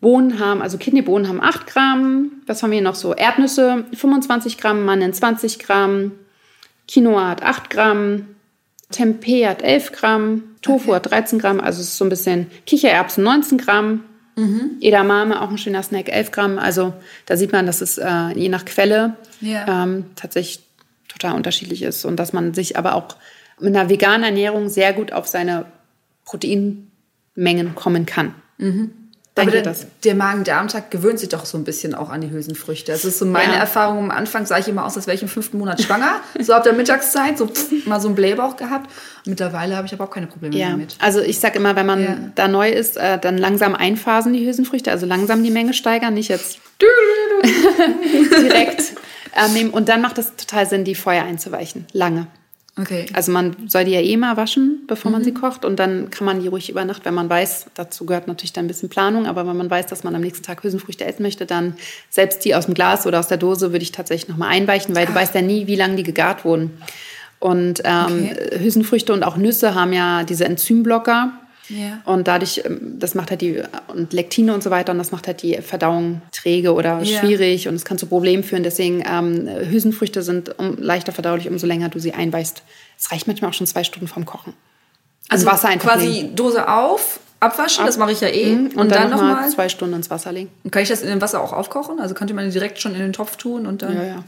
Bohnen 0.00 0.38
haben, 0.38 0.62
also 0.62 0.78
Kidneybohnen 0.78 1.28
haben 1.28 1.42
8 1.42 1.66
Gramm. 1.66 2.32
Was 2.46 2.62
haben 2.62 2.70
wir 2.70 2.80
noch 2.80 2.94
so? 2.94 3.14
Erdnüsse 3.14 3.84
25 3.94 4.56
Gramm, 4.56 4.84
Mannen 4.86 5.12
20 5.12 5.58
Gramm. 5.58 6.12
Quinoa 6.88 7.28
hat 7.28 7.42
8 7.42 7.68
Gramm. 7.68 8.26
Tempeh 8.90 9.46
hat 9.46 9.62
11 9.62 9.92
Gramm. 9.92 10.42
Tofu 10.62 10.94
hat 10.94 11.10
13 11.10 11.38
Gramm. 11.38 11.60
Also 11.60 11.80
es 11.82 11.88
ist 11.88 11.98
so 11.98 12.04
ein 12.06 12.08
bisschen 12.08 12.46
Kichererbsen 12.66 13.22
19 13.22 13.58
Gramm. 13.58 14.04
Mhm. 14.36 14.78
Edamame, 14.80 15.42
auch 15.42 15.50
ein 15.50 15.58
schöner 15.58 15.82
Snack, 15.82 16.08
11 16.08 16.30
Gramm. 16.30 16.58
Also 16.58 16.94
da 17.26 17.36
sieht 17.36 17.52
man, 17.52 17.66
dass 17.66 17.82
es 17.82 17.98
äh, 17.98 18.30
je 18.34 18.48
nach 18.48 18.64
Quelle 18.64 19.16
Ja. 19.42 19.82
ähm, 19.84 20.06
tatsächlich 20.16 20.60
total 21.10 21.34
unterschiedlich 21.34 21.82
ist 21.82 22.04
und 22.04 22.16
dass 22.16 22.32
man 22.32 22.54
sich 22.54 22.78
aber 22.78 22.94
auch 22.94 23.08
mit 23.60 23.76
einer 23.76 23.90
veganen 23.90 24.22
Ernährung 24.24 24.68
sehr 24.70 24.92
gut 24.94 25.12
auf 25.12 25.26
seine 25.26 25.66
Proteinmengen 26.24 27.74
kommen 27.74 28.06
kann. 28.06 28.34
Aber 29.36 29.50
Denke 29.52 29.62
der, 29.62 29.74
der 30.04 30.14
Magen-Darm-Trakt 30.16 30.90
gewöhnt 30.90 31.18
sich 31.18 31.28
doch 31.30 31.46
so 31.46 31.56
ein 31.56 31.64
bisschen 31.64 31.94
auch 31.94 32.10
an 32.10 32.20
die 32.20 32.30
Hülsenfrüchte. 32.30 32.90
Das 32.92 33.04
ist 33.04 33.18
so 33.18 33.24
meine 33.24 33.54
Ja. 33.54 33.60
Erfahrung. 33.60 33.98
Am 33.98 34.10
Anfang 34.10 34.44
sah 34.44 34.58
ich 34.58 34.68
immer 34.68 34.84
aus, 34.84 34.96
als 34.96 35.06
wäre 35.06 35.14
ich 35.14 35.22
im 35.22 35.28
fünften 35.28 35.58
Monat 35.58 35.80
schwanger. 35.80 36.16
so 36.40 36.52
ab 36.52 36.64
der 36.64 36.72
Mittagszeit, 36.74 37.38
so 37.38 37.46
pff, 37.46 37.86
mal 37.86 38.00
so 38.00 38.08
ein 38.08 38.14
Blähbauch 38.14 38.56
gehabt. 38.56 38.90
Mittlerweile 39.26 39.76
habe 39.76 39.86
ich 39.86 39.92
aber 39.94 40.04
auch 40.04 40.10
keine 40.10 40.26
Probleme 40.26 40.54
mehr 40.56 40.66
Ja, 40.66 40.70
damit. 40.72 40.96
also 40.98 41.20
ich 41.20 41.38
sag 41.38 41.54
immer, 41.56 41.74
wenn 41.76 41.86
man 41.86 42.02
Ja. 42.02 42.16
da 42.34 42.48
neu 42.48 42.70
ist, 42.70 42.96
äh, 42.96 43.18
dann 43.18 43.38
langsam 43.38 43.74
einphasen 43.74 44.32
die 44.32 44.44
Hülsenfrüchte, 44.44 44.90
also 44.90 45.06
langsam 45.06 45.42
die 45.44 45.50
Menge 45.50 45.72
steigern, 45.74 46.14
nicht 46.14 46.28
jetzt 46.28 46.58
direkt 48.42 48.82
nehmen. 49.52 49.70
Und 49.70 49.88
dann 49.88 50.00
macht 50.00 50.18
es 50.18 50.36
total 50.36 50.66
Sinn, 50.68 50.84
die 50.84 50.94
vorher 50.94 51.24
einzuweichen, 51.24 51.86
lange. 51.92 52.26
Okay. 52.78 53.06
Also 53.12 53.32
man 53.32 53.56
soll 53.68 53.84
die 53.84 53.90
ja 53.90 54.00
eh 54.00 54.16
mal 54.16 54.36
waschen, 54.36 54.84
bevor 54.86 55.10
man 55.10 55.24
sie 55.24 55.34
kocht. 55.34 55.64
Und 55.64 55.78
dann 55.78 56.10
kann 56.10 56.24
man 56.24 56.40
die 56.40 56.48
ruhig 56.48 56.70
über 56.70 56.84
Nacht, 56.84 57.04
wenn 57.04 57.14
man 57.14 57.28
weiß, 57.28 57.66
dazu 57.74 58.06
gehört 58.06 58.26
natürlich 58.26 58.52
dann 58.52 58.64
ein 58.64 58.68
bisschen 58.68 58.88
Planung, 58.88 59.26
aber 59.26 59.46
wenn 59.46 59.56
man 59.56 59.68
weiß, 59.68 59.86
dass 59.86 60.04
man 60.04 60.14
am 60.14 60.22
nächsten 60.22 60.44
Tag 60.44 60.62
Hülsenfrüchte 60.62 61.04
essen 61.04 61.22
möchte, 61.22 61.46
dann 61.46 61.74
selbst 62.08 62.44
die 62.44 62.54
aus 62.54 62.66
dem 62.66 62.74
Glas 62.74 63.06
oder 63.06 63.18
aus 63.18 63.28
der 63.28 63.36
Dose 63.36 63.72
würde 63.72 63.82
ich 63.82 63.92
tatsächlich 63.92 64.28
nochmal 64.28 64.50
einweichen, 64.50 64.94
weil 64.94 65.06
du 65.06 65.14
weißt 65.14 65.34
ja 65.34 65.42
nie, 65.42 65.66
wie 65.66 65.76
lange 65.76 65.96
die 65.96 66.04
gegart 66.04 66.44
wurden. 66.44 66.80
Und 67.38 67.82
ähm, 67.84 68.30
Okay. 68.30 68.58
Hülsenfrüchte 68.60 69.12
und 69.12 69.24
auch 69.24 69.36
Nüsse 69.36 69.74
haben 69.74 69.92
ja 69.92 70.24
diese 70.24 70.44
Enzymblocker. 70.44 71.32
Ja. 71.70 72.00
Und 72.04 72.28
dadurch, 72.28 72.62
ähm, 72.64 72.96
das 72.98 73.14
macht 73.14 73.30
halt 73.30 73.40
die, 73.40 73.62
und 73.88 74.12
Lektine 74.12 74.52
und 74.54 74.62
so 74.62 74.70
weiter, 74.70 74.92
und 74.92 74.98
das 74.98 75.12
macht 75.12 75.26
halt 75.26 75.42
die 75.42 75.56
Verdauung 75.62 76.20
träge 76.32 76.74
oder 76.74 77.00
Ja. 77.02 77.20
schwierig 77.20 77.68
und 77.68 77.74
es 77.74 77.84
kann 77.84 77.96
zu 77.98 78.06
Problemen 78.06 78.42
führen. 78.42 78.62
Deswegen, 78.62 79.02
ähm, 79.06 79.48
Hülsenfrüchte 79.70 80.22
sind 80.22 80.58
um, 80.58 80.76
leichter 80.78 81.12
verdaulich, 81.12 81.48
umso 81.48 81.66
länger 81.66 81.88
du 81.88 81.98
sie 81.98 82.12
einweichst. 82.12 82.62
Es 82.98 83.10
reicht 83.12 83.26
manchmal 83.26 83.50
auch 83.50 83.54
schon 83.54 83.66
zwei 83.66 83.84
Stunden 83.84 84.08
vorm 84.08 84.26
Kochen. 84.26 84.52
Also 85.28 85.46
Wasser 85.46 85.68
einfach 85.68 85.92
quasi 85.92 86.08
nehmen. 86.08 86.36
Dose 86.36 86.68
auf, 86.68 87.20
abwaschen, 87.38 87.86
das 87.86 87.96
mache 87.96 88.12
ich 88.12 88.20
ja 88.20 88.28
eh. 88.28 88.54
Mhm. 88.54 88.70
Und, 88.74 88.90
dann 88.90 89.10
noch 89.10 89.18
mal 89.18 89.34
nochmal. 89.34 89.48
zwei 89.48 89.68
Stunden 89.68 89.94
ins 89.94 90.10
Wasser 90.10 90.32
legen. 90.32 90.50
Kann 90.70 90.82
ich 90.82 90.88
das 90.88 91.02
in 91.02 91.08
dem 91.08 91.20
Wasser 91.20 91.40
auch 91.40 91.52
aufkochen? 91.52 92.00
Also 92.00 92.14
könnte 92.14 92.34
man 92.34 92.50
direkt 92.50 92.80
schon 92.80 92.94
in 92.94 93.00
den 93.00 93.12
Topf 93.12 93.36
tun 93.36 93.66
und 93.66 93.82
dann. 93.82 93.96
Ja, 93.96 94.04
ja. 94.04 94.24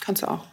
Kannst 0.00 0.22
du 0.22 0.28
auch. 0.28 0.44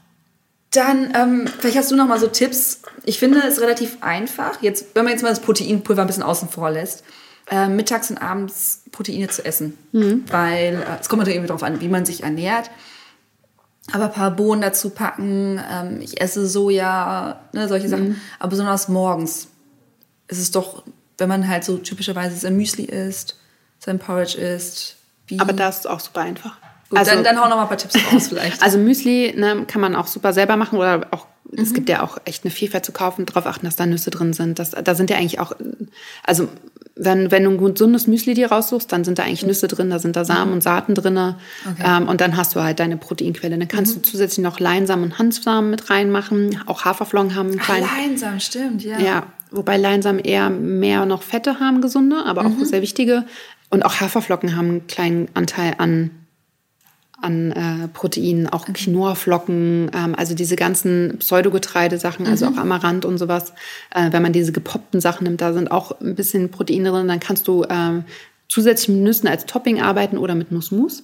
Dann, 0.72 1.14
ähm, 1.16 1.48
vielleicht 1.60 1.78
hast 1.78 1.92
du 1.92 1.96
noch 1.96 2.08
mal 2.08 2.20
so 2.20 2.28
Tipps. 2.28 2.82
Ich 3.04 3.20
finde 3.20 3.40
es 3.40 3.60
relativ 3.60 3.98
einfach. 4.02 4.62
Jetzt, 4.62 4.96
wenn 4.96 5.04
man 5.04 5.12
jetzt 5.12 5.22
mal 5.22 5.30
das 5.30 5.42
Proteinpulver 5.42 6.02
ein 6.02 6.08
bisschen 6.08 6.24
außen 6.24 6.48
vor 6.48 6.72
lässt, 6.72 7.04
äh, 7.50 7.68
mittags 7.68 8.10
und 8.10 8.18
abends 8.18 8.84
Proteine 8.92 9.28
zu 9.28 9.44
essen. 9.44 9.78
Weil 10.32 10.76
äh, 10.76 11.00
es 11.02 11.10
kommt 11.10 11.20
natürlich 11.20 11.36
irgendwie 11.36 11.50
darauf 11.50 11.64
an, 11.64 11.82
wie 11.82 11.90
man 11.90 12.06
sich 12.06 12.24
ernährt. 12.24 12.72
Aber 13.92 14.06
ein 14.06 14.14
paar 14.14 14.32
Bohnen 14.32 14.62
dazu 14.62 14.92
packen, 14.92 15.60
ähm, 15.70 16.00
ich 16.00 16.22
esse 16.22 16.48
Soja, 16.48 17.42
ne, 17.52 17.68
solche 17.68 17.90
Sachen. 17.90 18.22
Aber 18.40 18.52
besonders 18.52 18.88
morgens 18.88 19.48
ist 20.30 20.40
es 20.40 20.52
doch, 20.52 20.84
wenn 21.18 21.28
man 21.28 21.50
halt 21.50 21.66
so 21.66 21.78
typischerweise 21.78 22.38
sein 22.38 22.56
Müsli 22.56 22.86
isst, 22.86 23.38
sein 23.80 24.00
Porridge 24.00 24.38
isst. 24.38 24.96
Wie, 25.28 25.40
Aber 25.40 25.52
da 25.52 25.68
ist 25.68 25.80
es 25.80 25.86
auch 25.86 26.00
super 26.00 26.22
einfach. 26.22 26.58
Gut, 26.92 27.08
dann, 27.08 27.24
dann 27.24 27.40
hau 27.40 27.50
noch 27.50 27.56
mal 27.56 27.64
ein 27.64 27.68
paar 27.68 27.78
Tipps 27.78 27.96
raus 28.14 28.28
vielleicht. 28.28 28.62
Also 28.64 28.78
Müsli 28.78 29.34
ne, 29.36 29.66
kann 29.66 29.82
man 29.82 29.96
auch 29.96 30.08
super 30.08 30.34
selber 30.34 30.58
machen 30.58 30.78
oder 30.78 31.08
auch, 31.12 31.26
Mhm. 31.52 31.64
es 31.64 31.74
gibt 31.74 31.90
ja 31.90 32.02
auch 32.02 32.18
echt 32.26 32.44
eine 32.46 32.52
Vielfalt 32.52 32.86
zu 32.86 32.92
kaufen, 32.92 33.26
darauf 33.26 33.46
achten, 33.46 33.66
dass 33.66 33.76
da 33.76 33.86
Nüsse 33.86 34.10
drin 34.10 34.34
sind. 34.34 34.60
Das, 34.60 34.72
da 34.72 34.96
sind 34.96 35.10
ja 35.10 35.18
eigentlich 35.18 35.40
auch, 35.40 35.54
also 36.24 36.48
wenn, 36.96 37.32
wenn 37.32 37.44
du 37.44 37.52
ein 37.52 37.74
gesundes 37.74 38.08
Müsli 38.08 38.34
dir 38.34 38.52
raussuchst, 38.52 38.92
dann 38.92 39.04
sind 39.04 39.18
da 39.18 39.24
eigentlich 39.24 39.46
Nüsse 39.46 39.68
drin, 39.68 39.90
da 39.90 40.00
sind 40.00 40.16
da 40.16 40.24
Samen 40.24 40.54
und 40.54 40.62
Saaten 40.62 40.94
drin. 40.94 41.14
Mhm. 41.14 41.36
Okay. 41.72 41.84
Ähm, 41.84 42.08
und 42.08 42.22
dann 42.22 42.38
hast 42.38 42.56
du 42.56 42.62
halt 42.62 42.80
deine 42.80 42.98
Proteinquelle. 42.98 43.58
Dann 43.58 43.68
kannst 43.68 43.96
du 43.96 44.02
zusätzlich 44.02 44.44
noch 44.44 44.60
Leinsamen 44.60 45.04
und 45.06 45.18
Hanfsamen 45.20 45.70
mit 45.72 45.90
reinmachen. 45.90 46.60
Auch 46.68 46.86
Haferflocken 46.86 47.36
haben 47.36 47.50
einen 47.50 47.60
kleinen. 47.60 47.88
Leinsam, 47.98 48.40
stimmt, 48.40 48.84
ja. 48.84 49.00
Ja, 49.00 49.24
wobei 49.52 49.78
Leinsamen 49.78 50.20
eher 50.24 50.50
mehr 50.50 51.06
noch 51.06 51.24
Fette 51.24 51.60
haben, 51.60 51.82
gesunde, 51.82 52.24
aber 52.26 52.46
auch 52.46 52.52
sehr 52.64 52.82
wichtige. 52.82 53.26
Und 53.70 53.84
auch 53.84 54.00
Haferflocken 54.00 54.56
haben 54.56 54.70
einen 54.70 54.88
kleinen 54.88 55.28
Anteil 55.34 55.76
an, 55.78 56.12
an 57.22 57.52
äh, 57.52 57.88
Proteinen, 57.88 58.48
auch 58.48 58.66
Quinoa-Flocken, 58.66 59.92
ähm, 59.94 60.16
also 60.16 60.36
diese 60.36 60.56
ganzen 60.56 61.18
Pseudogetreidesachen, 61.20 62.28
also 62.28 62.48
auch 62.48 62.58
Amaranth 62.58 63.06
und 63.06 63.18
sowas. 63.18 63.54
Äh, 63.94 64.12
wenn 64.12 64.22
man 64.22 64.34
diese 64.34 64.52
gepoppten 64.52 65.02
Sachen 65.02 65.26
nimmt, 65.26 65.42
da 65.42 65.54
sind 65.54 65.72
auch 65.72 66.00
ein 66.02 66.16
bisschen 66.16 66.50
Proteine 66.50 66.90
drin, 66.90 67.08
dann 67.08 67.20
kannst 67.20 67.48
du 67.48 67.66
ähm, 67.70 68.04
zusätzlich 68.48 68.90
mit 68.90 69.04
Nüssen 69.04 69.28
als 69.28 69.46
Topping 69.46 69.82
arbeiten 69.82 70.18
oder 70.18 70.36
mit 70.36 70.52
Nussmus. 70.52 71.04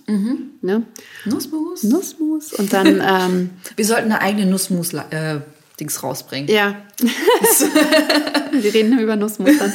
Ne? 0.61 0.83
Nussmus? 1.25 1.83
Nussmus 1.83 2.53
und 2.53 2.73
dann 2.73 2.87
ähm, 3.05 3.49
Wir 3.75 3.85
sollten 3.85 4.11
eine 4.11 4.21
eigene 4.21 4.45
Nussmus-Dings 4.47 6.03
rausbringen. 6.03 6.49
Ja. 6.49 6.75
Wir 8.51 8.73
reden 8.73 8.99
über 8.99 9.15
Nussmus 9.15 9.57
dann. 9.57 9.71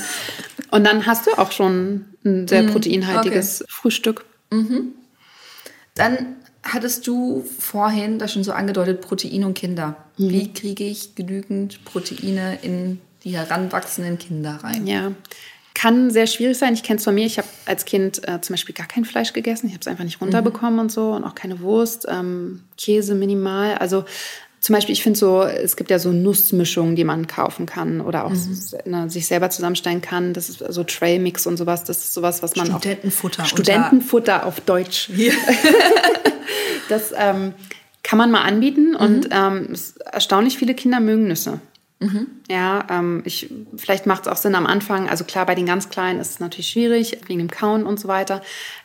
Und 0.71 0.85
dann 0.85 1.07
hast 1.07 1.27
du 1.27 1.33
auch 1.39 1.53
schon 1.53 2.07
ein 2.25 2.49
sehr 2.49 2.65
proteinhaltiges 2.65 3.63
okay. 3.63 3.71
Frühstück. 3.73 4.25
Mhm. 4.51 4.93
Dann 5.95 6.37
hattest 6.63 7.07
du 7.07 7.45
vorhin 7.59 8.19
das 8.19 8.33
schon 8.33 8.45
so 8.45 8.53
angedeutet, 8.53 9.01
Protein 9.01 9.45
und 9.45 9.55
Kinder. 9.55 9.97
Mhm. 10.17 10.31
Wie 10.31 10.53
kriege 10.53 10.85
ich 10.85 11.15
genügend 11.15 11.85
Proteine 11.85 12.59
in 12.63 13.01
die 13.25 13.37
heranwachsenden 13.37 14.19
Kinder 14.19 14.61
rein? 14.63 14.87
Ja, 14.87 15.13
kann 15.75 16.11
sehr 16.11 16.27
schwierig 16.27 16.59
sein. 16.59 16.75
Ich 16.75 16.83
kenne 16.83 16.99
es 16.99 17.05
von 17.05 17.15
mir. 17.15 17.27
Ich 17.27 17.39
habe 17.39 17.49
als 17.67 17.85
Kind 17.85 18.27
äh, 18.29 18.41
zum 18.41 18.55
Beispiel 18.55 18.75
gar 18.75 18.87
kein 18.87 19.05
Fleisch 19.05 19.33
gegessen. 19.33 19.67
Ich 19.67 19.73
habe 19.73 19.81
es 19.81 19.89
einfach 19.89 20.05
nicht 20.05 20.21
runterbekommen 20.21 20.75
mhm. 20.75 20.81
und 20.81 20.93
so 20.93 21.13
und 21.13 21.25
auch 21.25 21.35
keine 21.35 21.61
Wurst, 21.61 22.07
ähm, 22.09 22.63
Käse 22.77 23.15
minimal. 23.15 23.77
Also 23.77 24.05
zum 24.63 24.75
Beispiel, 24.75 24.93
ich 24.93 25.03
finde 25.03 25.19
so, 25.19 25.43
es 25.43 25.75
gibt 25.75 25.91
ja 25.91 25.99
so 25.99 26.13
Nussmischungen, 26.13 26.95
die 26.95 27.03
man 27.03 27.27
kaufen 27.27 27.67
kann 27.67 28.01
oder 28.01 28.25
auch 28.25 28.31
mhm. 28.31 28.61
ne, 28.85 29.11
sich 29.11 29.27
selber 29.27 29.51
zusammenstellen 29.51 30.01
kann. 30.01 30.35
Das 30.35 30.49
ist 30.49 30.61
so 30.69 30.85
Trailmix 30.85 31.49
und 31.49 31.57
sowas. 31.57 31.83
Das 31.83 31.99
ist 31.99 32.15
sowas, 32.15 32.45
was 32.45 32.55
man 32.55 32.67
Studentenfutter. 32.67 33.43
Auch, 33.43 33.47
Studentenfutter 33.47 34.47
auf 34.47 34.61
Deutsch. 34.61 35.11
Ja. 35.17 35.33
das 36.89 37.13
ähm, 37.19 37.55
kann 38.05 38.19
man 38.19 38.31
mal 38.31 38.43
anbieten 38.43 38.91
mhm. 38.91 38.97
und 38.97 39.29
ähm, 39.33 39.75
erstaunlich 40.13 40.59
viele 40.59 40.75
Kinder 40.75 41.01
mögen 41.01 41.27
Nüsse. 41.27 41.59
Mhm. 41.99 42.29
Ja, 42.49 42.87
ähm, 42.89 43.23
ich, 43.25 43.51
vielleicht 43.77 44.07
macht 44.07 44.27
es 44.27 44.33
auch 44.33 44.37
Sinn 44.37 44.55
am 44.55 44.67
Anfang. 44.67 45.09
Also 45.09 45.25
klar, 45.25 45.45
bei 45.45 45.57
den 45.57 45.67
ganz 45.67 45.89
Kleinen 45.89 46.21
ist 46.21 46.31
es 46.31 46.41
natürlich 46.41 46.69
schwierig, 46.69 47.19
wegen 47.27 47.41
dem 47.41 47.51
Kauen 47.51 47.85
und 47.85 47.99
so 47.99 48.07
weiter. 48.07 48.43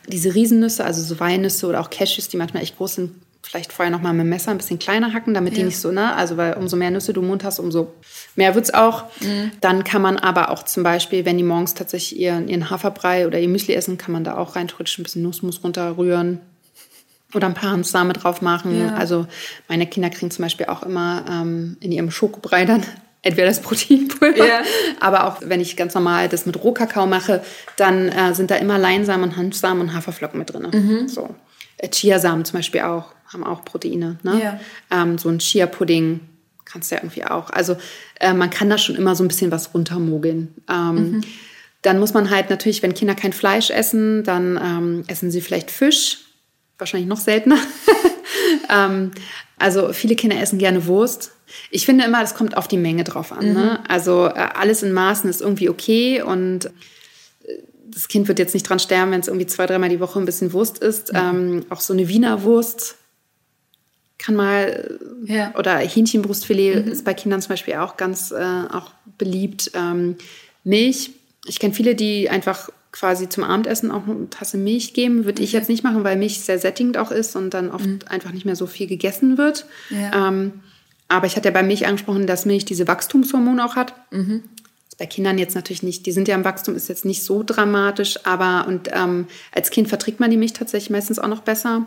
Diese 0.07 0.33
Riesennüsse, 0.33 0.83
also 0.83 1.03
so 1.03 1.19
Walnüsse 1.19 1.67
oder 1.67 1.81
auch 1.81 1.91
Cashews, 1.91 2.29
die 2.29 2.37
manchmal 2.37 2.63
echt 2.63 2.77
groß 2.77 2.95
sind, 2.95 3.11
vielleicht 3.41 3.71
vorher 3.71 3.91
noch 3.91 4.01
mal 4.01 4.13
mit 4.13 4.25
dem 4.25 4.29
Messer 4.29 4.51
ein 4.51 4.57
bisschen 4.57 4.79
kleiner 4.79 5.13
hacken, 5.13 5.33
damit 5.33 5.53
ja. 5.53 5.59
die 5.59 5.65
nicht 5.65 5.79
so, 5.79 5.91
ne? 5.91 6.15
Also 6.15 6.37
weil 6.37 6.53
umso 6.53 6.75
mehr 6.75 6.91
Nüsse 6.91 7.13
du 7.13 7.21
im 7.21 7.27
Mund 7.27 7.43
hast, 7.43 7.59
umso 7.59 7.93
mehr 8.35 8.55
wird's 8.55 8.73
auch. 8.73 9.05
Mhm. 9.21 9.51
Dann 9.61 9.83
kann 9.83 10.01
man 10.01 10.17
aber 10.17 10.51
auch 10.51 10.63
zum 10.63 10.83
Beispiel, 10.83 11.25
wenn 11.25 11.37
die 11.37 11.43
morgens 11.43 11.73
tatsächlich 11.73 12.19
ihren, 12.19 12.47
ihren 12.47 12.69
Haferbrei 12.69 13.27
oder 13.27 13.39
ihr 13.39 13.47
Müsli 13.47 13.73
essen, 13.73 13.97
kann 13.97 14.11
man 14.11 14.23
da 14.23 14.37
auch 14.37 14.55
reintrutschen, 14.55 15.01
ein 15.01 15.05
bisschen 15.05 15.23
Nussmus 15.23 15.63
runterrühren 15.63 16.41
oder 17.33 17.47
ein 17.47 17.53
paar 17.53 17.71
Hanfsamen 17.71 18.13
drauf 18.13 18.41
machen. 18.41 18.79
Ja. 18.79 18.95
Also 18.95 19.27
meine 19.67 19.87
Kinder 19.87 20.09
kriegen 20.09 20.31
zum 20.31 20.43
Beispiel 20.43 20.67
auch 20.67 20.83
immer 20.83 21.25
ähm, 21.29 21.77
in 21.79 21.91
ihrem 21.91 22.11
Schokobrei 22.11 22.65
dann 22.65 22.83
entweder 23.21 23.47
das 23.47 23.61
Proteinpulver, 23.61 24.47
ja. 24.47 24.61
aber 24.99 25.25
auch 25.25 25.37
wenn 25.41 25.59
ich 25.59 25.75
ganz 25.75 25.93
normal 25.93 26.29
das 26.29 26.45
mit 26.45 26.63
Rohkakao 26.63 27.07
mache, 27.07 27.43
dann 27.75 28.09
äh, 28.09 28.33
sind 28.33 28.51
da 28.51 28.55
immer 28.55 28.77
Leinsamen, 28.77 29.35
Hanfsamen 29.35 29.81
und 29.81 29.93
Haferflocken 29.93 30.39
mit 30.39 30.53
drin. 30.53 30.67
Mhm. 30.71 31.07
So. 31.07 31.35
Äh, 31.77 31.89
Chiasamen 31.89 32.45
zum 32.45 32.59
Beispiel 32.59 32.81
auch, 32.81 33.13
haben 33.27 33.43
auch 33.43 33.65
Proteine. 33.65 34.17
Ne? 34.23 34.41
Ja. 34.41 34.59
Ähm, 34.91 35.17
so 35.17 35.29
ein 35.29 35.39
Chia-Pudding 35.39 36.21
kannst 36.65 36.91
du 36.91 36.95
ja 36.95 37.01
irgendwie 37.01 37.25
auch. 37.25 37.49
Also 37.49 37.77
äh, 38.19 38.33
man 38.33 38.49
kann 38.49 38.69
da 38.69 38.77
schon 38.77 38.95
immer 38.95 39.15
so 39.15 39.23
ein 39.23 39.27
bisschen 39.27 39.51
was 39.51 39.73
runtermogeln. 39.73 40.53
Ähm, 40.69 40.95
mhm. 40.95 41.21
Dann 41.81 41.99
muss 41.99 42.13
man 42.13 42.29
halt 42.29 42.49
natürlich, 42.49 42.83
wenn 42.83 42.93
Kinder 42.93 43.15
kein 43.15 43.33
Fleisch 43.33 43.69
essen, 43.69 44.23
dann 44.23 44.59
ähm, 44.61 45.03
essen 45.07 45.31
sie 45.31 45.41
vielleicht 45.41 45.71
Fisch, 45.71 46.19
wahrscheinlich 46.77 47.07
noch 47.07 47.19
seltener. 47.19 47.57
ähm, 48.69 49.11
also 49.57 49.93
viele 49.93 50.15
Kinder 50.15 50.39
essen 50.39 50.59
gerne 50.59 50.85
Wurst. 50.85 51.31
Ich 51.71 51.85
finde 51.85 52.03
immer, 52.03 52.21
das 52.21 52.35
kommt 52.35 52.57
auf 52.57 52.67
die 52.67 52.77
Menge 52.77 53.03
drauf 53.03 53.31
an. 53.31 53.45
Ne? 53.45 53.51
Mhm. 53.51 53.55
Ne? 53.55 53.89
Also 53.89 54.27
äh, 54.27 54.49
alles 54.53 54.83
in 54.83 54.91
Maßen 54.91 55.29
ist 55.29 55.41
irgendwie 55.41 55.69
okay 55.69 56.21
und 56.21 56.65
äh, 56.65 56.69
das 57.89 58.09
Kind 58.09 58.27
wird 58.27 58.39
jetzt 58.39 58.53
nicht 58.53 58.67
dran 58.67 58.79
sterben, 58.79 59.11
wenn 59.11 59.21
es 59.21 59.27
irgendwie 59.27 59.47
zwei, 59.47 59.65
dreimal 59.65 59.89
die 59.89 60.01
Woche 60.01 60.19
ein 60.19 60.25
bisschen 60.25 60.51
Wurst 60.51 60.79
isst. 60.79 61.13
Mhm. 61.13 61.65
Auch 61.69 61.79
so 61.79 61.93
eine 61.93 62.09
Wiener 62.09 62.43
Wurst 62.43 62.97
kann 64.17 64.35
mal, 64.35 64.99
ja. 65.25 65.53
oder 65.57 65.77
Hähnchenbrustfilet 65.77 66.85
mhm. 66.85 66.91
ist 66.91 67.05
bei 67.05 67.13
Kindern 67.13 67.41
zum 67.41 67.49
Beispiel 67.49 67.75
auch 67.75 67.97
ganz 67.97 68.31
äh, 68.31 68.63
auch 68.71 68.91
beliebt. 69.17 69.71
Ähm, 69.73 70.15
Milch. 70.63 71.11
Ich 71.45 71.59
kenne 71.59 71.73
viele, 71.73 71.95
die 71.95 72.29
einfach 72.29 72.69
quasi 72.91 73.29
zum 73.29 73.43
Abendessen 73.43 73.91
auch 73.91 74.07
eine 74.07 74.29
Tasse 74.29 74.57
Milch 74.57 74.93
geben. 74.93 75.25
Würde 75.25 75.43
ich 75.43 75.51
jetzt 75.51 75.69
nicht 75.69 75.83
machen, 75.83 76.03
weil 76.03 76.17
Milch 76.17 76.39
sehr 76.41 76.59
sättigend 76.59 76.97
auch 76.97 77.11
ist 77.11 77.35
und 77.35 77.53
dann 77.53 77.69
oft 77.69 77.85
mhm. 77.85 77.99
einfach 78.07 78.31
nicht 78.31 78.45
mehr 78.45 78.55
so 78.55 78.67
viel 78.67 78.87
gegessen 78.87 79.37
wird. 79.37 79.65
Ja. 79.89 80.27
Ähm, 80.27 80.53
aber 81.07 81.27
ich 81.27 81.37
hatte 81.37 81.47
ja 81.47 81.53
bei 81.53 81.63
Milch 81.63 81.85
angesprochen, 81.85 82.27
dass 82.27 82.45
Milch 82.45 82.65
diese 82.65 82.87
Wachstumshormone 82.87 83.63
auch 83.63 83.75
hat. 83.75 83.93
Mhm 84.11 84.43
bei 84.97 85.05
Kindern 85.05 85.37
jetzt 85.37 85.55
natürlich 85.55 85.83
nicht, 85.83 86.05
die 86.05 86.11
sind 86.11 86.27
ja 86.27 86.35
im 86.35 86.43
Wachstum, 86.43 86.75
ist 86.75 86.89
jetzt 86.89 87.05
nicht 87.05 87.23
so 87.23 87.43
dramatisch, 87.43 88.25
aber 88.25 88.65
und 88.67 88.89
ähm, 88.91 89.27
als 89.51 89.69
Kind 89.69 89.87
verträgt 89.89 90.19
man 90.19 90.31
die 90.31 90.37
Milch 90.37 90.53
tatsächlich 90.53 90.89
meistens 90.89 91.19
auch 91.19 91.27
noch 91.27 91.41
besser, 91.41 91.85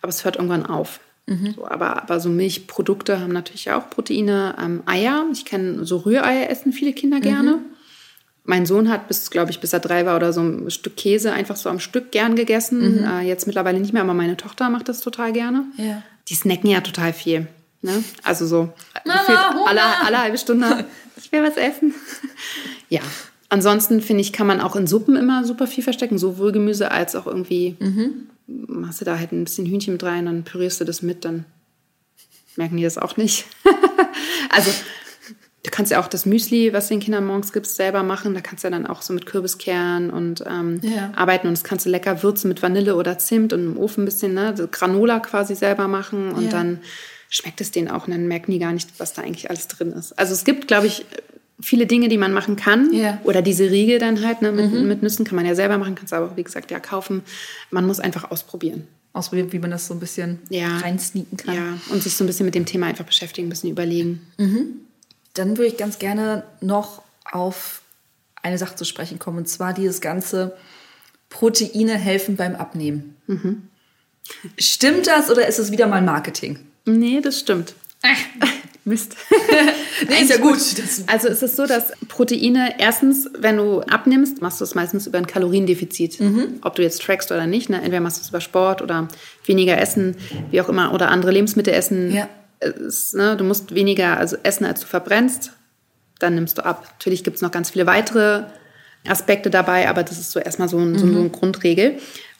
aber 0.00 0.10
es 0.10 0.24
hört 0.24 0.36
irgendwann 0.36 0.66
auf. 0.66 1.00
Mhm. 1.26 1.54
So, 1.56 1.66
aber, 1.66 2.02
aber 2.02 2.20
so 2.20 2.28
Milchprodukte 2.28 3.20
haben 3.20 3.32
natürlich 3.32 3.70
auch 3.70 3.90
Proteine. 3.90 4.56
Ähm, 4.60 4.82
Eier, 4.86 5.26
ich 5.32 5.44
kenne 5.44 5.84
so 5.84 5.98
Rühreier 5.98 6.50
essen 6.50 6.72
viele 6.72 6.92
Kinder 6.92 7.18
mhm. 7.18 7.22
gerne. 7.22 7.50
Mhm. 7.52 7.64
Mein 8.44 8.66
Sohn 8.66 8.88
hat 8.90 9.06
bis, 9.06 9.30
glaube 9.30 9.52
ich, 9.52 9.60
bis 9.60 9.72
er 9.72 9.78
drei 9.78 10.04
war 10.04 10.16
oder 10.16 10.32
so 10.32 10.40
ein 10.40 10.70
Stück 10.70 10.96
Käse 10.96 11.32
einfach 11.32 11.54
so 11.54 11.70
am 11.70 11.78
Stück 11.78 12.10
gern 12.10 12.34
gegessen. 12.34 13.00
Mhm. 13.00 13.04
Äh, 13.04 13.20
jetzt 13.22 13.46
mittlerweile 13.46 13.78
nicht 13.78 13.92
mehr, 13.92 14.02
aber 14.02 14.14
meine 14.14 14.36
Tochter 14.36 14.68
macht 14.68 14.88
das 14.88 15.00
total 15.00 15.32
gerne. 15.32 15.64
Ja. 15.76 16.02
Die 16.28 16.34
snacken 16.34 16.68
ja 16.68 16.80
total 16.80 17.12
viel. 17.12 17.46
Ne? 17.82 18.02
Also 18.22 18.46
so 18.46 18.72
Mama, 19.04 19.64
alle, 19.66 19.80
alle 20.04 20.18
halbe 20.18 20.38
Stunde 20.38 20.84
ich 21.16 21.30
will 21.32 21.42
was 21.42 21.56
essen. 21.56 21.94
ja. 22.88 23.00
Ansonsten 23.52 24.00
finde 24.00 24.22
ich, 24.22 24.32
kann 24.32 24.46
man 24.46 24.62
auch 24.62 24.76
in 24.76 24.86
Suppen 24.86 25.14
immer 25.14 25.44
super 25.44 25.66
viel 25.66 25.84
verstecken, 25.84 26.16
sowohl 26.16 26.52
Gemüse 26.52 26.90
als 26.90 27.14
auch 27.14 27.26
irgendwie, 27.26 27.76
mhm. 27.80 28.28
machst 28.46 29.02
du 29.02 29.04
da 29.04 29.18
halt 29.18 29.30
ein 29.30 29.44
bisschen 29.44 29.66
Hühnchen 29.66 29.92
mit 29.92 30.02
rein, 30.02 30.24
dann 30.24 30.42
pürierst 30.42 30.80
du 30.80 30.86
das 30.86 31.02
mit, 31.02 31.26
dann 31.26 31.44
merken 32.56 32.78
die 32.78 32.82
das 32.82 32.96
auch 32.96 33.18
nicht. 33.18 33.44
also 34.48 34.70
du 35.64 35.70
kannst 35.70 35.92
ja 35.92 36.00
auch 36.00 36.08
das 36.08 36.24
Müsli, 36.24 36.72
was 36.72 36.88
du 36.88 36.94
den 36.94 37.00
Kindern 37.00 37.26
morgens 37.26 37.52
gibst, 37.52 37.76
selber 37.76 38.02
machen. 38.02 38.32
Da 38.32 38.40
kannst 38.40 38.64
du 38.64 38.68
ja 38.68 38.70
dann 38.70 38.86
auch 38.86 39.02
so 39.02 39.12
mit 39.12 39.26
Kürbiskern 39.26 40.08
und 40.08 40.42
ähm, 40.48 40.80
ja. 40.82 41.12
arbeiten 41.14 41.46
und 41.46 41.52
das 41.52 41.62
kannst 41.62 41.84
du 41.84 41.90
lecker 41.90 42.22
würzen 42.22 42.48
mit 42.48 42.62
Vanille 42.62 42.96
oder 42.96 43.18
Zimt 43.18 43.52
und 43.52 43.66
im 43.66 43.76
Ofen 43.76 44.04
ein 44.04 44.06
bisschen, 44.06 44.32
ne, 44.32 44.54
so 44.56 44.66
Granola 44.66 45.20
quasi 45.20 45.54
selber 45.54 45.88
machen 45.88 46.32
und 46.32 46.44
ja. 46.44 46.50
dann 46.52 46.80
schmeckt 47.28 47.60
es 47.60 47.70
denen 47.70 47.88
auch 47.88 48.06
und 48.06 48.14
dann 48.14 48.28
merken 48.28 48.50
die 48.50 48.58
gar 48.58 48.72
nicht, 48.72 48.88
was 48.96 49.12
da 49.12 49.20
eigentlich 49.20 49.50
alles 49.50 49.68
drin 49.68 49.92
ist. 49.92 50.18
Also 50.18 50.32
es 50.32 50.44
gibt, 50.44 50.68
glaube 50.68 50.86
ich, 50.86 51.04
viele 51.62 51.86
Dinge, 51.86 52.08
die 52.08 52.18
man 52.18 52.32
machen 52.32 52.56
kann. 52.56 52.92
Yeah. 52.92 53.20
Oder 53.24 53.40
diese 53.40 53.70
Riegel 53.70 53.98
dann 53.98 54.22
halt, 54.24 54.42
ne, 54.42 54.52
mit, 54.52 54.72
mhm. 54.72 54.86
mit 54.86 55.02
Nüssen 55.02 55.24
kann 55.24 55.36
man 55.36 55.46
ja 55.46 55.54
selber 55.54 55.78
machen, 55.78 55.94
kannst 55.94 56.12
aber, 56.12 56.36
wie 56.36 56.42
gesagt, 56.42 56.70
ja 56.70 56.80
kaufen. 56.80 57.22
Man 57.70 57.86
muss 57.86 58.00
einfach 58.00 58.30
ausprobieren. 58.30 58.86
Ausprobieren, 59.12 59.52
wie 59.52 59.58
man 59.58 59.70
das 59.70 59.86
so 59.86 59.94
ein 59.94 60.00
bisschen 60.00 60.38
ja. 60.48 60.78
reinsneaken 60.78 61.36
kann. 61.36 61.54
Ja, 61.54 61.78
und 61.90 62.02
sich 62.02 62.14
so 62.14 62.24
ein 62.24 62.26
bisschen 62.26 62.46
mit 62.46 62.54
dem 62.54 62.66
Thema 62.66 62.86
einfach 62.86 63.04
beschäftigen, 63.04 63.46
ein 63.46 63.50
bisschen 63.50 63.70
überlegen. 63.70 64.26
Mhm. 64.38 64.80
Dann 65.34 65.56
würde 65.56 65.66
ich 65.66 65.76
ganz 65.76 65.98
gerne 65.98 66.44
noch 66.60 67.02
auf 67.30 67.82
eine 68.42 68.58
Sache 68.58 68.74
zu 68.74 68.84
sprechen 68.84 69.18
kommen, 69.18 69.38
und 69.38 69.48
zwar 69.48 69.72
dieses 69.72 70.00
ganze 70.00 70.56
Proteine 71.28 71.96
helfen 71.96 72.36
beim 72.36 72.56
Abnehmen. 72.56 73.16
Mhm. 73.26 73.68
Stimmt 74.58 75.06
das 75.06 75.30
oder 75.30 75.46
ist 75.46 75.58
es 75.58 75.70
wieder 75.70 75.86
mal 75.86 76.02
Marketing? 76.02 76.58
Nee, 76.84 77.20
das 77.20 77.38
stimmt. 77.38 77.74
Mist. 78.84 79.16
nee, 80.08 80.22
ist 80.22 80.30
ja 80.30 80.38
gut. 80.38 80.58
Also 81.06 81.28
es 81.28 81.42
ist 81.42 81.56
so, 81.56 81.66
dass 81.66 81.92
Proteine, 82.08 82.74
erstens, 82.78 83.30
wenn 83.38 83.56
du 83.56 83.80
abnimmst, 83.82 84.42
machst 84.42 84.60
du 84.60 84.64
es 84.64 84.74
meistens 84.74 85.06
über 85.06 85.18
ein 85.18 85.26
Kaloriendefizit. 85.26 86.18
Mhm. 86.18 86.58
Ob 86.62 86.74
du 86.74 86.82
jetzt 86.82 87.00
trackst 87.02 87.30
oder 87.30 87.46
nicht. 87.46 87.70
Ne? 87.70 87.76
Entweder 87.76 88.00
machst 88.00 88.18
du 88.18 88.22
es 88.22 88.30
über 88.30 88.40
Sport 88.40 88.82
oder 88.82 89.06
weniger 89.46 89.78
essen, 89.78 90.16
wie 90.50 90.60
auch 90.60 90.68
immer, 90.68 90.92
oder 90.92 91.10
andere 91.10 91.30
Lebensmittel 91.30 91.72
essen. 91.72 92.12
Ja. 92.12 92.28
Es, 92.58 93.12
ne, 93.12 93.36
du 93.36 93.44
musst 93.44 93.74
weniger 93.74 94.16
also 94.16 94.36
essen, 94.42 94.64
als 94.64 94.80
du 94.80 94.86
verbrennst. 94.86 95.52
Dann 96.18 96.34
nimmst 96.34 96.58
du 96.58 96.64
ab. 96.64 96.84
Natürlich 96.92 97.22
gibt 97.22 97.36
es 97.36 97.42
noch 97.42 97.50
ganz 97.52 97.70
viele 97.70 97.86
weitere 97.86 98.44
Aspekte 99.06 99.50
dabei, 99.50 99.88
aber 99.88 100.02
das 100.02 100.18
ist 100.18 100.32
so 100.32 100.40
erstmal 100.40 100.68
so, 100.68 100.78
ein, 100.78 100.92
mhm. 100.92 100.98
so 100.98 101.06
eine 101.06 101.30
Grundregel. 101.30 101.98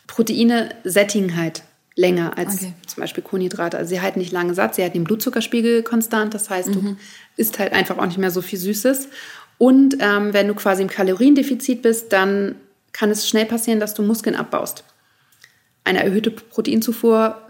Proteine 0.09 0.71
sättigen 0.85 1.37
halt 1.37 1.63
länger 1.95 2.39
als 2.39 2.57
okay. 2.57 2.73
zum 2.87 3.03
Beispiel 3.03 3.23
Kohlenhydrate. 3.23 3.77
Also 3.77 3.91
sie 3.91 4.01
halten 4.01 4.19
nicht 4.19 4.33
lange 4.33 4.55
satt, 4.55 4.75
sie 4.75 4.83
halten 4.83 4.99
den 4.99 5.05
Blutzuckerspiegel 5.05 5.83
konstant, 5.83 6.35
das 6.35 6.51
heißt, 6.51 6.69
mhm. 6.69 6.73
du 6.73 6.97
isst 7.37 7.59
halt 7.59 7.73
einfach 7.73 7.99
auch 7.99 8.07
nicht 8.07 8.19
mehr 8.19 8.31
so 8.31 8.43
viel 8.43 8.59
Süßes. 8.59 9.09
Und 9.59 9.97
ähm, 10.01 10.33
wenn 10.33 10.49
du 10.49 10.55
quasi 10.55 10.83
im 10.83 10.89
Kaloriendefizit 10.89 11.83
bist, 11.83 12.13
dann 12.13 12.57
kann 12.93 13.11
es 13.11 13.29
schnell 13.29 13.47
passieren, 13.47 13.81
dass 13.81 13.95
du 13.95 14.03
Muskeln 14.03 14.37
abbaust. 14.37 14.85
Eine 15.85 16.03
erhöhte 16.03 16.31
Proteinzufuhr 16.31 17.41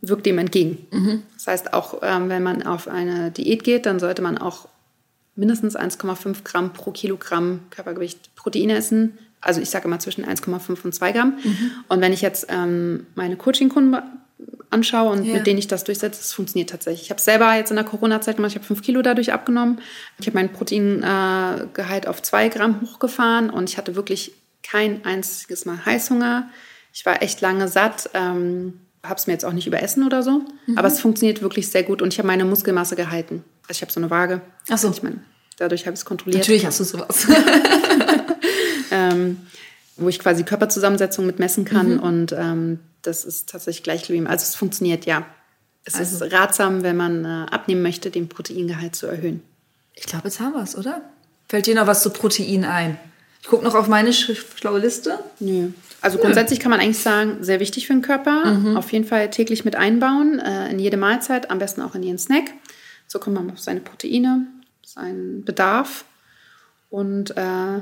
wirkt 0.00 0.26
dem 0.26 0.38
entgegen. 0.38 0.86
Mhm. 0.92 1.22
Das 1.34 1.46
heißt, 1.46 1.74
auch 1.74 1.98
ähm, 2.02 2.28
wenn 2.28 2.42
man 2.42 2.62
auf 2.62 2.88
eine 2.88 3.30
Diät 3.30 3.64
geht, 3.64 3.86
dann 3.86 3.98
sollte 3.98 4.22
man 4.22 4.38
auch 4.38 4.68
mindestens 5.34 5.76
1,5 5.76 6.44
Gramm 6.44 6.72
pro 6.72 6.90
Kilogramm 6.90 7.60
Körpergewicht 7.70 8.34
Protein 8.34 8.70
essen, 8.70 9.18
also 9.40 9.60
ich 9.60 9.70
sage 9.70 9.86
immer 9.86 9.98
zwischen 9.98 10.24
1,5 10.24 10.84
und 10.84 10.94
2 10.94 11.12
Gramm. 11.12 11.38
Mhm. 11.42 11.70
Und 11.88 12.00
wenn 12.00 12.12
ich 12.12 12.22
jetzt 12.22 12.46
ähm, 12.48 13.06
meine 13.14 13.36
Coaching-Kunden 13.36 13.96
anschaue 14.70 15.10
und 15.10 15.24
ja. 15.24 15.34
mit 15.34 15.46
denen 15.46 15.58
ich 15.58 15.68
das 15.68 15.84
durchsetze, 15.84 16.20
das 16.20 16.32
funktioniert 16.32 16.70
tatsächlich. 16.70 17.02
Ich 17.02 17.10
habe 17.10 17.20
selber 17.20 17.54
jetzt 17.54 17.70
in 17.70 17.76
der 17.76 17.84
Corona-Zeit 17.84 18.36
gemacht, 18.36 18.52
ich 18.52 18.56
habe 18.56 18.66
5 18.66 18.82
Kilo 18.82 19.02
dadurch 19.02 19.32
abgenommen. 19.32 19.80
Ich 20.20 20.26
habe 20.26 20.36
mein 20.36 20.52
Proteingehalt 20.52 22.06
auf 22.06 22.22
2 22.22 22.48
Gramm 22.48 22.80
hochgefahren 22.82 23.50
und 23.50 23.70
ich 23.70 23.78
hatte 23.78 23.96
wirklich 23.96 24.32
kein 24.62 25.04
einziges 25.04 25.64
Mal 25.64 25.84
Heißhunger. 25.84 26.50
Ich 26.92 27.06
war 27.06 27.22
echt 27.22 27.40
lange 27.40 27.68
satt. 27.68 28.10
Ähm, 28.14 28.80
habe 29.02 29.18
es 29.18 29.26
mir 29.26 29.32
jetzt 29.32 29.44
auch 29.44 29.52
nicht 29.52 29.66
überessen 29.66 30.04
oder 30.04 30.22
so, 30.22 30.42
mhm. 30.66 30.76
aber 30.76 30.88
es 30.88 31.00
funktioniert 31.00 31.40
wirklich 31.40 31.70
sehr 31.70 31.82
gut 31.82 32.02
und 32.02 32.12
ich 32.12 32.18
habe 32.18 32.26
meine 32.26 32.44
Muskelmasse 32.44 32.96
gehalten. 32.96 33.44
Also 33.62 33.78
ich 33.78 33.82
habe 33.82 33.92
so 33.92 34.00
eine 34.00 34.10
Waage. 34.10 34.40
Ach 34.68 34.78
so. 34.78 34.90
Ich 34.90 35.02
meine, 35.02 35.20
dadurch 35.56 35.86
habe 35.86 35.94
ich 35.94 36.00
es 36.00 36.04
kontrolliert. 36.04 36.42
Natürlich 36.42 36.66
hast 36.66 36.80
du 36.80 36.84
sowas. 36.84 37.26
ähm, 38.90 39.38
wo 39.96 40.08
ich 40.08 40.18
quasi 40.18 40.44
Körperzusammensetzung 40.44 41.26
mit 41.26 41.38
messen 41.38 41.64
kann. 41.64 41.94
Mhm. 41.94 42.00
Und 42.00 42.32
ähm, 42.32 42.80
das 43.02 43.24
ist 43.24 43.48
tatsächlich 43.48 43.82
gleich 43.82 44.02
geblieben. 44.02 44.26
Also 44.26 44.44
es 44.44 44.54
funktioniert 44.54 45.06
ja. 45.06 45.26
Es 45.84 45.94
also. 45.94 46.24
ist 46.24 46.32
ratsam, 46.32 46.82
wenn 46.82 46.96
man 46.96 47.24
äh, 47.24 47.46
abnehmen 47.50 47.82
möchte, 47.82 48.10
den 48.10 48.28
Proteingehalt 48.28 48.94
zu 48.94 49.06
erhöhen. 49.06 49.42
Ich 49.94 50.04
glaube, 50.04 50.28
jetzt 50.28 50.40
haben 50.40 50.52
wir 50.52 50.62
es, 50.62 50.76
oder? 50.76 51.02
Fällt 51.48 51.66
dir 51.66 51.74
noch 51.74 51.86
was 51.86 52.02
zu 52.02 52.10
Protein 52.10 52.64
ein? 52.64 52.98
Ich 53.40 53.48
gucke 53.48 53.64
noch 53.64 53.74
auf 53.74 53.88
meine 53.88 54.12
schlaue 54.12 54.80
Liste. 54.80 55.18
Nö. 55.40 55.70
Also 56.00 56.18
grundsätzlich 56.18 56.60
kann 56.60 56.70
man 56.70 56.80
eigentlich 56.80 56.98
sagen, 56.98 57.38
sehr 57.40 57.58
wichtig 57.58 57.86
für 57.86 57.92
den 57.92 58.02
Körper. 58.02 58.44
Mhm. 58.44 58.76
Auf 58.76 58.92
jeden 58.92 59.04
Fall 59.04 59.30
täglich 59.30 59.64
mit 59.64 59.74
einbauen, 59.74 60.38
äh, 60.38 60.70
in 60.70 60.78
jede 60.78 60.96
Mahlzeit, 60.96 61.50
am 61.50 61.58
besten 61.58 61.82
auch 61.82 61.94
in 61.94 62.02
jeden 62.02 62.18
Snack. 62.18 62.52
So 63.06 63.18
kommt 63.18 63.34
man 63.36 63.50
auf 63.50 63.58
seine 63.58 63.80
Proteine, 63.80 64.46
seinen 64.84 65.44
Bedarf. 65.44 66.04
Und 66.90 67.36
äh, 67.36 67.80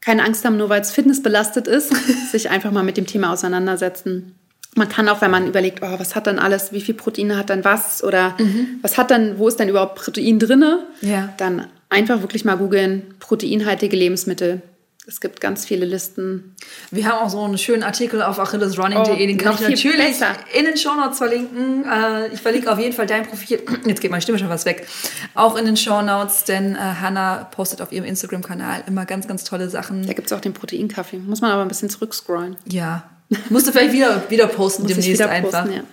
keine 0.00 0.24
Angst 0.24 0.44
haben, 0.44 0.56
nur 0.56 0.68
weil 0.68 0.80
es 0.80 0.90
fitnessbelastet 0.90 1.66
ist, 1.66 1.92
sich 2.32 2.50
einfach 2.50 2.70
mal 2.70 2.84
mit 2.84 2.96
dem 2.96 3.06
Thema 3.06 3.32
auseinandersetzen. 3.32 4.34
Man 4.74 4.88
kann 4.88 5.08
auch, 5.08 5.20
wenn 5.20 5.30
man 5.30 5.46
überlegt, 5.46 5.82
oh, 5.82 5.98
was 5.98 6.14
hat 6.14 6.26
dann 6.26 6.38
alles, 6.38 6.72
wie 6.72 6.80
viel 6.80 6.94
Proteine 6.94 7.36
hat 7.36 7.50
dann 7.50 7.64
was 7.64 8.04
oder 8.04 8.36
mhm. 8.38 8.78
was 8.82 8.96
hat 8.96 9.10
dann, 9.10 9.38
wo 9.38 9.48
ist 9.48 9.58
denn 9.58 9.68
überhaupt 9.68 9.96
Protein 9.96 10.38
drinne? 10.38 10.86
Ja. 11.00 11.32
Dann 11.38 11.66
einfach 11.88 12.20
wirklich 12.20 12.44
mal 12.44 12.56
googeln, 12.56 13.14
proteinhaltige 13.18 13.96
Lebensmittel. 13.96 14.62
Es 15.08 15.22
gibt 15.22 15.40
ganz 15.40 15.64
viele 15.64 15.86
Listen. 15.86 16.54
Wir 16.90 17.06
haben 17.06 17.24
auch 17.24 17.30
so 17.30 17.42
einen 17.42 17.56
schönen 17.56 17.82
Artikel 17.82 18.20
auf 18.20 18.38
achillesrunning.de, 18.38 19.10
oh, 19.10 19.16
den 19.16 19.38
kann 19.38 19.54
ich 19.54 19.60
natürlich 19.60 19.96
besser. 19.96 20.36
in 20.52 20.66
den 20.66 20.76
Shownotes 20.76 21.16
verlinken. 21.16 21.86
Äh, 21.90 22.28
ich 22.28 22.42
verlinke 22.42 22.70
auf 22.70 22.78
jeden 22.78 22.92
Fall 22.92 23.06
dein 23.06 23.26
Profil. 23.26 23.62
Jetzt 23.86 24.02
geht 24.02 24.10
meine 24.10 24.20
Stimme 24.20 24.38
schon 24.38 24.50
was 24.50 24.66
weg. 24.66 24.86
Auch 25.34 25.56
in 25.56 25.64
den 25.64 25.78
Shownotes, 25.78 26.44
denn 26.44 26.76
äh, 26.76 26.78
Hannah 26.78 27.44
postet 27.44 27.80
auf 27.80 27.90
ihrem 27.90 28.04
Instagram-Kanal 28.04 28.84
immer 28.86 29.06
ganz, 29.06 29.26
ganz 29.26 29.44
tolle 29.44 29.70
Sachen. 29.70 30.06
Da 30.06 30.12
gibt 30.12 30.26
es 30.26 30.32
auch 30.34 30.42
den 30.42 30.52
Proteinkaffee. 30.52 31.16
Muss 31.16 31.40
man 31.40 31.52
aber 31.52 31.62
ein 31.62 31.68
bisschen 31.68 31.88
zurückscrollen. 31.88 32.56
Ja. 32.66 33.08
Musst 33.48 33.66
du 33.66 33.72
vielleicht 33.72 33.94
wieder, 33.94 34.28
wieder 34.28 34.46
posten 34.46 34.86
demnächst 34.86 35.08
wieder 35.08 35.30
einfach. 35.30 35.64
Posten, 35.64 35.84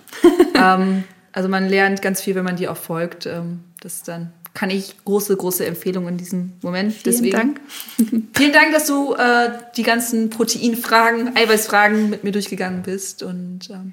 ja. 0.54 0.74
ähm, 0.74 1.04
also 1.32 1.48
man 1.48 1.70
lernt 1.70 2.02
ganz 2.02 2.20
viel, 2.20 2.34
wenn 2.34 2.44
man 2.44 2.56
dir 2.56 2.70
auch 2.70 2.76
folgt. 2.76 3.24
Ähm, 3.24 3.60
das 3.80 3.94
ist 3.94 4.08
dann 4.08 4.34
kann 4.56 4.70
ich 4.70 4.94
große, 5.04 5.36
große 5.36 5.66
Empfehlung 5.66 6.08
in 6.08 6.16
diesem 6.16 6.54
Moment. 6.62 6.94
Vielen 6.94 7.04
Deswegen. 7.04 7.36
Dank. 7.36 7.60
Vielen 8.34 8.52
Dank, 8.52 8.72
dass 8.72 8.86
du 8.86 9.12
äh, 9.12 9.50
die 9.76 9.82
ganzen 9.82 10.30
Proteinfragen, 10.30 11.36
Eiweißfragen 11.36 12.08
mit 12.08 12.24
mir 12.24 12.32
durchgegangen 12.32 12.82
bist. 12.82 13.22
Und 13.22 13.68
ähm, 13.68 13.92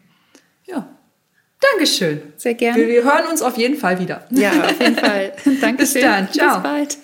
ja, 0.65 0.87
Dankeschön. 1.59 2.21
Sehr 2.37 2.53
gerne. 2.53 2.77
Wir, 2.77 2.87
wir, 2.87 3.03
hören 3.03 3.27
uns 3.29 3.41
auf 3.41 3.57
jeden 3.57 3.75
Fall 3.75 3.99
wieder. 3.99 4.25
Ja, 4.29 4.51
auf 4.51 4.81
jeden 4.81 4.95
Fall. 4.95 5.33
Dankeschön. 5.61 5.75
Bis 5.75 5.93
dann. 5.93 6.31
Ciao. 6.31 6.61
Bis 6.61 6.63
bald. 6.63 6.97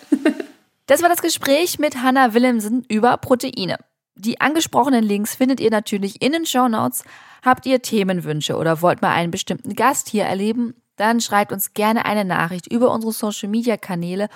Das 0.87 1.01
war 1.01 1.09
das 1.09 1.21
Gespräch 1.21 1.79
mit 1.79 2.01
Hannah 2.01 2.33
Willemsen 2.33 2.85
über 2.87 3.17
Proteine. 3.17 3.77
Die 4.15 4.39
angesprochenen 4.39 5.03
Links 5.03 5.35
findet 5.35 5.59
ihr 5.59 5.69
natürlich 5.69 6.21
in 6.21 6.31
den 6.31 6.45
Show 6.45 6.69
Notes. 6.69 7.03
Habt 7.43 7.65
ihr 7.65 7.81
Themenwünsche 7.81 8.55
oder 8.55 8.81
wollt 8.81 9.01
mal 9.01 9.13
einen 9.13 9.31
bestimmten 9.31 9.75
Gast 9.75 10.07
hier 10.07 10.23
erleben? 10.23 10.75
Dann 10.99 11.21
schreibt 11.21 11.51
uns 11.51 11.73
gerne 11.73 12.05
eine 12.05 12.25
Nachricht 12.25 12.71
über 12.71 12.91
unsere 12.91 13.13
Social 13.13 13.49
Media 13.49 13.77
Kanäle 13.77 14.29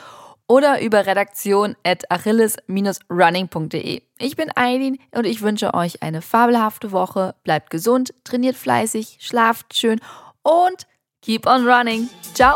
oder 0.47 0.82
über 0.82 1.05
redaktion 1.05 1.76
at 1.84 2.09
achilles-running.de. 2.11 4.01
Ich 4.20 4.36
bin 4.36 4.51
Eileen 4.55 4.97
und 5.11 5.26
ich 5.26 5.41
wünsche 5.41 5.74
euch 5.74 6.03
eine 6.03 6.22
fabelhafte 6.22 6.91
Woche. 6.91 7.36
Bleibt 7.43 7.70
gesund, 7.70 8.14
trainiert 8.24 8.55
fleißig, 8.55 9.18
schlaft 9.20 9.76
schön 9.76 9.99
und 10.41 10.88
keep 11.22 11.45
on 11.47 11.68
running. 11.68 12.09
Ciao! 12.34 12.55